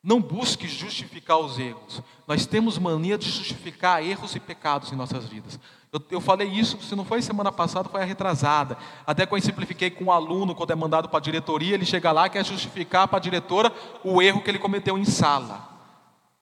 Não 0.02 0.22
busque 0.22 0.68
justificar 0.68 1.40
os 1.40 1.58
erros. 1.58 2.02
Nós 2.28 2.46
temos 2.46 2.78
mania 2.78 3.18
de 3.18 3.30
justificar 3.30 4.04
erros 4.04 4.36
e 4.36 4.40
pecados 4.40 4.92
em 4.92 4.96
nossas 4.96 5.28
vidas. 5.28 5.60
Eu, 5.96 6.02
eu 6.12 6.20
falei 6.20 6.50
isso, 6.50 6.82
se 6.82 6.94
não 6.94 7.06
foi 7.06 7.22
semana 7.22 7.54
passada, 7.54 7.88
foi 7.88 8.02
a 8.02 8.06
retrasada. 8.06 8.78
Até 9.08 9.26
quando 9.26 9.42
eu 9.42 9.46
simplifiquei 9.46 9.90
com 9.90 10.04
um 10.04 10.12
aluno, 10.12 10.54
quando 10.54 10.72
é 10.72 10.76
mandado 10.76 11.08
para 11.08 11.20
a 11.20 11.22
diretoria, 11.22 11.74
ele 11.74 11.86
chega 11.86 12.12
lá 12.12 12.28
e 12.28 12.30
quer 12.30 12.44
justificar 12.44 13.08
para 13.08 13.18
a 13.18 13.22
diretora 13.22 13.72
o 14.04 14.22
erro 14.22 14.42
que 14.42 14.52
ele 14.52 14.60
cometeu 14.60 14.98
em 14.98 15.06
sala. 15.06 15.70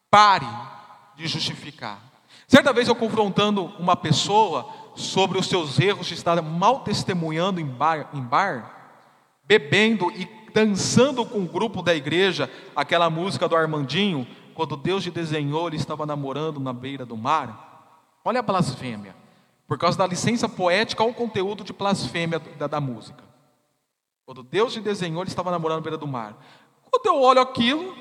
Pare 0.09 0.47
de 1.15 1.27
justificar. 1.27 1.99
Certa 2.47 2.73
vez 2.73 2.87
eu 2.87 2.95
confrontando 2.95 3.65
uma 3.77 3.95
pessoa 3.95 4.67
sobre 4.95 5.37
os 5.37 5.45
seus 5.45 5.79
erros 5.79 6.07
de 6.07 6.15
estar 6.15 6.41
mal 6.41 6.79
testemunhando 6.79 7.61
em 7.61 7.65
bar, 7.65 8.09
em 8.11 8.21
bar 8.21 8.73
bebendo 9.45 10.11
e 10.13 10.27
dançando 10.51 11.23
com 11.23 11.39
o 11.43 11.47
grupo 11.47 11.83
da 11.83 11.93
igreja, 11.93 12.49
aquela 12.75 13.07
música 13.07 13.47
do 13.47 13.55
Armandinho, 13.55 14.25
quando 14.55 14.75
Deus 14.75 15.03
te 15.03 15.11
desenhou, 15.11 15.67
ele 15.67 15.77
estava 15.77 16.07
namorando 16.07 16.59
na 16.59 16.73
beira 16.73 17.05
do 17.05 17.15
mar. 17.15 18.17
Olha 18.25 18.39
a 18.39 18.43
blasfêmia. 18.43 19.21
Por 19.67 19.77
causa 19.77 19.97
da 19.97 20.05
licença 20.05 20.47
poética, 20.49 21.03
olha 21.03 21.11
o 21.11 21.15
conteúdo 21.15 21.63
de 21.63 21.73
blasfêmia 21.73 22.39
da, 22.39 22.67
da 22.67 22.81
música. 22.81 23.23
Quando 24.25 24.43
Deus 24.43 24.73
te 24.73 24.79
desenhou, 24.79 25.21
ele 25.21 25.29
estava 25.29 25.51
namorando 25.51 25.77
na 25.77 25.83
beira 25.83 25.97
do 25.97 26.07
mar. 26.07 26.37
Quando 26.89 27.05
eu 27.05 27.21
olho 27.21 27.41
aquilo, 27.41 27.95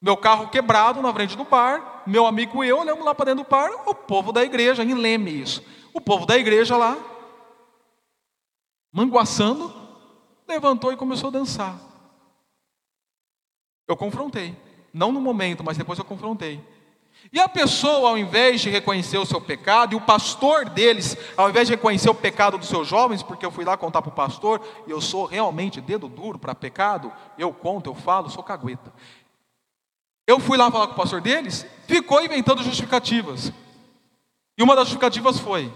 meu 0.00 0.16
carro 0.16 0.48
quebrado 0.48 1.00
na 1.00 1.12
frente 1.12 1.36
do 1.36 1.44
bar, 1.44 2.02
meu 2.06 2.26
amigo 2.26 2.64
e 2.64 2.68
eu 2.68 2.78
olhamos 2.78 3.04
lá 3.04 3.14
para 3.14 3.26
dentro 3.26 3.44
do 3.44 3.50
bar, 3.50 3.70
o 3.86 3.94
povo 3.94 4.32
da 4.32 4.42
igreja, 4.42 4.82
em 4.82 4.94
Leme 4.94 5.40
isso. 5.40 5.62
O 5.92 6.00
povo 6.00 6.26
da 6.26 6.36
igreja 6.36 6.76
lá, 6.76 6.96
manguaçando, 8.92 9.72
levantou 10.46 10.92
e 10.92 10.96
começou 10.96 11.28
a 11.28 11.32
dançar. 11.32 11.78
Eu 13.86 13.96
confrontei. 13.96 14.56
Não 14.92 15.10
no 15.10 15.20
momento, 15.20 15.64
mas 15.64 15.76
depois 15.76 15.98
eu 15.98 16.04
confrontei. 16.04 16.62
E 17.32 17.40
a 17.40 17.48
pessoa, 17.48 18.10
ao 18.10 18.18
invés 18.18 18.60
de 18.60 18.70
reconhecer 18.70 19.18
o 19.18 19.26
seu 19.26 19.40
pecado, 19.40 19.92
e 19.92 19.96
o 19.96 20.00
pastor 20.00 20.68
deles, 20.68 21.16
ao 21.36 21.48
invés 21.48 21.66
de 21.66 21.74
reconhecer 21.74 22.10
o 22.10 22.14
pecado 22.14 22.58
dos 22.58 22.68
seus 22.68 22.86
jovens, 22.86 23.22
porque 23.22 23.44
eu 23.44 23.50
fui 23.50 23.64
lá 23.64 23.76
contar 23.76 24.02
para 24.02 24.10
o 24.10 24.14
pastor, 24.14 24.60
e 24.86 24.90
eu 24.90 25.00
sou 25.00 25.24
realmente 25.24 25.80
dedo 25.80 26.08
duro 26.08 26.38
para 26.38 26.54
pecado, 26.54 27.12
eu 27.38 27.52
conto, 27.52 27.88
eu 27.88 27.94
falo, 27.94 28.28
sou 28.28 28.42
cagueta. 28.42 28.92
Eu 30.26 30.38
fui 30.38 30.56
lá 30.56 30.70
falar 30.70 30.86
com 30.86 30.94
o 30.94 30.96
pastor 30.96 31.20
deles, 31.20 31.66
ficou 31.86 32.22
inventando 32.22 32.62
justificativas. 32.62 33.52
E 34.56 34.62
uma 34.62 34.74
das 34.74 34.84
justificativas 34.84 35.38
foi: 35.38 35.72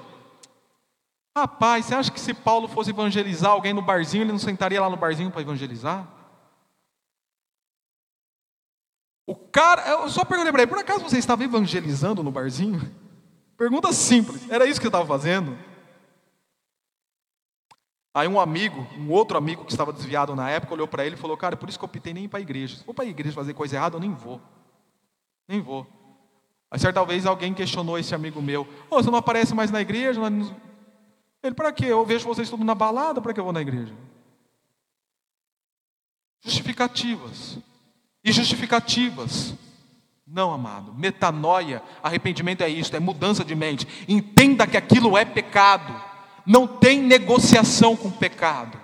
Rapaz, 1.37 1.87
você 1.87 1.95
acha 1.95 2.11
que 2.11 2.21
se 2.21 2.33
Paulo 2.33 2.67
fosse 2.67 2.91
evangelizar 2.91 3.51
alguém 3.51 3.73
no 3.73 3.83
barzinho, 3.83 4.23
ele 4.23 4.33
não 4.33 4.39
sentaria 4.39 4.81
lá 4.81 4.89
no 4.89 4.97
barzinho 4.97 5.31
para 5.31 5.43
evangelizar? 5.43 6.18
O 9.29 9.35
cara, 9.35 9.87
eu 9.87 10.09
só 10.09 10.25
perguntei 10.25 10.51
para 10.51 10.63
ele, 10.63 10.71
por 10.71 10.79
acaso 10.79 11.05
você 11.05 11.19
estava 11.19 11.45
evangelizando 11.45 12.23
no 12.23 12.31
barzinho? 12.31 12.81
Pergunta 13.59 13.93
simples, 13.93 14.51
era 14.51 14.65
isso 14.65 14.81
que 14.81 14.87
eu 14.87 14.89
estava 14.89 15.05
fazendo? 15.05 15.55
Aí 18.15 18.27
um 18.27 18.41
amigo, 18.41 18.87
um 18.97 19.11
outro 19.11 19.37
amigo 19.37 19.67
que 19.67 19.71
estava 19.71 19.93
desviado 19.93 20.35
na 20.35 20.49
época, 20.49 20.73
olhou 20.73 20.89
para 20.89 21.05
ele 21.05 21.15
e 21.15 21.19
falou, 21.19 21.37
cara, 21.37 21.59
por 21.59 21.69
isso 21.69 21.79
que 21.79 21.85
eu 21.85 21.89
optei 21.91 22.15
nem 22.15 22.27
para 22.27 22.39
a 22.39 22.41
igreja. 22.41 22.79
Se 22.79 22.85
for 22.85 22.95
para 22.95 23.05
a 23.05 23.09
igreja 23.09 23.35
fazer 23.35 23.53
coisa 23.53 23.77
errada, 23.77 23.97
eu 23.97 24.01
nem 24.01 24.15
vou. 24.15 24.41
Nem 25.47 25.61
vou. 25.61 25.87
Aí 26.71 26.79
certa 26.79 27.05
vez 27.05 27.27
alguém 27.27 27.53
questionou 27.53 27.99
esse 27.99 28.15
amigo 28.15 28.41
meu, 28.41 28.67
oh, 28.89 29.03
você 29.03 29.11
não 29.11 29.19
aparece 29.19 29.55
mais 29.55 29.71
na 29.71 29.83
igreja? 29.83 30.23
Ele, 31.43 31.55
para 31.55 31.71
quê? 31.71 31.85
Eu 31.85 32.03
vejo 32.07 32.27
vocês 32.27 32.49
tudo 32.49 32.65
na 32.65 32.75
balada, 32.75 33.21
para 33.21 33.35
que 33.35 33.41
eu 33.41 33.45
vou 33.45 33.53
na 33.53 33.61
igreja? 33.61 33.95
Justificativas. 36.43 37.59
E 38.25 38.33
justificativas. 38.33 39.55
Não, 40.27 40.53
amado. 40.53 40.93
Metanoia, 40.95 41.83
arrependimento 42.03 42.63
é 42.63 42.69
isso, 42.69 42.95
é 42.95 43.01
mudança 43.01 43.45
de 43.45 43.55
mente. 43.55 43.87
Entenda 44.07 44.67
que 44.67 44.77
aquilo 44.77 45.17
é 45.17 45.25
pecado. 45.25 45.95
Não 46.47 46.67
tem 46.67 47.01
negociação 47.01 47.97
com 47.97 48.11
pecado. 48.11 48.79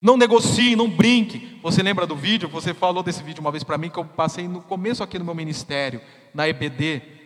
Não 0.00 0.16
negocie, 0.16 0.76
não 0.76 0.88
brinque. 0.88 1.58
Você 1.62 1.82
lembra 1.82 2.06
do 2.06 2.14
vídeo? 2.14 2.48
Você 2.48 2.72
falou 2.72 3.02
desse 3.02 3.22
vídeo 3.22 3.40
uma 3.40 3.50
vez 3.50 3.64
para 3.64 3.78
mim 3.78 3.90
que 3.90 3.98
eu 3.98 4.04
passei 4.04 4.46
no 4.46 4.62
começo 4.62 5.02
aqui 5.02 5.18
no 5.18 5.24
meu 5.24 5.34
ministério, 5.34 6.00
na 6.32 6.48
EBD 6.48 7.18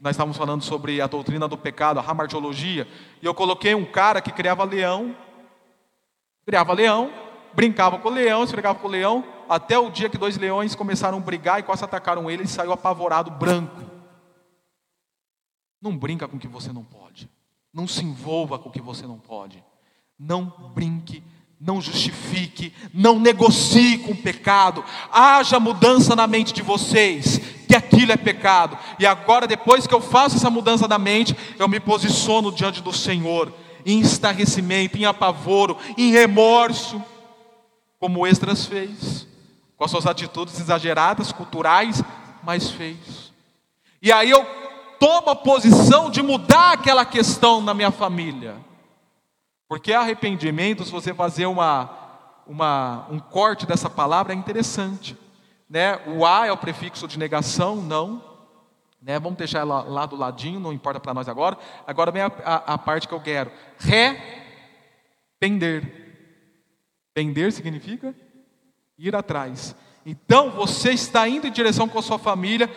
nós 0.00 0.12
estávamos 0.12 0.36
falando 0.36 0.62
sobre 0.62 1.00
a 1.00 1.06
doutrina 1.06 1.48
do 1.48 1.56
pecado, 1.56 1.98
a 1.98 2.02
hamartiologia, 2.02 2.86
e 3.22 3.26
eu 3.26 3.32
coloquei 3.32 3.74
um 3.74 3.84
cara 3.84 4.20
que 4.20 4.30
criava 4.30 4.62
leão, 4.62 5.16
criava 6.44 6.74
leão, 6.74 7.10
brincava 7.54 7.98
com 7.98 8.08
o 8.08 8.12
leão, 8.12 8.44
esfregava 8.44 8.78
com 8.78 8.88
o 8.88 8.90
leão, 8.90 9.24
até 9.48 9.78
o 9.78 9.90
dia 9.90 10.08
que 10.08 10.18
dois 10.18 10.36
leões 10.36 10.74
começaram 10.74 11.18
a 11.18 11.20
brigar 11.20 11.60
e 11.60 11.62
quase 11.62 11.84
atacaram 11.84 12.30
ele, 12.30 12.42
ele 12.42 12.48
saiu 12.48 12.72
apavorado, 12.72 13.30
branco. 13.30 13.82
Não 15.80 15.96
brinca 15.96 16.26
com 16.26 16.36
o 16.36 16.40
que 16.40 16.48
você 16.48 16.72
não 16.72 16.84
pode. 16.84 17.28
Não 17.72 17.86
se 17.86 18.04
envolva 18.04 18.58
com 18.58 18.68
o 18.68 18.72
que 18.72 18.80
você 18.80 19.06
não 19.06 19.18
pode. 19.18 19.62
Não 20.18 20.52
brinque, 20.74 21.22
não 21.60 21.80
justifique, 21.80 22.72
não 22.92 23.18
negocie 23.18 23.98
com 23.98 24.12
o 24.12 24.16
pecado. 24.16 24.84
Haja 25.12 25.60
mudança 25.60 26.16
na 26.16 26.26
mente 26.26 26.52
de 26.52 26.62
vocês 26.62 27.38
que 27.66 27.74
aquilo 27.74 28.12
é 28.12 28.16
pecado. 28.16 28.78
E 28.98 29.06
agora, 29.06 29.46
depois 29.46 29.86
que 29.86 29.94
eu 29.94 30.00
faço 30.00 30.36
essa 30.36 30.50
mudança 30.50 30.88
da 30.88 30.98
mente, 30.98 31.36
eu 31.58 31.68
me 31.68 31.80
posiciono 31.80 32.52
diante 32.52 32.82
do 32.82 32.92
Senhor, 32.92 33.52
em 33.84 34.00
estarrecimento, 34.00 34.96
em 34.96 35.04
apavoro, 35.04 35.76
em 35.96 36.10
remorso, 36.12 37.02
como 37.98 38.26
Estras 38.26 38.66
fez, 38.66 39.26
com 39.76 39.84
as 39.84 39.90
suas 39.90 40.06
atitudes 40.06 40.58
exageradas, 40.58 41.32
culturais, 41.32 42.02
mas 42.42 42.70
fez. 42.70 43.32
E 44.00 44.10
aí 44.10 44.30
eu 44.30 44.44
tomo 44.98 45.30
a 45.30 45.36
posição 45.36 46.10
de 46.10 46.22
mudar 46.22 46.72
aquela 46.72 47.04
questão 47.04 47.60
na 47.60 47.74
minha 47.74 47.90
família. 47.90 48.56
Porque 49.68 49.92
arrependimento, 49.92 50.84
se 50.84 50.92
você 50.92 51.12
fazer 51.12 51.46
uma, 51.46 51.90
uma, 52.46 53.06
um 53.10 53.18
corte 53.18 53.66
dessa 53.66 53.90
palavra, 53.90 54.32
é 54.32 54.36
interessante. 54.36 55.18
Né? 55.68 55.98
O 56.06 56.24
A 56.24 56.46
é 56.46 56.52
o 56.52 56.56
prefixo 56.56 57.08
de 57.08 57.18
negação, 57.18 57.76
não. 57.76 58.22
Né? 59.02 59.18
Vamos 59.18 59.36
deixar 59.38 59.58
ela 59.60 59.82
lá 59.82 60.06
do 60.06 60.16
ladinho, 60.16 60.60
não 60.60 60.72
importa 60.72 61.00
para 61.00 61.12
nós 61.12 61.28
agora. 61.28 61.58
Agora 61.86 62.10
vem 62.10 62.22
a, 62.22 62.32
a, 62.44 62.74
a, 62.74 62.78
parte 62.78 63.08
que 63.08 63.14
eu 63.14 63.20
quero. 63.20 63.50
Repender. 65.38 66.04
Pender 67.12 67.52
significa 67.52 68.14
ir 68.98 69.14
atrás. 69.14 69.74
Então 70.04 70.50
você 70.50 70.90
está 70.92 71.28
indo 71.28 71.46
em 71.46 71.52
direção 71.52 71.88
com 71.88 71.98
a 71.98 72.02
sua 72.02 72.18
família 72.18 72.70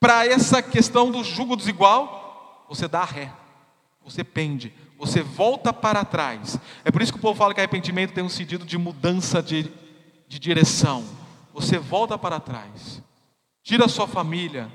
para 0.00 0.26
essa 0.26 0.60
questão 0.62 1.10
do 1.10 1.24
jugo 1.24 1.56
desigual, 1.56 2.66
você 2.68 2.86
dá 2.86 3.04
ré, 3.04 3.32
você 4.02 4.22
pende, 4.22 4.72
você 4.98 5.22
volta 5.22 5.72
para 5.72 6.04
trás. 6.04 6.58
É 6.84 6.90
por 6.90 7.00
isso 7.00 7.12
que 7.12 7.18
o 7.18 7.22
povo 7.22 7.38
fala 7.38 7.54
que 7.54 7.60
arrependimento 7.60 8.12
tem 8.12 8.24
um 8.24 8.28
sentido 8.28 8.64
de 8.64 8.76
mudança 8.76 9.42
de, 9.42 9.70
de 10.28 10.38
direção 10.38 11.04
você 11.54 11.78
volta 11.78 12.18
para 12.18 12.40
trás. 12.40 13.00
Tira 13.62 13.84
a 13.84 13.88
sua 13.88 14.08
família 14.08 14.70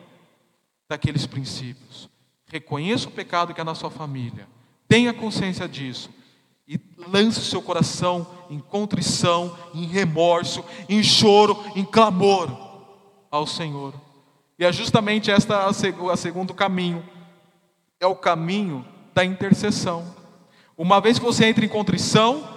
daqueles 0.88 1.28
princípios. 1.28 2.10
Reconheça 2.48 3.10
o 3.10 3.12
pecado 3.12 3.54
que 3.54 3.60
é 3.60 3.64
na 3.66 3.76
sua 3.76 3.92
família. 3.92 4.48
Tenha 4.88 5.14
consciência 5.14 5.68
disso. 5.68 6.10
E 6.70 6.80
lance 7.08 7.40
o 7.40 7.44
seu 7.44 7.62
coração 7.62 8.26
em 8.50 8.60
contrição, 8.60 9.58
em 9.74 9.86
remorso, 9.86 10.64
em 10.88 11.04
choro, 11.04 11.58
em 11.76 11.84
clamor 11.84 12.50
ao 13.32 13.46
Senhor. 13.46 13.94
E 14.58 14.64
é 14.64 14.72
justamente 14.72 15.32
esta 15.32 15.66
a 15.68 16.16
segundo 16.16 16.54
caminho. 16.54 17.04
É 18.00 18.06
o 18.06 18.16
caminho 18.16 18.86
da 19.14 19.26
intercessão. 19.26 20.16
Uma 20.78 21.02
vez 21.02 21.20
que 21.20 21.26
você 21.26 21.46
entra 21.46 21.66
em 21.66 21.70
contrição, 21.70 22.48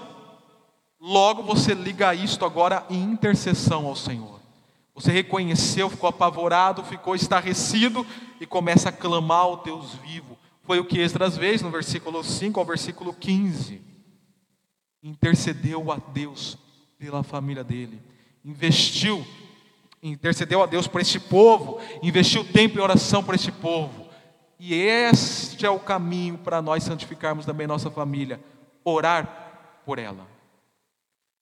Logo 1.04 1.42
você 1.42 1.74
liga 1.74 2.14
isto 2.14 2.44
agora 2.44 2.86
em 2.88 3.02
intercessão 3.02 3.88
ao 3.88 3.96
Senhor. 3.96 4.38
Você 4.94 5.10
reconheceu, 5.10 5.90
ficou 5.90 6.08
apavorado, 6.08 6.84
ficou 6.84 7.16
estarrecido 7.16 8.06
e 8.40 8.46
começa 8.46 8.88
a 8.88 8.92
clamar 8.92 9.40
ao 9.40 9.64
Deus 9.64 9.94
vivo. 9.94 10.38
Foi 10.62 10.78
o 10.78 10.84
que 10.84 11.00
Esdras 11.00 11.36
fez 11.36 11.60
no 11.60 11.70
versículo 11.70 12.22
5 12.22 12.60
ao 12.60 12.64
versículo 12.64 13.12
15. 13.12 13.82
Intercedeu 15.03 15.90
a 15.90 15.96
Deus 15.96 16.57
pela 16.98 17.22
família 17.24 17.64
dele, 17.64 18.00
investiu, 18.44 19.26
intercedeu 20.00 20.62
a 20.62 20.66
Deus 20.66 20.86
por 20.86 21.00
este 21.00 21.18
povo, 21.18 21.80
investiu 22.00 22.44
tempo 22.44 22.78
em 22.78 22.80
oração 22.80 23.24
por 23.24 23.34
este 23.34 23.50
povo. 23.50 24.09
E 24.59 24.74
este 24.74 25.66
é 25.66 25.70
o 25.70 25.80
caminho 25.80 26.38
para 26.38 26.62
nós 26.62 26.84
santificarmos 26.84 27.44
também 27.44 27.66
nossa 27.66 27.90
família, 27.90 28.40
orar 28.84 29.80
por 29.84 29.98
ela. 29.98 30.28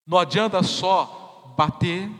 Não 0.07 0.17
adianta 0.19 0.63
só 0.63 1.55
bater, 1.57 2.11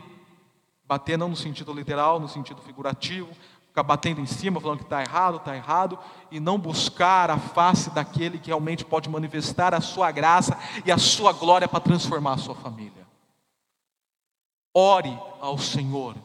bater 0.85 1.17
não 1.17 1.29
no 1.29 1.35
sentido 1.35 1.73
literal, 1.73 2.19
no 2.19 2.29
sentido 2.29 2.61
figurativo, 2.61 3.29
ficar 3.71 3.83
batendo 3.83 4.19
em 4.19 4.25
cima, 4.25 4.59
falando 4.59 4.79
que 4.79 4.83
está 4.83 5.01
errado, 5.01 5.37
está 5.37 5.55
errado, 5.55 5.97
e 6.29 6.41
não 6.41 6.59
buscar 6.59 7.31
a 7.31 7.37
face 7.37 7.89
daquele 7.89 8.37
que 8.37 8.47
realmente 8.47 8.83
pode 8.83 9.09
manifestar 9.09 9.73
a 9.73 9.79
sua 9.79 10.11
graça 10.11 10.57
e 10.85 10.91
a 10.91 10.97
sua 10.97 11.31
glória 11.31 11.69
para 11.69 11.79
transformar 11.79 12.33
a 12.33 12.37
sua 12.37 12.53
família. 12.53 13.07
Ore 14.73 15.17
ao 15.39 15.57
Senhor 15.57 16.15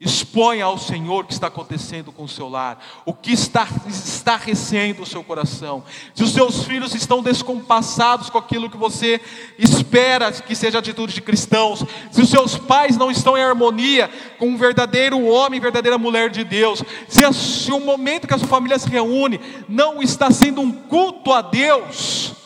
Exponha 0.00 0.64
ao 0.64 0.78
Senhor 0.78 1.24
o 1.24 1.26
que 1.26 1.32
está 1.32 1.48
acontecendo 1.48 2.12
com 2.12 2.22
o 2.22 2.28
seu 2.28 2.48
lar, 2.48 2.80
o 3.04 3.12
que 3.12 3.32
está 3.32 3.66
estarrecendo 3.88 5.02
o 5.02 5.06
seu 5.06 5.24
coração. 5.24 5.82
Se 6.14 6.22
os 6.22 6.32
seus 6.32 6.62
filhos 6.62 6.94
estão 6.94 7.20
descompassados 7.20 8.30
com 8.30 8.38
aquilo 8.38 8.70
que 8.70 8.76
você 8.76 9.20
espera 9.58 10.30
que 10.30 10.54
seja 10.54 10.78
atitude 10.78 11.14
de 11.14 11.20
cristãos, 11.20 11.84
se 12.12 12.22
os 12.22 12.30
seus 12.30 12.56
pais 12.56 12.96
não 12.96 13.10
estão 13.10 13.36
em 13.36 13.42
harmonia 13.42 14.08
com 14.38 14.46
um 14.46 14.56
verdadeiro 14.56 15.20
homem, 15.26 15.58
verdadeira 15.58 15.98
mulher 15.98 16.30
de 16.30 16.44
Deus, 16.44 16.80
se, 17.08 17.72
o 17.72 17.80
momento 17.80 18.28
que 18.28 18.34
a 18.34 18.38
sua 18.38 18.46
família 18.46 18.78
se 18.78 18.88
reúne 18.88 19.40
não 19.68 20.00
está 20.00 20.30
sendo 20.30 20.60
um 20.60 20.70
culto 20.70 21.32
a 21.32 21.42
Deus, 21.42 22.37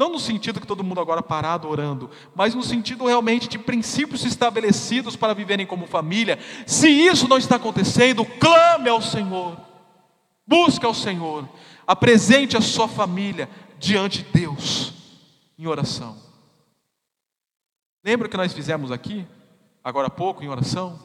não 0.00 0.08
no 0.08 0.18
sentido 0.18 0.62
que 0.62 0.66
todo 0.66 0.82
mundo 0.82 0.98
agora 0.98 1.22
parado 1.22 1.68
orando, 1.68 2.10
mas 2.34 2.54
no 2.54 2.62
sentido 2.62 3.04
realmente 3.04 3.46
de 3.46 3.58
princípios 3.58 4.24
estabelecidos 4.24 5.14
para 5.14 5.34
viverem 5.34 5.66
como 5.66 5.86
família. 5.86 6.38
Se 6.66 6.88
isso 6.88 7.28
não 7.28 7.36
está 7.36 7.56
acontecendo, 7.56 8.24
clame 8.24 8.88
ao 8.88 9.02
Senhor. 9.02 9.60
Busque 10.46 10.86
ao 10.86 10.94
Senhor. 10.94 11.46
Apresente 11.86 12.56
a 12.56 12.62
sua 12.62 12.88
família 12.88 13.46
diante 13.78 14.22
de 14.22 14.30
Deus 14.32 14.94
em 15.58 15.66
oração. 15.66 16.16
Lembra 18.02 18.26
que 18.26 18.38
nós 18.38 18.54
fizemos 18.54 18.90
aqui, 18.90 19.26
agora 19.84 20.06
há 20.06 20.10
pouco, 20.10 20.42
em 20.42 20.48
oração? 20.48 20.98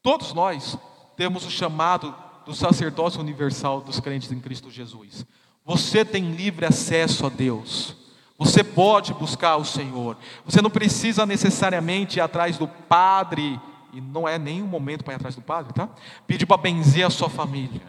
Todos 0.00 0.32
nós 0.32 0.78
temos 1.16 1.44
o 1.44 1.50
chamado 1.50 2.14
do 2.46 2.54
sacerdócio 2.54 3.20
universal 3.20 3.80
dos 3.80 3.98
crentes 3.98 4.30
em 4.30 4.38
Cristo 4.38 4.70
Jesus. 4.70 5.26
Você 5.64 6.04
tem 6.04 6.30
livre 6.30 6.64
acesso 6.64 7.26
a 7.26 7.28
Deus. 7.28 8.03
Você 8.38 8.64
pode 8.64 9.14
buscar 9.14 9.56
o 9.56 9.64
Senhor. 9.64 10.16
Você 10.44 10.60
não 10.60 10.70
precisa 10.70 11.24
necessariamente 11.24 12.18
ir 12.18 12.20
atrás 12.20 12.58
do 12.58 12.66
padre, 12.66 13.60
e 13.92 14.00
não 14.00 14.28
é 14.28 14.36
o 14.36 14.66
momento 14.66 15.04
para 15.04 15.14
ir 15.14 15.16
atrás 15.16 15.36
do 15.36 15.42
padre, 15.42 15.72
tá? 15.72 15.88
Pedir 16.26 16.46
para 16.46 16.56
benzer 16.56 17.06
a 17.06 17.10
sua 17.10 17.30
família. 17.30 17.82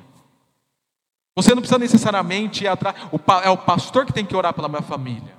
Você 1.36 1.54
não 1.54 1.62
precisa 1.62 1.80
necessariamente 1.80 2.64
ir 2.64 2.68
atrás, 2.68 2.96
é 3.44 3.50
o 3.50 3.58
pastor 3.58 4.06
que 4.06 4.14
tem 4.14 4.26
que 4.26 4.36
orar 4.36 4.54
pela 4.54 4.70
minha 4.70 4.82
família. 4.82 5.36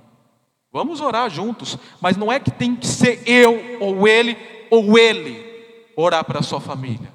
Vamos 0.73 1.01
orar 1.01 1.31
juntos, 1.31 1.79
mas 2.01 2.17
não 2.17 2.31
é 2.31 2.39
que 2.39 2.51
tem 2.51 2.77
que 2.77 2.87
ser 2.87 3.23
eu, 3.27 3.79
ou 3.81 4.07
ele, 4.07 4.37
ou 4.71 4.99
ele 4.99 5.43
orar 5.97 6.25
para 6.25 6.41
a 6.41 6.43
sua 6.43 6.61
família. 6.61 7.11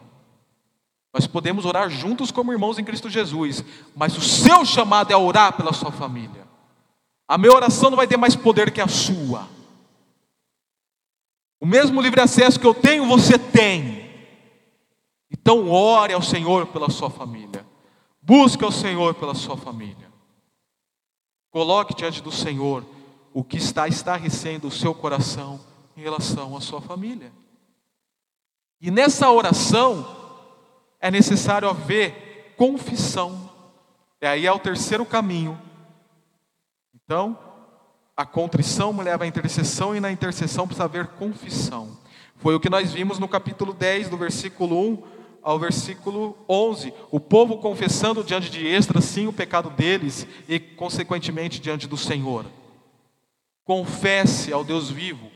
Nós 1.14 1.28
podemos 1.28 1.66
orar 1.66 1.90
juntos 1.90 2.32
como 2.32 2.54
irmãos 2.54 2.80
em 2.80 2.84
Cristo 2.84 3.10
Jesus, 3.10 3.64
mas 3.96 4.18
o 4.18 4.22
seu 4.22 4.66
chamado 4.66 5.12
é 5.12 5.18
orar 5.18 5.54
pela 5.54 5.74
sua 5.74 5.92
família. 5.92 6.41
A 7.32 7.38
minha 7.38 7.54
oração 7.54 7.90
não 7.90 7.96
vai 7.96 8.08
ter 8.08 8.18
mais 8.18 8.36
poder 8.36 8.72
que 8.72 8.82
a 8.82 8.90
sua. 8.90 9.48
O 11.62 11.66
mesmo 11.66 12.02
livre 12.02 12.20
acesso 12.20 12.60
que 12.60 12.68
eu 12.68 12.74
tenho, 12.74 13.06
você 13.06 13.40
tem. 13.40 14.04
Então 15.32 15.70
ore 15.70 16.12
ao 16.12 16.22
Senhor 16.22 16.68
pela 16.68 16.90
sua 16.90 17.10
família. 17.10 17.66
Busque 18.22 18.66
ao 18.66 18.72
Senhor 18.72 19.14
pela 19.14 19.34
sua 19.34 19.56
família. 19.56 20.12
Coloque 21.52 21.96
diante 21.96 22.22
do 22.22 22.34
Senhor 22.34 22.84
o 23.34 23.46
que 23.46 23.56
está 23.56 23.88
estarrecendo 23.88 24.68
o 24.68 24.72
seu 24.72 24.94
coração 24.94 25.58
em 25.96 26.02
relação 26.02 26.58
à 26.58 26.60
sua 26.60 26.82
família. 26.82 27.32
E 28.82 28.92
nessa 28.92 29.32
oração, 29.32 30.06
é 31.00 31.10
necessário 31.10 31.70
haver 31.70 32.54
confissão. 32.58 33.50
E 34.22 34.28
aí 34.28 34.46
é 34.46 34.52
o 34.52 34.60
terceiro 34.60 35.06
caminho. 35.06 35.71
Então, 36.94 37.38
a 38.16 38.26
contrição 38.26 38.94
me 38.94 39.04
leva 39.04 39.24
à 39.24 39.28
intercessão 39.28 39.96
e 39.96 40.00
na 40.00 40.12
intercessão 40.12 40.68
precisa 40.68 40.86
haver 40.86 41.08
confissão. 41.08 41.98
Foi 42.38 42.56
o 42.56 42.60
que 42.60 42.70
nós 42.70 42.94
vimos 42.94 43.20
no 43.20 43.28
capítulo 43.28 43.74
10, 43.74 44.10
do 44.10 44.18
versículo 44.18 44.80
1 44.80 45.04
ao 45.44 45.60
versículo 45.60 46.38
11. 46.48 46.94
O 47.10 47.20
povo 47.20 47.58
confessando 47.58 48.24
diante 48.24 48.50
de 48.50 48.66
Esdras, 48.66 49.06
sim, 49.06 49.28
o 49.28 49.34
pecado 49.34 49.70
deles 49.70 50.28
e, 50.48 50.60
consequentemente, 50.60 51.60
diante 51.60 51.88
do 51.88 51.98
Senhor. 51.98 52.46
Confesse 53.64 54.52
ao 54.52 54.64
Deus 54.64 54.90
vivo 54.90 55.32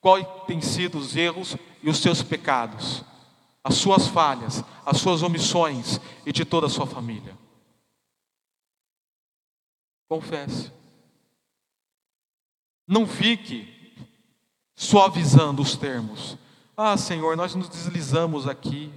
quais 0.00 0.26
têm 0.46 0.60
sido 0.60 0.98
os 0.98 1.16
erros 1.16 1.56
e 1.82 1.88
os 1.88 1.98
seus 1.98 2.22
pecados 2.22 3.04
as 3.64 3.76
suas 3.76 4.08
falhas, 4.08 4.64
as 4.84 4.98
suas 4.98 5.22
omissões 5.22 6.00
e 6.26 6.32
de 6.32 6.44
toda 6.44 6.66
a 6.66 6.70
sua 6.70 6.86
família. 6.86 7.38
Confesse. 10.08 10.72
Não 12.86 13.06
fique 13.06 13.68
suavizando 14.74 15.62
os 15.62 15.76
termos. 15.76 16.36
Ah, 16.76 16.96
Senhor, 16.96 17.36
nós 17.36 17.54
nos 17.54 17.68
deslizamos 17.68 18.48
aqui. 18.48 18.92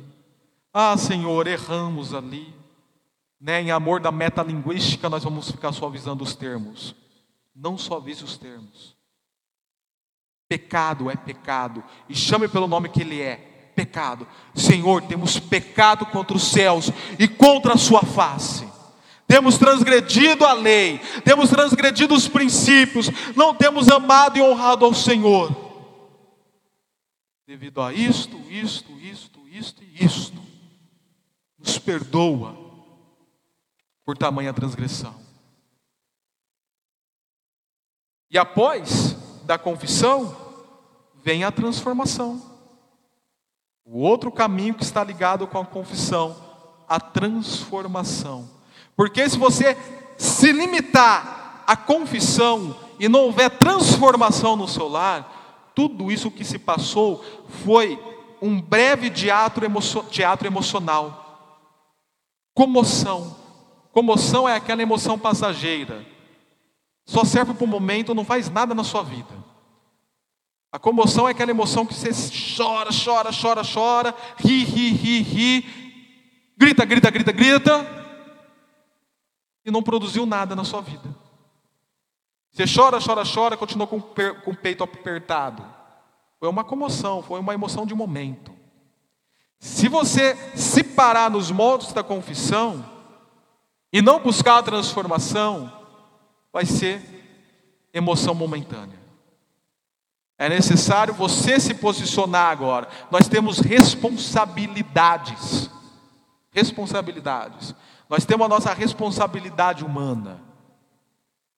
Ah, 0.73 0.97
Senhor, 0.97 1.47
erramos 1.47 2.13
ali. 2.13 2.53
Né? 3.39 3.61
Em 3.61 3.71
amor 3.71 3.99
da 3.99 4.11
metalinguística, 4.11 5.09
nós 5.09 5.23
vamos 5.23 5.51
ficar 5.51 5.71
suavizando 5.71 6.23
os 6.23 6.35
termos. 6.35 6.95
Não 7.55 7.77
suavize 7.77 8.23
os 8.23 8.37
termos. 8.37 8.95
Pecado 10.47 11.09
é 11.09 11.15
pecado. 11.15 11.83
E 12.09 12.15
chame 12.15 12.47
pelo 12.47 12.67
nome 12.67 12.89
que 12.89 13.01
ele 13.01 13.21
é 13.21 13.35
pecado. 13.75 14.27
Senhor, 14.53 15.01
temos 15.03 15.39
pecado 15.39 16.05
contra 16.05 16.35
os 16.35 16.43
céus 16.43 16.91
e 17.19 17.27
contra 17.27 17.73
a 17.73 17.77
Sua 17.77 18.01
face. 18.01 18.67
Temos 19.27 19.57
transgredido 19.57 20.45
a 20.45 20.53
lei, 20.53 20.99
temos 21.23 21.49
transgredido 21.49 22.13
os 22.13 22.27
princípios, 22.27 23.09
não 23.35 23.55
temos 23.55 23.89
amado 23.89 24.37
e 24.37 24.41
honrado 24.41 24.85
ao 24.85 24.93
Senhor. 24.93 25.65
Devido 27.47 27.81
a 27.81 27.93
isto, 27.93 28.37
isto, 28.49 28.91
isto, 28.99 29.39
isto 29.47 29.83
e 29.83 30.05
isto, 30.05 30.41
nos 31.57 31.77
perdoa 31.79 32.55
por 34.03 34.17
tamanha 34.17 34.53
transgressão. 34.53 35.15
E 38.29 38.37
após 38.37 39.15
da 39.43 39.57
confissão, 39.57 40.35
vem 41.23 41.43
a 41.43 41.51
transformação. 41.51 42.41
O 43.83 43.99
outro 43.99 44.31
caminho 44.31 44.73
que 44.73 44.83
está 44.83 45.03
ligado 45.03 45.47
com 45.47 45.59
a 45.59 45.65
confissão, 45.65 46.35
a 46.87 46.99
transformação. 46.99 48.54
Porque 48.95 49.29
se 49.29 49.37
você 49.37 49.77
se 50.17 50.51
limitar 50.51 51.63
à 51.67 51.75
confissão 51.75 52.75
e 52.99 53.09
não 53.09 53.25
houver 53.25 53.49
transformação 53.49 54.55
no 54.55 54.67
seu 54.67 54.87
lar, 54.87 55.71
tudo 55.75 56.11
isso 56.11 56.31
que 56.31 56.45
se 56.45 56.57
passou 56.57 57.23
foi 57.63 57.99
um 58.41 58.61
breve 58.61 59.09
teatro, 59.09 59.65
emo 59.65 59.81
teatro 60.09 60.47
emocional. 60.47 61.23
Comoção. 62.53 63.35
Comoção 63.91 64.47
é 64.47 64.55
aquela 64.55 64.81
emoção 64.81 65.19
passageira. 65.19 66.05
Só 67.05 67.23
serve 67.23 67.53
para 67.53 67.63
o 67.63 67.67
momento, 67.67 68.15
não 68.15 68.25
faz 68.25 68.49
nada 68.49 68.73
na 68.73 68.83
sua 68.83 69.03
vida. 69.03 69.35
A 70.71 70.79
comoção 70.79 71.27
é 71.27 71.31
aquela 71.31 71.51
emoção 71.51 71.85
que 71.85 71.93
você 71.93 72.09
chora, 72.57 72.89
chora, 72.91 73.29
chora, 73.31 73.61
chora, 73.63 74.15
ri, 74.37 74.63
ri, 74.63 74.89
ri, 74.91 75.21
ri, 75.21 75.65
grita, 76.57 76.83
grita, 76.83 77.09
grita, 77.09 77.31
grita, 77.31 78.04
e 79.65 79.71
não 79.71 79.81
produziu 79.81 80.25
nada 80.25 80.55
na 80.55 80.63
sua 80.63 80.81
vida. 80.81 81.15
Você 82.51 82.63
chora, 82.73 82.99
chora, 83.05 83.23
chora, 83.25 83.57
continua 83.57 83.87
com, 83.87 83.99
com 83.99 84.51
o 84.51 84.55
peito 84.55 84.83
apertado. 84.83 85.65
Foi 86.39 86.47
uma 86.47 86.63
comoção, 86.63 87.21
foi 87.21 87.39
uma 87.39 87.53
emoção 87.53 87.85
de 87.85 87.95
momento. 87.95 88.53
Se 89.59 89.89
você 89.89 90.35
se 90.55 90.83
parar 90.83 91.29
nos 91.29 91.51
modos 91.51 91.91
da 91.91 92.03
confissão 92.03 92.85
e 93.91 94.01
não 94.01 94.19
buscar 94.19 94.59
a 94.59 94.63
transformação, 94.63 95.71
vai 96.53 96.65
ser 96.65 97.01
emoção 97.93 98.35
momentânea. 98.35 99.03
É 100.37 100.49
necessário 100.49 101.13
você 101.13 101.59
se 101.59 101.73
posicionar 101.73 102.51
agora. 102.51 102.87
Nós 103.09 103.27
temos 103.27 103.59
responsabilidades. 103.59 105.69
Responsabilidades. 106.51 107.73
Nós 108.09 108.25
temos 108.25 108.45
a 108.45 108.49
nossa 108.49 108.73
responsabilidade 108.73 109.83
humana. 109.83 110.41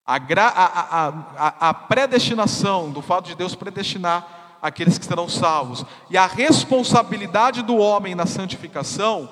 A, 0.05 0.15
a, 0.15 1.07
a, 1.07 1.69
a, 1.69 1.73
predestinação, 1.73 2.89
do 2.91 3.01
fato 3.01 3.25
de 3.25 3.35
Deus 3.35 3.55
predestinar 3.55 4.57
aqueles 4.61 4.97
que 4.97 5.05
serão 5.05 5.27
salvos, 5.27 5.85
e 6.09 6.17
a 6.17 6.25
responsabilidade 6.25 7.61
do 7.61 7.75
homem 7.75 8.15
na 8.15 8.25
santificação, 8.25 9.29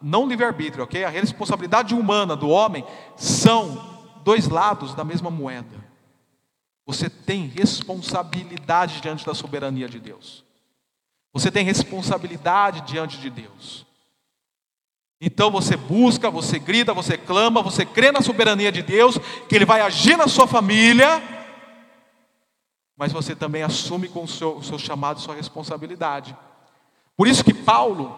não 0.00 0.26
livre-arbítrio, 0.26 0.84
ok? 0.84 1.04
A 1.04 1.10
responsabilidade 1.10 1.94
humana 1.94 2.34
do 2.34 2.48
homem 2.48 2.84
são 3.16 3.98
dois 4.24 4.48
lados 4.48 4.94
da 4.94 5.04
mesma 5.04 5.30
moeda. 5.30 5.86
Você 6.86 7.10
tem 7.10 7.46
responsabilidade 7.46 9.02
diante 9.02 9.24
da 9.24 9.34
soberania 9.34 9.88
de 9.88 10.00
Deus. 10.00 10.42
Você 11.34 11.50
tem 11.50 11.64
responsabilidade 11.64 12.80
diante 12.80 13.18
de 13.18 13.28
Deus. 13.28 13.86
Então 15.20 15.50
você 15.50 15.76
busca, 15.76 16.30
você 16.30 16.58
grita, 16.58 16.94
você 16.94 17.18
clama, 17.18 17.62
você 17.62 17.84
crê 17.84 18.12
na 18.12 18.22
soberania 18.22 18.70
de 18.70 18.82
Deus, 18.82 19.18
que 19.48 19.56
Ele 19.56 19.64
vai 19.64 19.80
agir 19.80 20.16
na 20.16 20.28
sua 20.28 20.46
família, 20.46 21.22
mas 22.96 23.12
você 23.12 23.34
também 23.34 23.62
assume 23.62 24.08
com 24.08 24.24
o 24.24 24.28
seu, 24.28 24.56
o 24.56 24.62
seu 24.62 24.78
chamado, 24.78 25.20
sua 25.20 25.34
responsabilidade. 25.34 26.36
Por 27.16 27.26
isso 27.26 27.44
que 27.44 27.54
Paulo, 27.54 28.16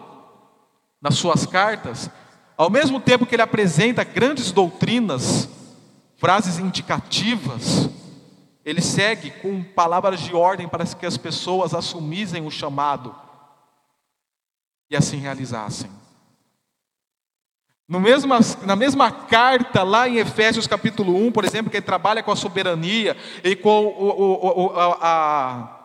nas 0.99 1.15
suas 1.15 1.45
cartas, 1.45 2.09
ao 2.57 2.69
mesmo 2.69 2.99
tempo 2.99 3.25
que 3.25 3.35
ele 3.35 3.41
apresenta 3.41 4.03
grandes 4.03 4.51
doutrinas, 4.51 5.49
frases 6.17 6.59
indicativas, 6.59 7.89
ele 8.63 8.81
segue 8.81 9.31
com 9.31 9.63
palavras 9.63 10.19
de 10.19 10.35
ordem 10.35 10.67
para 10.67 10.85
que 10.85 11.05
as 11.05 11.17
pessoas 11.17 11.73
assumissem 11.73 12.45
o 12.45 12.51
chamado 12.51 13.15
e 14.89 14.95
assim 14.95 15.17
realizassem. 15.17 16.00
No 17.91 17.99
mesma, 17.99 18.39
na 18.63 18.73
mesma 18.73 19.11
carta, 19.11 19.83
lá 19.83 20.07
em 20.07 20.15
Efésios 20.15 20.65
capítulo 20.65 21.13
1, 21.27 21.31
por 21.33 21.43
exemplo, 21.43 21.69
que 21.69 21.75
ele 21.75 21.85
trabalha 21.85 22.23
com 22.23 22.31
a 22.31 22.37
soberania 22.37 23.17
e 23.43 23.53
com 23.53 23.85
o, 23.85 24.67
o, 24.67 24.71
a, 24.77 25.77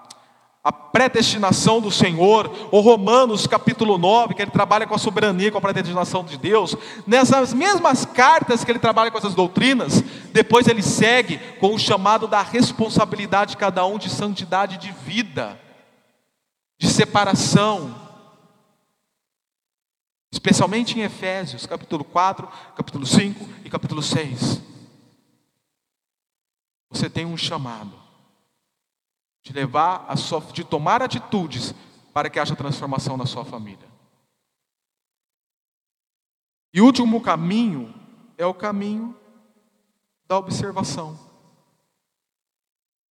a 0.63 0.71
predestinação 0.71 1.81
do 1.81 1.91
Senhor, 1.91 2.49
ou 2.71 2.81
Romanos 2.81 3.49
capítulo 3.49 3.99
9, 3.99 4.35
que 4.35 4.43
ele 4.43 4.53
trabalha 4.53 4.87
com 4.87 4.95
a 4.95 4.99
soberania, 4.99 5.51
com 5.51 5.59
a 5.59 5.61
predestinação 5.61 6.23
de 6.23 6.39
Deus, 6.39 6.77
nessas 7.09 7.53
mesmas 7.53 8.05
cartas 8.05 8.63
que 8.63 8.71
ele 8.71 8.79
trabalha 8.79 9.11
com 9.11 9.19
essas 9.19 9.35
doutrinas, 9.35 10.01
depois 10.33 10.69
ele 10.69 10.83
segue 10.83 11.39
com 11.59 11.75
o 11.75 11.79
chamado 11.79 12.29
da 12.29 12.41
responsabilidade 12.41 13.51
de 13.51 13.57
cada 13.57 13.85
um 13.85 13.99
de 13.99 14.09
santidade 14.09 14.79
de 14.79 14.93
vida, 15.05 15.59
de 16.79 16.87
separação, 16.87 18.06
especialmente 20.37 20.99
em 20.99 21.03
Efésios, 21.03 21.65
capítulo 21.65 22.05
4, 22.05 22.47
capítulo 22.77 23.07
5 23.07 23.49
e 23.65 23.71
capítulo 23.71 24.03
6. 24.03 24.61
Você 26.91 27.09
tem 27.09 27.25
um 27.25 27.39
chamado 27.39 27.95
de 29.43 29.55
levar 29.55 30.05
a 30.07 30.15
sua, 30.15 30.41
de 30.53 30.63
tomar 30.63 31.01
atitudes 31.01 31.75
para 32.13 32.29
que 32.29 32.39
haja 32.39 32.55
transformação 32.55 33.17
na 33.17 33.25
sua 33.25 33.47
família. 33.47 33.89
E 36.73 36.83
o 36.83 36.85
último 36.85 37.19
caminho 37.23 37.95
é 38.37 38.45
o 38.45 38.53
caminho 38.53 39.19
da 40.29 40.37
observação. 40.37 41.19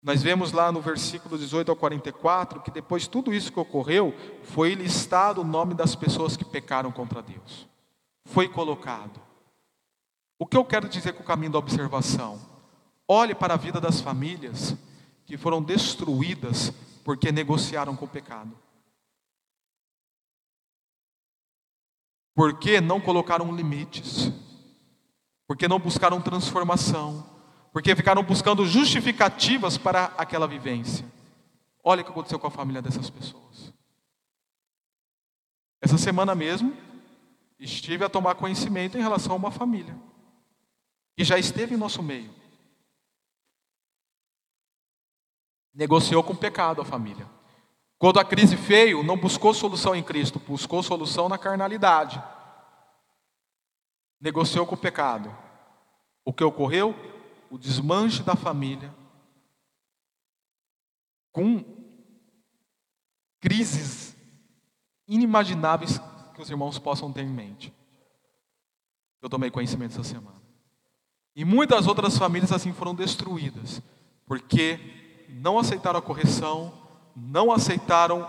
Nós 0.06 0.22
vemos 0.22 0.52
lá 0.52 0.70
no 0.70 0.80
versículo 0.80 1.36
18 1.36 1.68
ao 1.68 1.76
44 1.76 2.60
que 2.60 2.70
depois 2.70 3.02
de 3.02 3.10
tudo 3.10 3.34
isso 3.34 3.50
que 3.50 3.58
ocorreu, 3.58 4.14
foi 4.44 4.72
listado 4.72 5.40
o 5.40 5.44
nome 5.44 5.74
das 5.74 5.96
pessoas 5.96 6.36
que 6.36 6.44
pecaram 6.44 6.92
contra 6.92 7.20
Deus. 7.20 7.66
Foi 8.24 8.48
colocado. 8.48 9.20
O 10.38 10.46
que 10.46 10.56
eu 10.56 10.64
quero 10.64 10.88
dizer 10.88 11.12
com 11.14 11.24
o 11.24 11.26
caminho 11.26 11.50
da 11.50 11.58
observação? 11.58 12.40
Olhe 13.08 13.34
para 13.34 13.54
a 13.54 13.56
vida 13.56 13.80
das 13.80 14.00
famílias 14.00 14.76
que 15.24 15.36
foram 15.36 15.60
destruídas 15.60 16.72
porque 17.04 17.32
negociaram 17.32 17.96
com 17.96 18.04
o 18.04 18.08
pecado. 18.08 18.56
Porque 22.32 22.80
não 22.80 23.00
colocaram 23.00 23.50
limites, 23.52 24.30
porque 25.48 25.66
não 25.66 25.80
buscaram 25.80 26.22
transformação, 26.22 27.35
porque 27.76 27.94
ficaram 27.94 28.22
buscando 28.22 28.64
justificativas 28.64 29.76
para 29.76 30.06
aquela 30.16 30.48
vivência. 30.48 31.04
Olha 31.84 32.00
o 32.00 32.04
que 32.06 32.10
aconteceu 32.10 32.38
com 32.38 32.46
a 32.46 32.50
família 32.50 32.80
dessas 32.80 33.10
pessoas. 33.10 33.70
Essa 35.78 35.98
semana 35.98 36.34
mesmo, 36.34 36.74
estive 37.58 38.02
a 38.02 38.08
tomar 38.08 38.34
conhecimento 38.36 38.96
em 38.96 39.02
relação 39.02 39.34
a 39.34 39.36
uma 39.36 39.50
família, 39.50 39.94
que 41.14 41.22
já 41.22 41.38
esteve 41.38 41.74
em 41.74 41.76
nosso 41.76 42.02
meio. 42.02 42.34
Negociou 45.74 46.24
com 46.24 46.32
o 46.32 46.38
pecado 46.38 46.80
a 46.80 46.84
família. 46.86 47.28
Quando 47.98 48.18
a 48.18 48.24
crise 48.24 48.56
veio, 48.56 49.02
não 49.02 49.18
buscou 49.18 49.52
solução 49.52 49.94
em 49.94 50.02
Cristo, 50.02 50.38
buscou 50.38 50.82
solução 50.82 51.28
na 51.28 51.36
carnalidade. 51.36 52.24
Negociou 54.18 54.64
com 54.64 54.76
o 54.76 54.78
pecado. 54.78 55.30
O 56.24 56.32
que 56.32 56.42
ocorreu? 56.42 57.15
O 57.56 57.58
desmanche 57.58 58.22
da 58.22 58.36
família. 58.36 58.94
Com 61.32 61.64
crises 63.40 64.14
inimagináveis 65.08 65.98
que 66.34 66.42
os 66.42 66.50
irmãos 66.50 66.78
possam 66.78 67.10
ter 67.10 67.22
em 67.22 67.30
mente. 67.30 67.72
Eu 69.22 69.30
tomei 69.30 69.50
conhecimento 69.50 69.92
essa 69.92 70.04
semana. 70.04 70.36
E 71.34 71.46
muitas 71.46 71.86
outras 71.86 72.18
famílias 72.18 72.52
assim 72.52 72.74
foram 72.74 72.94
destruídas, 72.94 73.80
porque 74.26 75.24
não 75.30 75.58
aceitaram 75.58 75.98
a 75.98 76.02
correção, 76.02 76.74
não 77.16 77.50
aceitaram 77.50 78.28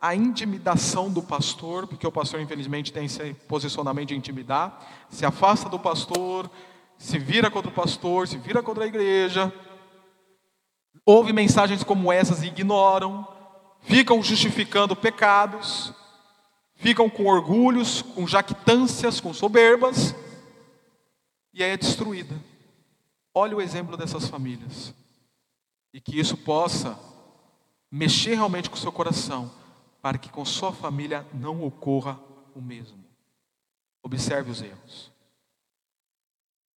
a 0.00 0.14
intimidação 0.14 1.10
do 1.10 1.22
pastor, 1.24 1.88
porque 1.88 2.06
o 2.06 2.12
pastor, 2.12 2.40
infelizmente, 2.40 2.92
tem 2.92 3.06
esse 3.06 3.34
posicionamento 3.48 4.10
de 4.10 4.16
intimidar, 4.16 5.06
se 5.10 5.26
afasta 5.26 5.68
do 5.68 5.78
pastor, 5.78 6.48
se 7.00 7.18
vira 7.18 7.50
contra 7.50 7.70
o 7.70 7.74
pastor, 7.74 8.28
se 8.28 8.36
vira 8.36 8.62
contra 8.62 8.84
a 8.84 8.86
igreja. 8.86 9.50
Ouve 11.04 11.32
mensagens 11.32 11.82
como 11.82 12.12
essas 12.12 12.42
e 12.42 12.48
ignoram, 12.48 13.26
ficam 13.80 14.22
justificando 14.22 14.94
pecados, 14.94 15.94
ficam 16.74 17.08
com 17.08 17.24
orgulhos, 17.24 18.02
com 18.02 18.26
jactâncias, 18.26 19.18
com 19.18 19.32
soberbas, 19.32 20.14
e 21.54 21.64
aí 21.64 21.70
é 21.70 21.76
destruída. 21.76 22.38
Olha 23.34 23.56
o 23.56 23.62
exemplo 23.62 23.96
dessas 23.96 24.28
famílias. 24.28 24.92
E 25.94 26.00
que 26.02 26.20
isso 26.20 26.36
possa 26.36 26.98
mexer 27.90 28.34
realmente 28.34 28.68
com 28.68 28.76
o 28.76 28.78
seu 28.78 28.92
coração, 28.92 29.50
para 30.02 30.18
que 30.18 30.28
com 30.28 30.44
sua 30.44 30.70
família 30.70 31.26
não 31.32 31.64
ocorra 31.64 32.20
o 32.54 32.60
mesmo. 32.60 33.02
Observe 34.02 34.50
os 34.50 34.60
erros. 34.60 35.10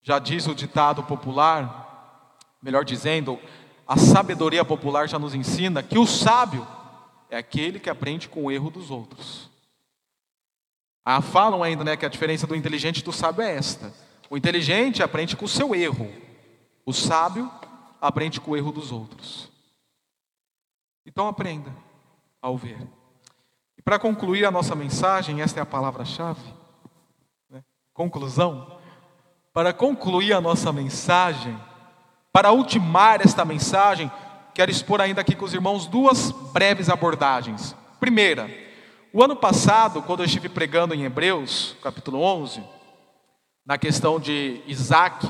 Já 0.03 0.19
diz 0.19 0.47
o 0.47 0.55
ditado 0.55 1.05
popular, 1.05 2.37
melhor 2.61 2.85
dizendo, 2.85 3.39
a 3.87 3.97
sabedoria 3.97 4.65
popular 4.65 5.09
já 5.09 5.19
nos 5.19 5.35
ensina 5.35 5.83
que 5.83 5.99
o 5.99 6.07
sábio 6.07 6.67
é 7.31 7.37
aquele 7.37 7.79
que 7.79 7.89
aprende 7.89 8.29
com 8.29 8.45
o 8.45 8.51
erro 8.51 8.71
dos 8.71 8.91
outros. 8.91 9.51
Ah, 11.05 11.21
falam 11.21 11.63
ainda 11.63 11.85
né, 11.85 11.97
que 11.97 12.07
a 12.07 12.09
diferença 12.09 12.47
do 12.47 12.55
inteligente 12.55 12.99
e 12.99 13.05
do 13.05 13.13
sábio 13.13 13.43
é 13.43 13.57
esta: 13.57 13.93
o 14.29 14.37
inteligente 14.37 15.03
aprende 15.03 15.37
com 15.37 15.45
o 15.45 15.49
seu 15.49 15.75
erro, 15.75 16.11
o 16.85 16.93
sábio 16.93 17.51
aprende 18.01 18.41
com 18.41 18.53
o 18.53 18.57
erro 18.57 18.73
dos 18.73 18.91
outros. 18.91 19.51
Então 21.07 21.29
aprenda 21.29 21.73
ao 22.41 22.57
ver. 22.57 22.79
E 23.79 23.83
para 23.83 23.99
concluir 23.99 24.45
a 24.45 24.51
nossa 24.51 24.75
mensagem, 24.75 25.41
esta 25.41 25.61
é 25.61 25.63
a 25.63 25.67
palavra-chave. 25.67 26.43
Né? 27.49 27.65
Conclusão. 27.93 28.82
Para 29.53 29.73
concluir 29.73 30.33
a 30.33 30.41
nossa 30.41 30.73
mensagem, 30.73 31.59
para 32.33 32.53
ultimar 32.53 33.21
esta 33.21 33.45
mensagem, 33.45 34.11
quero 34.55 34.71
expor 34.71 35.01
ainda 35.01 35.21
aqui 35.21 35.35
com 35.35 35.45
os 35.45 35.53
irmãos 35.53 35.87
duas 35.87 36.31
breves 36.31 36.89
abordagens. 36.89 37.77
Primeira, 38.01 38.51
o 39.13 39.23
ano 39.23 39.37
passado, 39.37 40.01
quando 40.03 40.21
eu 40.21 40.27
estive 40.27 40.49
pregando 40.49 40.95
em 40.95 41.05
Hebreus, 41.05 41.77
capítulo 41.83 42.23
11, 42.23 42.63
na 43.67 43.77
questão 43.77 44.19
de 44.19 44.63
Isaac, 44.67 45.29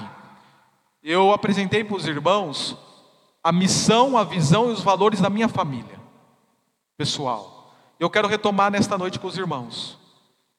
eu 1.02 1.32
apresentei 1.32 1.82
para 1.82 1.96
os 1.96 2.06
irmãos 2.06 2.76
a 3.42 3.50
missão, 3.50 4.16
a 4.16 4.22
visão 4.22 4.70
e 4.70 4.72
os 4.72 4.80
valores 4.80 5.20
da 5.20 5.28
minha 5.28 5.48
família 5.48 6.00
pessoal. 6.96 7.74
Eu 7.98 8.08
quero 8.08 8.28
retomar 8.28 8.70
nesta 8.70 8.96
noite 8.96 9.18
com 9.18 9.26
os 9.26 9.36
irmãos. 9.36 9.98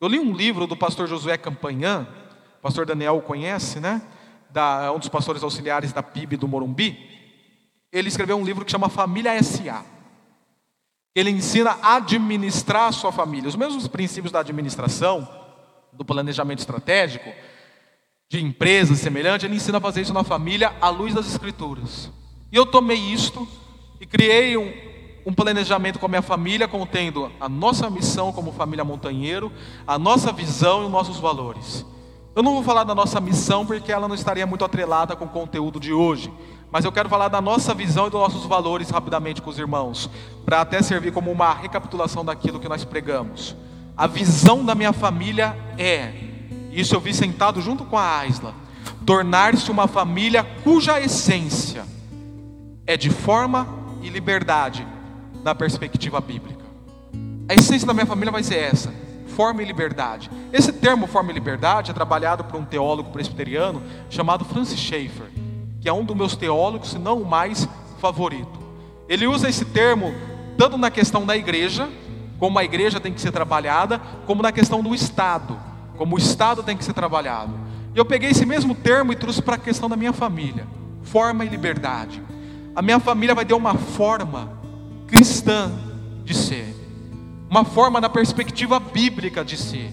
Eu 0.02 0.10
li 0.10 0.20
um 0.20 0.34
livro 0.34 0.68
do 0.68 0.76
pastor 0.76 1.08
Josué 1.08 1.38
Campanhã, 1.38 2.06
pastor 2.64 2.86
Daniel 2.86 3.18
o 3.18 3.22
conhece, 3.22 3.82
né? 3.82 4.02
Da, 4.50 4.90
um 4.94 4.98
dos 4.98 5.10
pastores 5.10 5.44
auxiliares 5.44 5.92
da 5.92 6.02
PIB 6.02 6.38
do 6.38 6.48
Morumbi. 6.48 6.98
Ele 7.92 8.08
escreveu 8.08 8.38
um 8.38 8.46
livro 8.46 8.64
que 8.64 8.72
chama 8.72 8.88
Família 8.88 9.42
SA. 9.44 9.84
Ele 11.14 11.30
ensina 11.30 11.78
a 11.82 11.98
administrar 11.98 12.88
a 12.88 12.92
sua 12.94 13.12
família. 13.12 13.50
Os 13.50 13.58
mesmos 13.58 13.86
princípios 13.88 14.32
da 14.32 14.40
administração, 14.40 15.28
do 15.92 16.06
planejamento 16.06 16.60
estratégico, 16.60 17.30
de 18.30 18.42
empresas 18.42 18.98
semelhante, 18.98 19.46
ele 19.46 19.56
ensina 19.56 19.78
a 19.78 19.82
fazer 19.82 20.02
isso 20.02 20.14
na 20.14 20.24
família 20.24 20.74
à 20.80 20.90
luz 20.90 21.14
das 21.14 21.28
escrituras. 21.28 22.10
E 22.50 22.56
eu 22.56 22.66
tomei 22.66 22.98
isto 22.98 23.46
e 24.00 24.06
criei 24.06 24.56
um, 24.56 24.74
um 25.26 25.34
planejamento 25.34 26.00
com 26.00 26.06
a 26.06 26.10
minha 26.10 26.22
família, 26.22 26.68
contendo 26.68 27.30
a 27.40 27.50
nossa 27.50 27.90
missão 27.90 28.32
como 28.32 28.54
família 28.54 28.86
montanheiro, 28.86 29.52
a 29.86 30.00
nossa 30.00 30.32
visão 30.32 30.84
e 30.84 30.86
os 30.86 30.92
nossos 30.92 31.20
valores. 31.20 31.86
Eu 32.36 32.42
não 32.42 32.54
vou 32.54 32.64
falar 32.64 32.84
da 32.84 32.96
nossa 32.96 33.22
missão 33.22 33.64
porque 33.64 33.92
ela 33.92 34.08
não 34.08 34.16
estaria 34.16 34.48
muito 34.48 34.66
atrelada 34.66 35.16
com 35.16 35.26
o 35.26 35.30
conteúdo 35.30 35.80
de 35.80 35.94
hoje, 35.94 36.34
mas 36.72 36.84
eu 36.84 36.92
quero 36.92 37.08
falar 37.08 37.28
da 37.28 37.40
nossa 37.40 37.76
visão 37.76 38.08
e 38.08 38.10
dos 38.10 38.20
nossos 38.20 38.46
valores 38.46 38.90
rapidamente 38.90 39.40
com 39.40 39.52
os 39.52 39.60
irmãos, 39.60 40.10
para 40.44 40.62
até 40.62 40.82
servir 40.82 41.14
como 41.14 41.32
uma 41.32 41.54
recapitulação 41.54 42.26
daquilo 42.26 42.60
que 42.60 42.68
nós 42.68 42.84
pregamos. 42.84 43.56
A 43.96 44.08
visão 44.08 44.66
da 44.66 44.74
minha 44.74 44.92
família 44.92 45.56
é, 45.78 46.12
isso 46.72 46.96
eu 46.96 47.00
vi 47.00 47.14
sentado 47.14 47.62
junto 47.62 47.86
com 47.86 48.00
a 48.00 48.18
Aisla, 48.18 48.56
tornar-se 49.06 49.70
uma 49.70 49.88
família 49.88 50.44
cuja 50.64 51.00
essência 51.00 51.86
é 52.88 52.98
de 52.98 53.12
forma 53.12 53.68
e 54.02 54.10
liberdade 54.10 54.88
na 55.44 55.54
perspectiva 55.54 56.20
bíblica. 56.20 56.64
A 57.48 57.54
essência 57.54 57.86
da 57.86 57.94
minha 57.94 58.08
família 58.08 58.32
vai 58.32 58.42
ser 58.42 58.58
essa: 58.58 58.92
forma 59.36 59.62
e 59.62 59.66
liberdade. 59.66 60.30
Esse 60.52 60.72
termo 60.72 61.08
forma 61.08 61.32
e 61.32 61.34
liberdade 61.34 61.92
é 61.92 61.94
trabalhado 61.94 62.44
por 62.44 62.60
um 62.60 62.66
teólogo 62.66 63.12
presbiteriano 63.12 63.82
chamado 64.10 64.46
Francis 64.46 64.80
Schaeffer, 64.80 65.28
que 65.82 65.90
é 65.90 65.94
um 65.94 66.06
dos 66.06 66.16
meus 66.16 66.36
teólogos, 66.36 66.92
se 66.92 67.00
não 67.00 67.22
o 67.22 67.26
mais 67.26 67.68
favorito. 68.00 68.60
Ele 69.10 69.28
usa 69.28 69.50
esse 69.50 69.66
termo 69.66 70.14
tanto 70.58 70.78
na 70.78 70.90
questão 70.90 71.26
da 71.26 71.36
igreja, 71.36 71.90
como 72.40 72.60
a 72.60 72.64
igreja 72.64 73.00
tem 73.00 73.14
que 73.14 73.22
ser 73.22 73.32
trabalhada, 73.32 74.00
como 74.26 74.42
na 74.42 74.52
questão 74.52 74.82
do 74.82 74.94
Estado, 74.94 75.60
como 75.98 76.16
o 76.16 76.20
Estado 76.20 76.64
tem 76.64 76.78
que 76.78 76.84
ser 76.84 76.94
trabalhado. 76.94 77.54
E 77.94 77.98
eu 77.98 78.06
peguei 78.06 78.32
esse 78.32 78.46
mesmo 78.46 78.74
termo 78.74 79.12
e 79.12 79.16
trouxe 79.16 79.42
para 79.42 79.56
a 79.56 79.58
questão 79.60 79.90
da 79.90 79.96
minha 79.96 80.14
família: 80.14 80.68
forma 81.04 81.46
e 81.46 81.50
liberdade. 81.50 82.22
A 82.76 82.82
minha 82.82 83.00
família 83.00 83.36
vai 83.36 83.46
ter 83.46 83.54
uma 83.54 83.76
forma 83.76 84.58
cristã 85.08 85.72
de 86.24 86.34
ser, 86.34 86.73
uma 87.54 87.64
forma 87.64 88.02
na 88.02 88.10
perspectiva 88.10 88.80
bíblica 88.80 89.46
de 89.46 89.56
ser. 89.58 89.92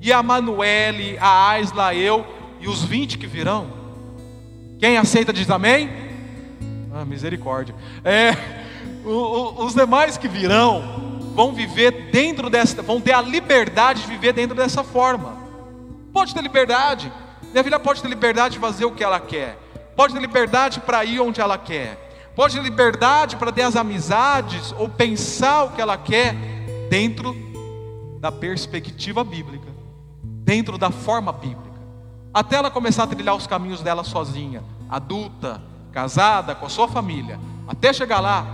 E 0.00 0.12
a 0.12 0.22
Manuele, 0.22 1.18
a 1.18 1.48
Aisla, 1.48 1.92
eu 1.92 2.24
e 2.60 2.68
os 2.68 2.84
20 2.84 3.18
que 3.18 3.26
virão, 3.26 3.66
quem 4.78 4.96
aceita 4.96 5.32
diz 5.32 5.50
amém? 5.50 5.90
Ah, 6.94 7.04
misericórdia. 7.04 7.74
É, 8.04 8.30
o, 9.04 9.10
o, 9.10 9.64
os 9.64 9.74
demais 9.74 10.16
que 10.16 10.28
virão 10.28 11.32
vão 11.34 11.52
viver 11.52 12.12
dentro 12.12 12.48
dessa, 12.48 12.80
vão 12.80 13.00
ter 13.00 13.12
a 13.12 13.20
liberdade 13.20 14.02
de 14.02 14.06
viver 14.06 14.32
dentro 14.32 14.54
dessa 14.54 14.84
forma. 14.84 15.36
Pode 16.12 16.32
ter 16.32 16.42
liberdade. 16.42 17.12
Minha 17.50 17.64
filha 17.64 17.80
pode 17.80 18.00
ter 18.00 18.06
liberdade 18.06 18.54
de 18.54 18.60
fazer 18.60 18.84
o 18.84 18.92
que 18.92 19.02
ela 19.02 19.18
quer. 19.18 19.58
Pode 19.96 20.14
ter 20.14 20.20
liberdade 20.20 20.78
para 20.78 21.04
ir 21.04 21.18
onde 21.18 21.40
ela 21.40 21.58
quer 21.58 22.05
pode 22.36 22.54
ter 22.54 22.62
liberdade 22.62 23.36
para 23.36 23.50
ter 23.50 23.62
as 23.62 23.74
amizades 23.74 24.72
ou 24.78 24.90
pensar 24.90 25.64
o 25.64 25.70
que 25.70 25.80
ela 25.80 25.96
quer 25.96 26.34
dentro 26.90 27.34
da 28.20 28.30
perspectiva 28.30 29.24
bíblica, 29.24 29.68
dentro 30.22 30.76
da 30.76 30.90
forma 30.90 31.32
bíblica. 31.32 31.80
Até 32.34 32.56
ela 32.56 32.70
começar 32.70 33.04
a 33.04 33.06
trilhar 33.06 33.34
os 33.34 33.46
caminhos 33.46 33.80
dela 33.80 34.04
sozinha, 34.04 34.62
adulta, 34.88 35.62
casada, 35.90 36.54
com 36.54 36.66
a 36.66 36.68
sua 36.68 36.86
família, 36.86 37.40
até 37.66 37.90
chegar 37.90 38.20
lá, 38.20 38.46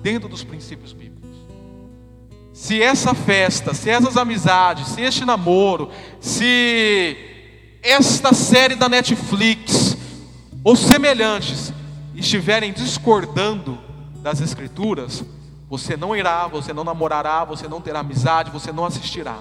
dentro 0.00 0.28
dos 0.28 0.44
princípios 0.44 0.92
bíblicos. 0.92 1.28
Se 2.52 2.80
essa 2.80 3.14
festa, 3.14 3.74
se 3.74 3.90
essas 3.90 4.16
amizades, 4.16 4.86
se 4.88 5.02
este 5.02 5.24
namoro, 5.24 5.90
se 6.20 7.16
esta 7.82 8.32
série 8.32 8.76
da 8.76 8.88
Netflix 8.88 9.96
ou 10.62 10.76
semelhantes 10.76 11.72
estiverem 12.18 12.72
discordando 12.72 13.78
das 14.22 14.40
Escrituras, 14.40 15.24
você 15.68 15.96
não 15.96 16.16
irá, 16.16 16.46
você 16.46 16.72
não 16.72 16.82
namorará, 16.82 17.44
você 17.44 17.68
não 17.68 17.80
terá 17.80 18.00
amizade, 18.00 18.50
você 18.50 18.72
não 18.72 18.84
assistirá. 18.84 19.38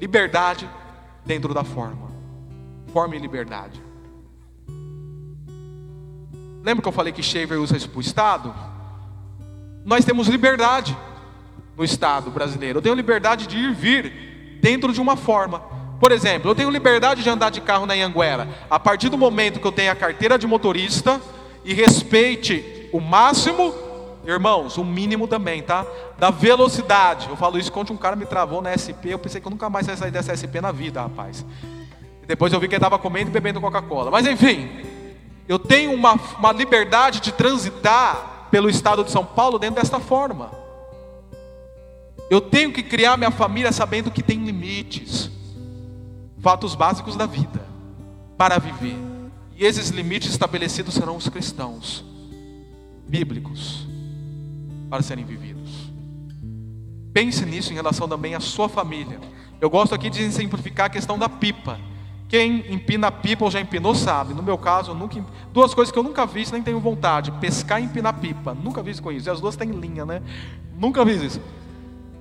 Liberdade 0.00 0.68
dentro 1.26 1.52
da 1.52 1.62
forma. 1.62 2.08
Forma 2.92 3.16
e 3.16 3.18
liberdade. 3.18 3.82
Lembra 6.64 6.82
que 6.82 6.88
eu 6.88 6.92
falei 6.92 7.12
que 7.12 7.22
Shaver 7.22 7.60
usa 7.60 7.76
isso 7.76 7.88
para 7.88 7.98
o 7.98 8.00
Estado? 8.00 8.54
Nós 9.84 10.04
temos 10.04 10.28
liberdade 10.28 10.96
no 11.76 11.84
Estado 11.84 12.30
brasileiro. 12.30 12.78
Eu 12.78 12.82
tenho 12.82 12.94
liberdade 12.94 13.46
de 13.46 13.58
ir 13.58 13.74
vir 13.74 14.58
dentro 14.62 14.92
de 14.92 15.00
uma 15.00 15.16
forma. 15.16 15.77
Por 16.00 16.12
exemplo, 16.12 16.50
eu 16.50 16.54
tenho 16.54 16.70
liberdade 16.70 17.22
de 17.22 17.28
andar 17.28 17.50
de 17.50 17.60
carro 17.60 17.84
na 17.84 17.94
Anguera. 17.94 18.48
A 18.70 18.78
partir 18.78 19.08
do 19.08 19.18
momento 19.18 19.58
que 19.58 19.66
eu 19.66 19.72
tenho 19.72 19.90
a 19.90 19.96
carteira 19.96 20.38
de 20.38 20.46
motorista 20.46 21.20
e 21.64 21.74
respeite 21.74 22.88
o 22.92 23.00
máximo, 23.00 23.74
irmãos, 24.24 24.78
o 24.78 24.84
mínimo 24.84 25.26
também, 25.26 25.60
tá? 25.60 25.84
Da 26.16 26.30
velocidade. 26.30 27.28
Eu 27.28 27.36
falo 27.36 27.58
isso 27.58 27.72
quando 27.72 27.92
um 27.92 27.96
cara 27.96 28.14
me 28.14 28.26
travou 28.26 28.62
na 28.62 28.76
SP. 28.78 29.10
Eu 29.10 29.18
pensei 29.18 29.40
que 29.40 29.46
eu 29.46 29.50
nunca 29.50 29.68
mais 29.68 29.88
ia 29.88 29.96
sair 29.96 30.12
dessa 30.12 30.36
SP 30.36 30.60
na 30.62 30.70
vida, 30.70 31.02
rapaz. 31.02 31.44
E 32.22 32.26
depois 32.26 32.52
eu 32.52 32.60
vi 32.60 32.68
que 32.68 32.74
ele 32.74 32.78
estava 32.78 32.98
comendo 32.98 33.30
e 33.30 33.32
bebendo 33.32 33.60
Coca-Cola. 33.60 34.10
Mas 34.10 34.24
enfim, 34.24 34.70
eu 35.48 35.58
tenho 35.58 35.92
uma, 35.92 36.12
uma 36.38 36.52
liberdade 36.52 37.20
de 37.20 37.32
transitar 37.32 38.46
pelo 38.52 38.70
estado 38.70 39.02
de 39.02 39.10
São 39.10 39.24
Paulo 39.24 39.58
dentro 39.58 39.80
desta 39.80 39.98
forma. 39.98 40.52
Eu 42.30 42.40
tenho 42.40 42.72
que 42.72 42.84
criar 42.84 43.16
minha 43.16 43.32
família 43.32 43.72
sabendo 43.72 44.12
que 44.12 44.22
tem 44.22 44.44
limites 44.44 45.37
fatos 46.48 46.74
básicos 46.74 47.14
da 47.14 47.26
vida 47.26 47.60
para 48.38 48.56
viver. 48.58 48.96
E 49.54 49.66
esses 49.66 49.90
limites 49.90 50.30
estabelecidos 50.30 50.94
serão 50.94 51.14
os 51.14 51.28
cristãos 51.28 52.02
bíblicos 53.06 53.86
para 54.88 55.02
serem 55.02 55.26
vividos. 55.26 55.92
Pense 57.12 57.44
nisso 57.44 57.70
em 57.70 57.74
relação 57.74 58.08
também 58.08 58.34
à 58.34 58.40
sua 58.40 58.66
família. 58.66 59.20
Eu 59.60 59.68
gosto 59.68 59.94
aqui 59.94 60.08
de 60.08 60.32
simplificar 60.32 60.86
a 60.86 60.88
questão 60.88 61.18
da 61.18 61.28
pipa. 61.28 61.78
Quem 62.30 62.72
empina 62.72 63.12
pipa 63.12 63.44
ou 63.44 63.50
já 63.50 63.60
empinou 63.60 63.94
sabe. 63.94 64.32
No 64.32 64.42
meu 64.42 64.56
caso, 64.56 64.94
nunca 64.94 65.22
duas 65.52 65.74
coisas 65.74 65.92
que 65.92 65.98
eu 65.98 66.02
nunca 66.02 66.26
fiz, 66.26 66.50
nem 66.50 66.62
tenho 66.62 66.80
vontade: 66.80 67.30
pescar 67.32 67.78
e 67.78 67.84
empinar 67.84 68.14
pipa. 68.14 68.54
Nunca 68.54 68.82
fiz 68.82 69.00
com 69.00 69.12
isso. 69.12 69.28
E 69.28 69.30
as 69.30 69.38
duas 69.38 69.54
têm 69.54 69.70
linha, 69.70 70.06
né? 70.06 70.22
Nunca 70.78 71.04
fiz 71.04 71.20
isso. 71.20 71.42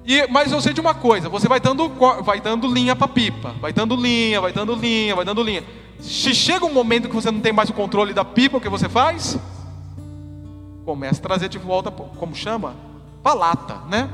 E, 0.07 0.25
mas 0.27 0.53
eu 0.53 0.61
sei 0.61 0.71
de 0.71 0.79
uma 0.79 0.93
coisa, 0.93 1.27
você 1.27 1.49
vai 1.49 1.59
dando, 1.59 1.89
vai 2.23 2.39
dando 2.39 2.65
linha 2.65 2.95
para 2.95 3.09
pipa, 3.09 3.53
vai 3.59 3.73
dando 3.73 3.93
linha, 3.93 4.39
vai 4.39 4.53
dando 4.53 4.73
linha, 4.73 5.13
vai 5.13 5.25
dando 5.25 5.43
linha. 5.43 5.65
Se 5.99 6.33
chega 6.33 6.65
um 6.65 6.71
momento 6.71 7.09
que 7.09 7.13
você 7.13 7.29
não 7.29 7.41
tem 7.41 7.51
mais 7.51 7.69
o 7.69 7.73
controle 7.73 8.13
da 8.13 8.23
pipa, 8.23 8.55
o 8.55 8.61
que 8.61 8.69
você 8.69 8.87
faz? 8.87 9.37
Começa 10.85 11.19
a 11.19 11.23
trazer 11.23 11.49
de 11.49 11.57
volta, 11.57 11.91
como 11.91 12.33
chama? 12.33 12.73
Para 13.21 13.33
lata, 13.33 13.81
né? 13.89 14.09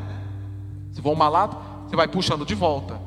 Se 0.94 1.00
for 1.00 1.12
uma 1.12 1.30
lata, 1.30 1.56
você 1.88 1.96
vai 1.96 2.08
puxando 2.08 2.44
de 2.44 2.56
volta. 2.56 3.00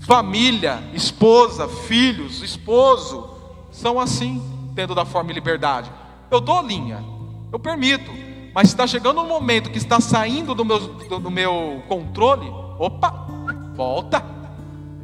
Família, 0.00 0.82
esposa, 0.94 1.68
filhos, 1.68 2.42
esposo, 2.42 3.36
são 3.70 4.00
assim, 4.00 4.42
tendo 4.74 4.94
da 4.94 5.04
forma 5.04 5.30
e 5.30 5.34
liberdade. 5.34 5.92
Eu 6.30 6.40
dou 6.40 6.62
linha, 6.62 7.04
eu 7.52 7.58
permito. 7.58 8.23
Mas 8.54 8.68
está 8.68 8.86
chegando 8.86 9.20
um 9.20 9.26
momento 9.26 9.68
que 9.68 9.78
está 9.78 10.00
saindo 10.00 10.54
do 10.54 10.64
meu, 10.64 10.78
do, 10.78 11.18
do 11.18 11.30
meu 11.30 11.82
controle, 11.88 12.48
opa, 12.78 13.26
volta, 13.74 14.24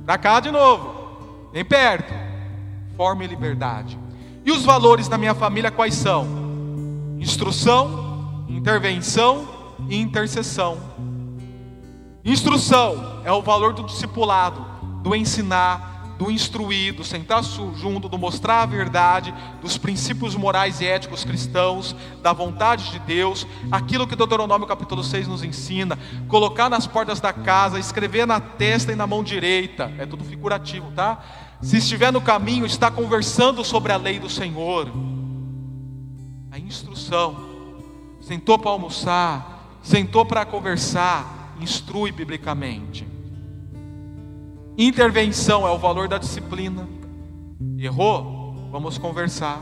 para 0.07 0.17
cá 0.17 0.39
de 0.39 0.53
novo, 0.53 1.49
vem 1.53 1.65
perto, 1.65 2.15
forma 2.97 3.25
e 3.25 3.27
liberdade. 3.27 3.99
E 4.45 4.53
os 4.53 4.65
valores 4.65 5.09
da 5.09 5.19
minha 5.19 5.35
família 5.35 5.71
quais 5.71 5.95
são? 5.95 6.27
Instrução, 7.19 8.47
intervenção 8.49 9.49
e 9.89 10.01
intercessão. 10.01 10.79
Instrução 12.25 13.21
é 13.25 13.33
o 13.33 13.43
valor 13.43 13.73
do 13.73 13.83
discipulado, 13.83 14.65
do 15.03 15.15
ensinar, 15.17 15.90
do 16.21 16.31
instruir, 16.31 16.93
do 16.93 17.03
sentar 17.03 17.43
junto, 17.43 18.07
do 18.07 18.19
mostrar 18.19 18.61
a 18.61 18.67
verdade, 18.67 19.33
dos 19.63 19.79
princípios 19.79 20.35
morais 20.35 20.79
e 20.83 20.87
éticos 20.87 21.25
cristãos, 21.25 21.97
da 22.21 22.31
vontade 22.31 22.91
de 22.91 22.99
Deus, 22.99 23.47
aquilo 23.73 24.07
que 24.07 24.15
Deuteronômio 24.15 24.67
capítulo 24.67 25.03
6 25.03 25.27
nos 25.27 25.43
ensina, 25.43 25.99
colocar 26.29 26.69
nas 26.69 26.87
portas 26.87 27.21
da 27.21 27.33
casa, 27.33 27.79
escrever 27.79 28.27
na 28.27 28.39
testa 28.39 28.93
e 28.93 28.95
na 28.95 29.07
mão 29.07 29.25
direita, 29.25 29.91
é 29.97 30.05
tudo 30.05 30.23
figurativo, 30.23 30.93
tá? 30.93 31.25
Se 31.63 31.79
estiver 31.79 32.13
no 32.13 32.21
caminho, 32.21 32.67
está 32.67 32.91
conversando 32.91 33.65
sobre 33.65 33.91
a 33.91 33.97
lei 33.97 34.19
do 34.19 34.29
Senhor. 34.29 34.93
A 36.51 36.59
instrução. 36.59 37.49
Sentou 38.21 38.59
para 38.59 38.71
almoçar, 38.71 39.79
sentou 39.83 40.27
para 40.27 40.45
conversar, 40.45 41.55
instrui 41.59 42.13
biblicamente. 42.13 43.10
Intervenção 44.77 45.67
é 45.67 45.71
o 45.71 45.79
valor 45.79 46.09
da 46.09 46.19
disciplina. 46.19 46.89
Errou? 47.79 48.69
Vamos 48.71 48.99
conversar. 48.99 49.61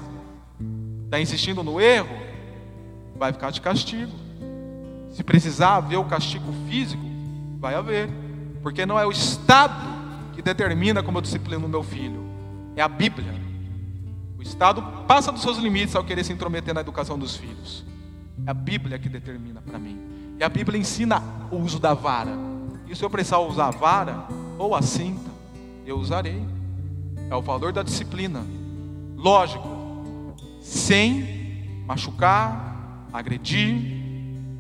Está 1.05 1.21
insistindo 1.21 1.63
no 1.63 1.81
erro? 1.81 2.17
Vai 3.17 3.33
ficar 3.33 3.51
de 3.51 3.61
castigo. 3.61 4.13
Se 5.11 5.25
precisar 5.25 5.77
haver 5.77 5.97
o 5.97 6.05
castigo 6.05 6.53
físico, 6.69 7.03
vai 7.59 7.75
haver. 7.75 8.09
Porque 8.63 8.85
não 8.85 8.99
é 8.99 9.07
o 9.07 9.11
Estado 9.11 9.99
que 10.35 10.43
determina 10.43 11.03
como 11.03 11.19
eu 11.19 11.23
disciplino 11.23 11.67
o 11.67 11.69
meu 11.69 11.83
filho, 11.83 12.23
é 12.77 12.83
a 12.83 12.87
Bíblia. 12.87 13.35
O 14.39 14.43
Estado 14.43 14.81
passa 15.09 15.33
dos 15.33 15.43
seus 15.43 15.59
limites 15.59 15.97
ao 15.97 16.05
querer 16.05 16.23
se 16.23 16.33
intrometer 16.33 16.73
na 16.73 16.81
educação 16.81 17.19
dos 17.19 17.37
filhos. 17.37 17.85
É 18.47 18.51
a 18.51 18.55
Bíblia 18.55 18.99
que 19.01 19.09
determina 19.09 19.61
para 19.61 19.81
mim. 19.81 19.99
E 20.39 20.45
a 20.45 20.49
Bíblia 20.49 20.79
ensina 20.79 21.21
o 21.51 21.57
uso 21.57 21.81
da 21.81 21.93
vara. 21.93 22.31
E 22.87 22.95
se 22.95 23.03
eu 23.03 23.11
precisar 23.11 23.39
usar 23.39 23.67
a 23.67 23.71
vara 23.71 24.29
ou 24.59 24.75
a 24.75 24.83
cinta, 24.83 25.31
eu 25.87 25.99
usarei. 25.99 26.43
É 27.31 27.35
o 27.35 27.41
valor 27.43 27.73
da 27.73 27.83
disciplina. 27.83 28.45
Lógico, 29.17 29.69
sem 30.61 31.85
machucar, 31.87 33.07
agredir 33.13 33.77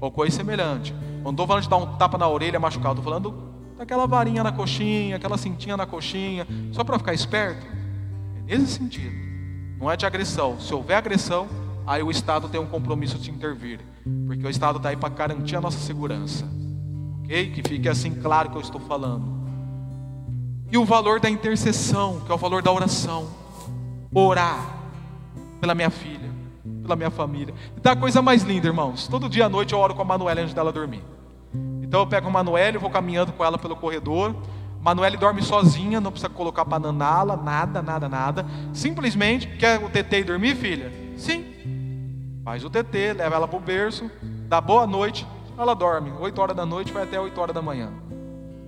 ou 0.00 0.10
coisa 0.10 0.36
semelhante. 0.36 0.94
Não 1.22 1.32
estou 1.32 1.46
falando 1.46 1.62
de 1.62 1.68
dar 1.68 1.76
um 1.76 1.96
tapa 1.96 2.16
na 2.16 2.28
orelha 2.28 2.58
machucar, 2.60 2.92
estou 2.92 3.04
falando 3.04 3.48
daquela 3.76 4.06
varinha 4.06 4.42
na 4.42 4.50
coxinha, 4.50 5.16
aquela 5.16 5.38
cintinha 5.38 5.76
na 5.76 5.86
coxinha, 5.86 6.46
só 6.72 6.82
para 6.82 6.98
ficar 6.98 7.14
esperto. 7.14 7.66
É 8.46 8.58
nesse 8.58 8.74
sentido. 8.74 9.14
Não 9.78 9.90
é 9.90 9.96
de 9.96 10.04
agressão. 10.04 10.58
Se 10.58 10.74
houver 10.74 10.96
agressão, 10.96 11.46
aí 11.86 12.02
o 12.02 12.10
Estado 12.10 12.48
tem 12.48 12.60
um 12.60 12.66
compromisso 12.66 13.18
de 13.18 13.30
intervir. 13.30 13.80
Porque 14.26 14.44
o 14.44 14.50
Estado 14.50 14.78
está 14.78 14.88
aí 14.88 14.96
para 14.96 15.08
garantir 15.10 15.54
a 15.54 15.60
nossa 15.60 15.78
segurança. 15.78 16.44
Ok? 17.22 17.52
Que 17.52 17.68
fique 17.68 17.88
assim 17.88 18.14
claro 18.14 18.50
que 18.50 18.56
eu 18.56 18.60
estou 18.60 18.80
falando. 18.80 19.37
E 20.70 20.76
o 20.76 20.84
valor 20.84 21.18
da 21.18 21.30
intercessão, 21.30 22.20
que 22.20 22.30
é 22.30 22.34
o 22.34 22.38
valor 22.38 22.62
da 22.62 22.70
oração. 22.70 23.28
Orar 24.14 24.76
pela 25.60 25.74
minha 25.74 25.90
filha, 25.90 26.30
pela 26.82 26.94
minha 26.94 27.10
família. 27.10 27.54
E 27.76 27.80
tá 27.80 27.92
a 27.92 27.96
coisa 27.96 28.20
mais 28.20 28.42
linda, 28.42 28.66
irmãos. 28.66 29.08
Todo 29.08 29.28
dia 29.28 29.46
à 29.46 29.48
noite 29.48 29.72
eu 29.72 29.78
oro 29.78 29.94
com 29.94 30.02
a 30.02 30.04
Manuela 30.04 30.40
antes 30.40 30.54
dela 30.54 30.72
dormir. 30.72 31.02
Então 31.82 32.00
eu 32.00 32.06
pego 32.06 32.28
a 32.28 32.30
Manuela 32.30 32.76
e 32.76 32.78
vou 32.78 32.90
caminhando 32.90 33.32
com 33.32 33.44
ela 33.44 33.58
pelo 33.58 33.76
corredor. 33.76 34.34
Manuela 34.80 35.16
dorme 35.16 35.42
sozinha, 35.42 36.00
não 36.00 36.10
precisa 36.10 36.28
colocar 36.28 36.64
bananala, 36.64 37.36
nada, 37.36 37.82
nada, 37.82 38.08
nada. 38.08 38.46
Simplesmente, 38.72 39.48
quer 39.56 39.82
o 39.82 39.88
TT 39.88 40.20
e 40.20 40.24
dormir, 40.24 40.54
filha? 40.54 40.92
Sim. 41.16 41.44
Faz 42.44 42.62
o 42.62 42.70
TT, 42.70 43.14
leva 43.14 43.36
ela 43.36 43.48
para 43.48 43.56
o 43.56 43.60
berço, 43.60 44.10
dá 44.22 44.60
boa 44.60 44.86
noite, 44.86 45.26
ela 45.56 45.74
dorme. 45.74 46.12
8 46.20 46.40
horas 46.40 46.56
da 46.56 46.64
noite 46.64 46.92
vai 46.92 47.02
até 47.02 47.18
8 47.18 47.38
horas 47.40 47.54
da 47.54 47.60
manhã. 47.60 47.90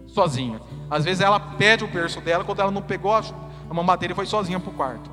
Sozinha. 0.06 0.60
Às 0.90 1.04
vezes 1.04 1.20
ela 1.20 1.38
pede 1.38 1.84
o 1.84 1.86
berço 1.86 2.20
dela, 2.20 2.42
quando 2.42 2.60
ela 2.60 2.70
não 2.70 2.82
pegou 2.82 3.14
a 3.14 3.22
mamadeira 3.72 4.12
e 4.12 4.16
foi 4.16 4.26
sozinha 4.26 4.58
para 4.58 4.70
o 4.70 4.74
quarto. 4.74 5.10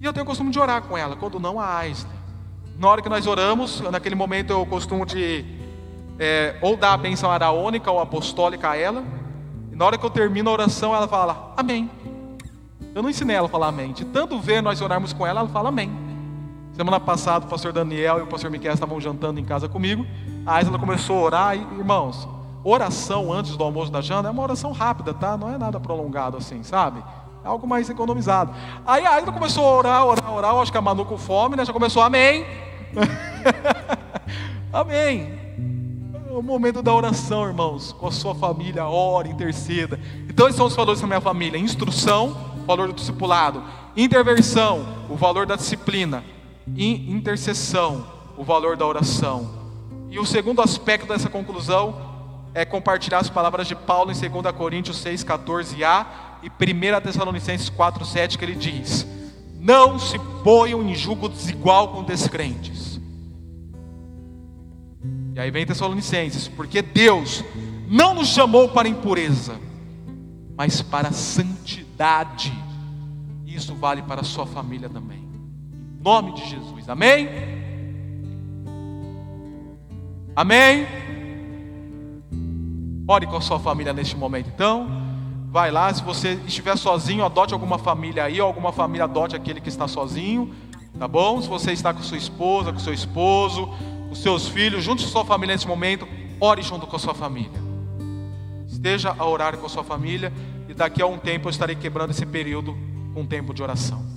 E 0.00 0.04
eu 0.04 0.12
tenho 0.12 0.24
o 0.24 0.26
costume 0.26 0.50
de 0.50 0.58
orar 0.58 0.82
com 0.82 0.96
ela, 0.96 1.16
quando 1.16 1.40
não 1.40 1.58
a 1.58 1.78
Aisla. 1.78 2.10
Na 2.78 2.88
hora 2.88 3.02
que 3.02 3.08
nós 3.08 3.26
oramos, 3.26 3.80
naquele 3.80 4.14
momento 4.14 4.52
eu 4.52 4.64
costumo 4.66 5.04
de 5.04 5.44
é, 6.18 6.56
ou 6.60 6.76
dar 6.76 6.92
a 6.92 6.96
bênção 6.96 7.30
araônica 7.30 7.90
ou 7.90 7.98
apostólica 8.00 8.70
a 8.70 8.76
ela. 8.76 9.02
E 9.72 9.76
na 9.76 9.84
hora 9.84 9.98
que 9.98 10.04
eu 10.04 10.10
termino 10.10 10.48
a 10.50 10.52
oração, 10.52 10.94
ela 10.94 11.08
fala 11.08 11.54
amém. 11.56 11.90
Eu 12.94 13.02
não 13.02 13.10
ensinei 13.10 13.36
ela 13.36 13.46
a 13.46 13.50
falar 13.50 13.68
amém. 13.68 13.92
De 13.92 14.04
tanto 14.04 14.38
ver 14.38 14.62
nós 14.62 14.80
orarmos 14.80 15.12
com 15.12 15.26
ela, 15.26 15.40
ela 15.40 15.48
fala 15.48 15.70
amém. 15.70 15.90
Semana 16.72 17.00
passada, 17.00 17.46
o 17.46 17.48
pastor 17.48 17.72
Daniel 17.72 18.18
e 18.18 18.22
o 18.22 18.26
pastor 18.26 18.50
Miquel 18.50 18.74
estavam 18.74 19.00
jantando 19.00 19.40
em 19.40 19.44
casa 19.44 19.68
comigo. 19.68 20.06
A 20.44 20.60
Isla 20.60 20.78
começou 20.78 21.18
a 21.18 21.22
orar, 21.22 21.56
e, 21.56 21.60
irmãos, 21.78 22.28
oração 22.68 23.32
antes 23.32 23.56
do 23.56 23.62
almoço 23.64 23.92
da 23.92 24.00
janta 24.00 24.28
é 24.28 24.30
uma 24.30 24.42
oração 24.42 24.72
rápida, 24.72 25.14
tá? 25.14 25.36
Não 25.36 25.52
é 25.52 25.58
nada 25.58 25.78
prolongado 25.78 26.36
assim, 26.36 26.62
sabe? 26.62 27.02
É 27.44 27.48
algo 27.48 27.66
mais 27.66 27.88
economizado. 27.88 28.52
Aí 28.84 29.06
a 29.06 29.20
Isla 29.20 29.32
começou 29.32 29.64
a 29.64 29.72
orar, 29.72 30.04
orar, 30.04 30.32
orar. 30.32 30.50
Eu 30.52 30.60
acho 30.60 30.72
que 30.72 30.78
a 30.78 30.82
Manu 30.82 31.04
com 31.04 31.16
fome, 31.16 31.56
né? 31.56 31.64
Já 31.64 31.72
começou, 31.72 32.02
amém. 32.02 32.44
amém 34.72 35.46
o 36.38 36.42
momento 36.42 36.82
da 36.82 36.92
oração, 36.92 37.46
irmãos, 37.46 37.92
com 37.92 38.06
a 38.06 38.12
sua 38.12 38.34
família, 38.34 38.86
ore, 38.86 39.30
interceda. 39.30 39.98
Então, 40.28 40.46
esses 40.46 40.56
são 40.56 40.66
os 40.66 40.76
valores 40.76 41.00
da 41.00 41.06
minha 41.06 41.20
família: 41.20 41.58
instrução, 41.58 42.36
valor 42.66 42.88
do 42.88 42.94
discipulado, 42.94 43.62
intervenção, 43.96 44.86
o 45.08 45.16
valor 45.16 45.46
da 45.46 45.56
disciplina, 45.56 46.22
intercessão, 46.76 48.06
o 48.36 48.44
valor 48.44 48.76
da 48.76 48.86
oração. 48.86 49.48
E 50.10 50.18
o 50.18 50.26
segundo 50.26 50.60
aspecto 50.60 51.08
dessa 51.08 51.30
conclusão 51.30 52.05
é 52.56 52.64
compartilhar 52.64 53.18
as 53.18 53.30
palavras 53.30 53.68
de 53.68 53.76
Paulo 53.76 54.10
em 54.10 54.14
2 54.14 54.56
Coríntios 54.56 54.98
6, 54.98 55.22
14a 55.22 56.06
e 56.42 56.48
1 56.48 57.00
Tessalonicenses 57.02 57.68
4, 57.68 58.04
7, 58.04 58.38
que 58.38 58.44
ele 58.44 58.54
diz: 58.54 59.06
Não 59.60 59.98
se 59.98 60.18
ponham 60.42 60.82
em 60.82 60.94
julgo 60.94 61.28
desigual 61.28 61.88
com 61.88 62.02
descrentes 62.02 62.86
e 65.36 65.40
aí 65.40 65.50
vem 65.50 65.66
Tessalonicenses, 65.66 66.48
porque 66.48 66.80
Deus 66.80 67.44
não 67.86 68.14
nos 68.14 68.28
chamou 68.28 68.70
para 68.70 68.88
impureza, 68.88 69.60
mas 70.56 70.80
para 70.80 71.12
santidade. 71.12 72.50
Isso 73.44 73.74
vale 73.74 74.00
para 74.00 74.22
a 74.22 74.24
sua 74.24 74.46
família 74.46 74.88
também. 74.88 75.18
Em 75.18 76.02
nome 76.02 76.32
de 76.32 76.48
Jesus. 76.48 76.88
Amém? 76.88 77.28
Amém? 80.34 80.86
Ore 83.08 83.26
com 83.26 83.36
a 83.36 83.40
sua 83.40 83.58
família 83.58 83.92
neste 83.92 84.16
momento. 84.16 84.50
Então, 84.52 84.88
vai 85.50 85.70
lá. 85.70 85.92
Se 85.94 86.02
você 86.02 86.40
estiver 86.46 86.76
sozinho, 86.76 87.24
adote 87.24 87.54
alguma 87.54 87.78
família 87.78 88.24
aí, 88.24 88.40
alguma 88.40 88.72
família 88.72 89.04
adote 89.04 89.36
aquele 89.36 89.60
que 89.60 89.68
está 89.68 89.86
sozinho. 89.86 90.52
Tá 90.98 91.06
bom? 91.06 91.40
Se 91.40 91.48
você 91.48 91.72
está 91.72 91.94
com 91.94 92.02
sua 92.02 92.16
esposa, 92.16 92.72
com 92.72 92.78
seu 92.78 92.92
esposo, 92.92 93.68
os 94.10 94.18
seus 94.18 94.48
filhos, 94.48 94.82
junte 94.82 95.04
com 95.04 95.10
sua 95.10 95.24
família 95.24 95.54
nesse 95.54 95.68
momento, 95.68 96.08
ore 96.40 96.62
junto 96.62 96.86
com 96.86 96.96
a 96.96 96.98
sua 96.98 97.14
família. 97.14 97.60
Esteja 98.66 99.14
a 99.16 99.24
orar 99.24 99.56
com 99.56 99.66
a 99.66 99.68
sua 99.68 99.84
família, 99.84 100.32
e 100.68 100.74
daqui 100.74 101.00
a 101.02 101.06
um 101.06 101.18
tempo 101.18 101.48
eu 101.48 101.50
estarei 101.50 101.76
quebrando 101.76 102.10
esse 102.10 102.26
período 102.26 102.76
com 103.14 103.20
um 103.20 103.26
tempo 103.26 103.54
de 103.54 103.62
oração. 103.62 104.15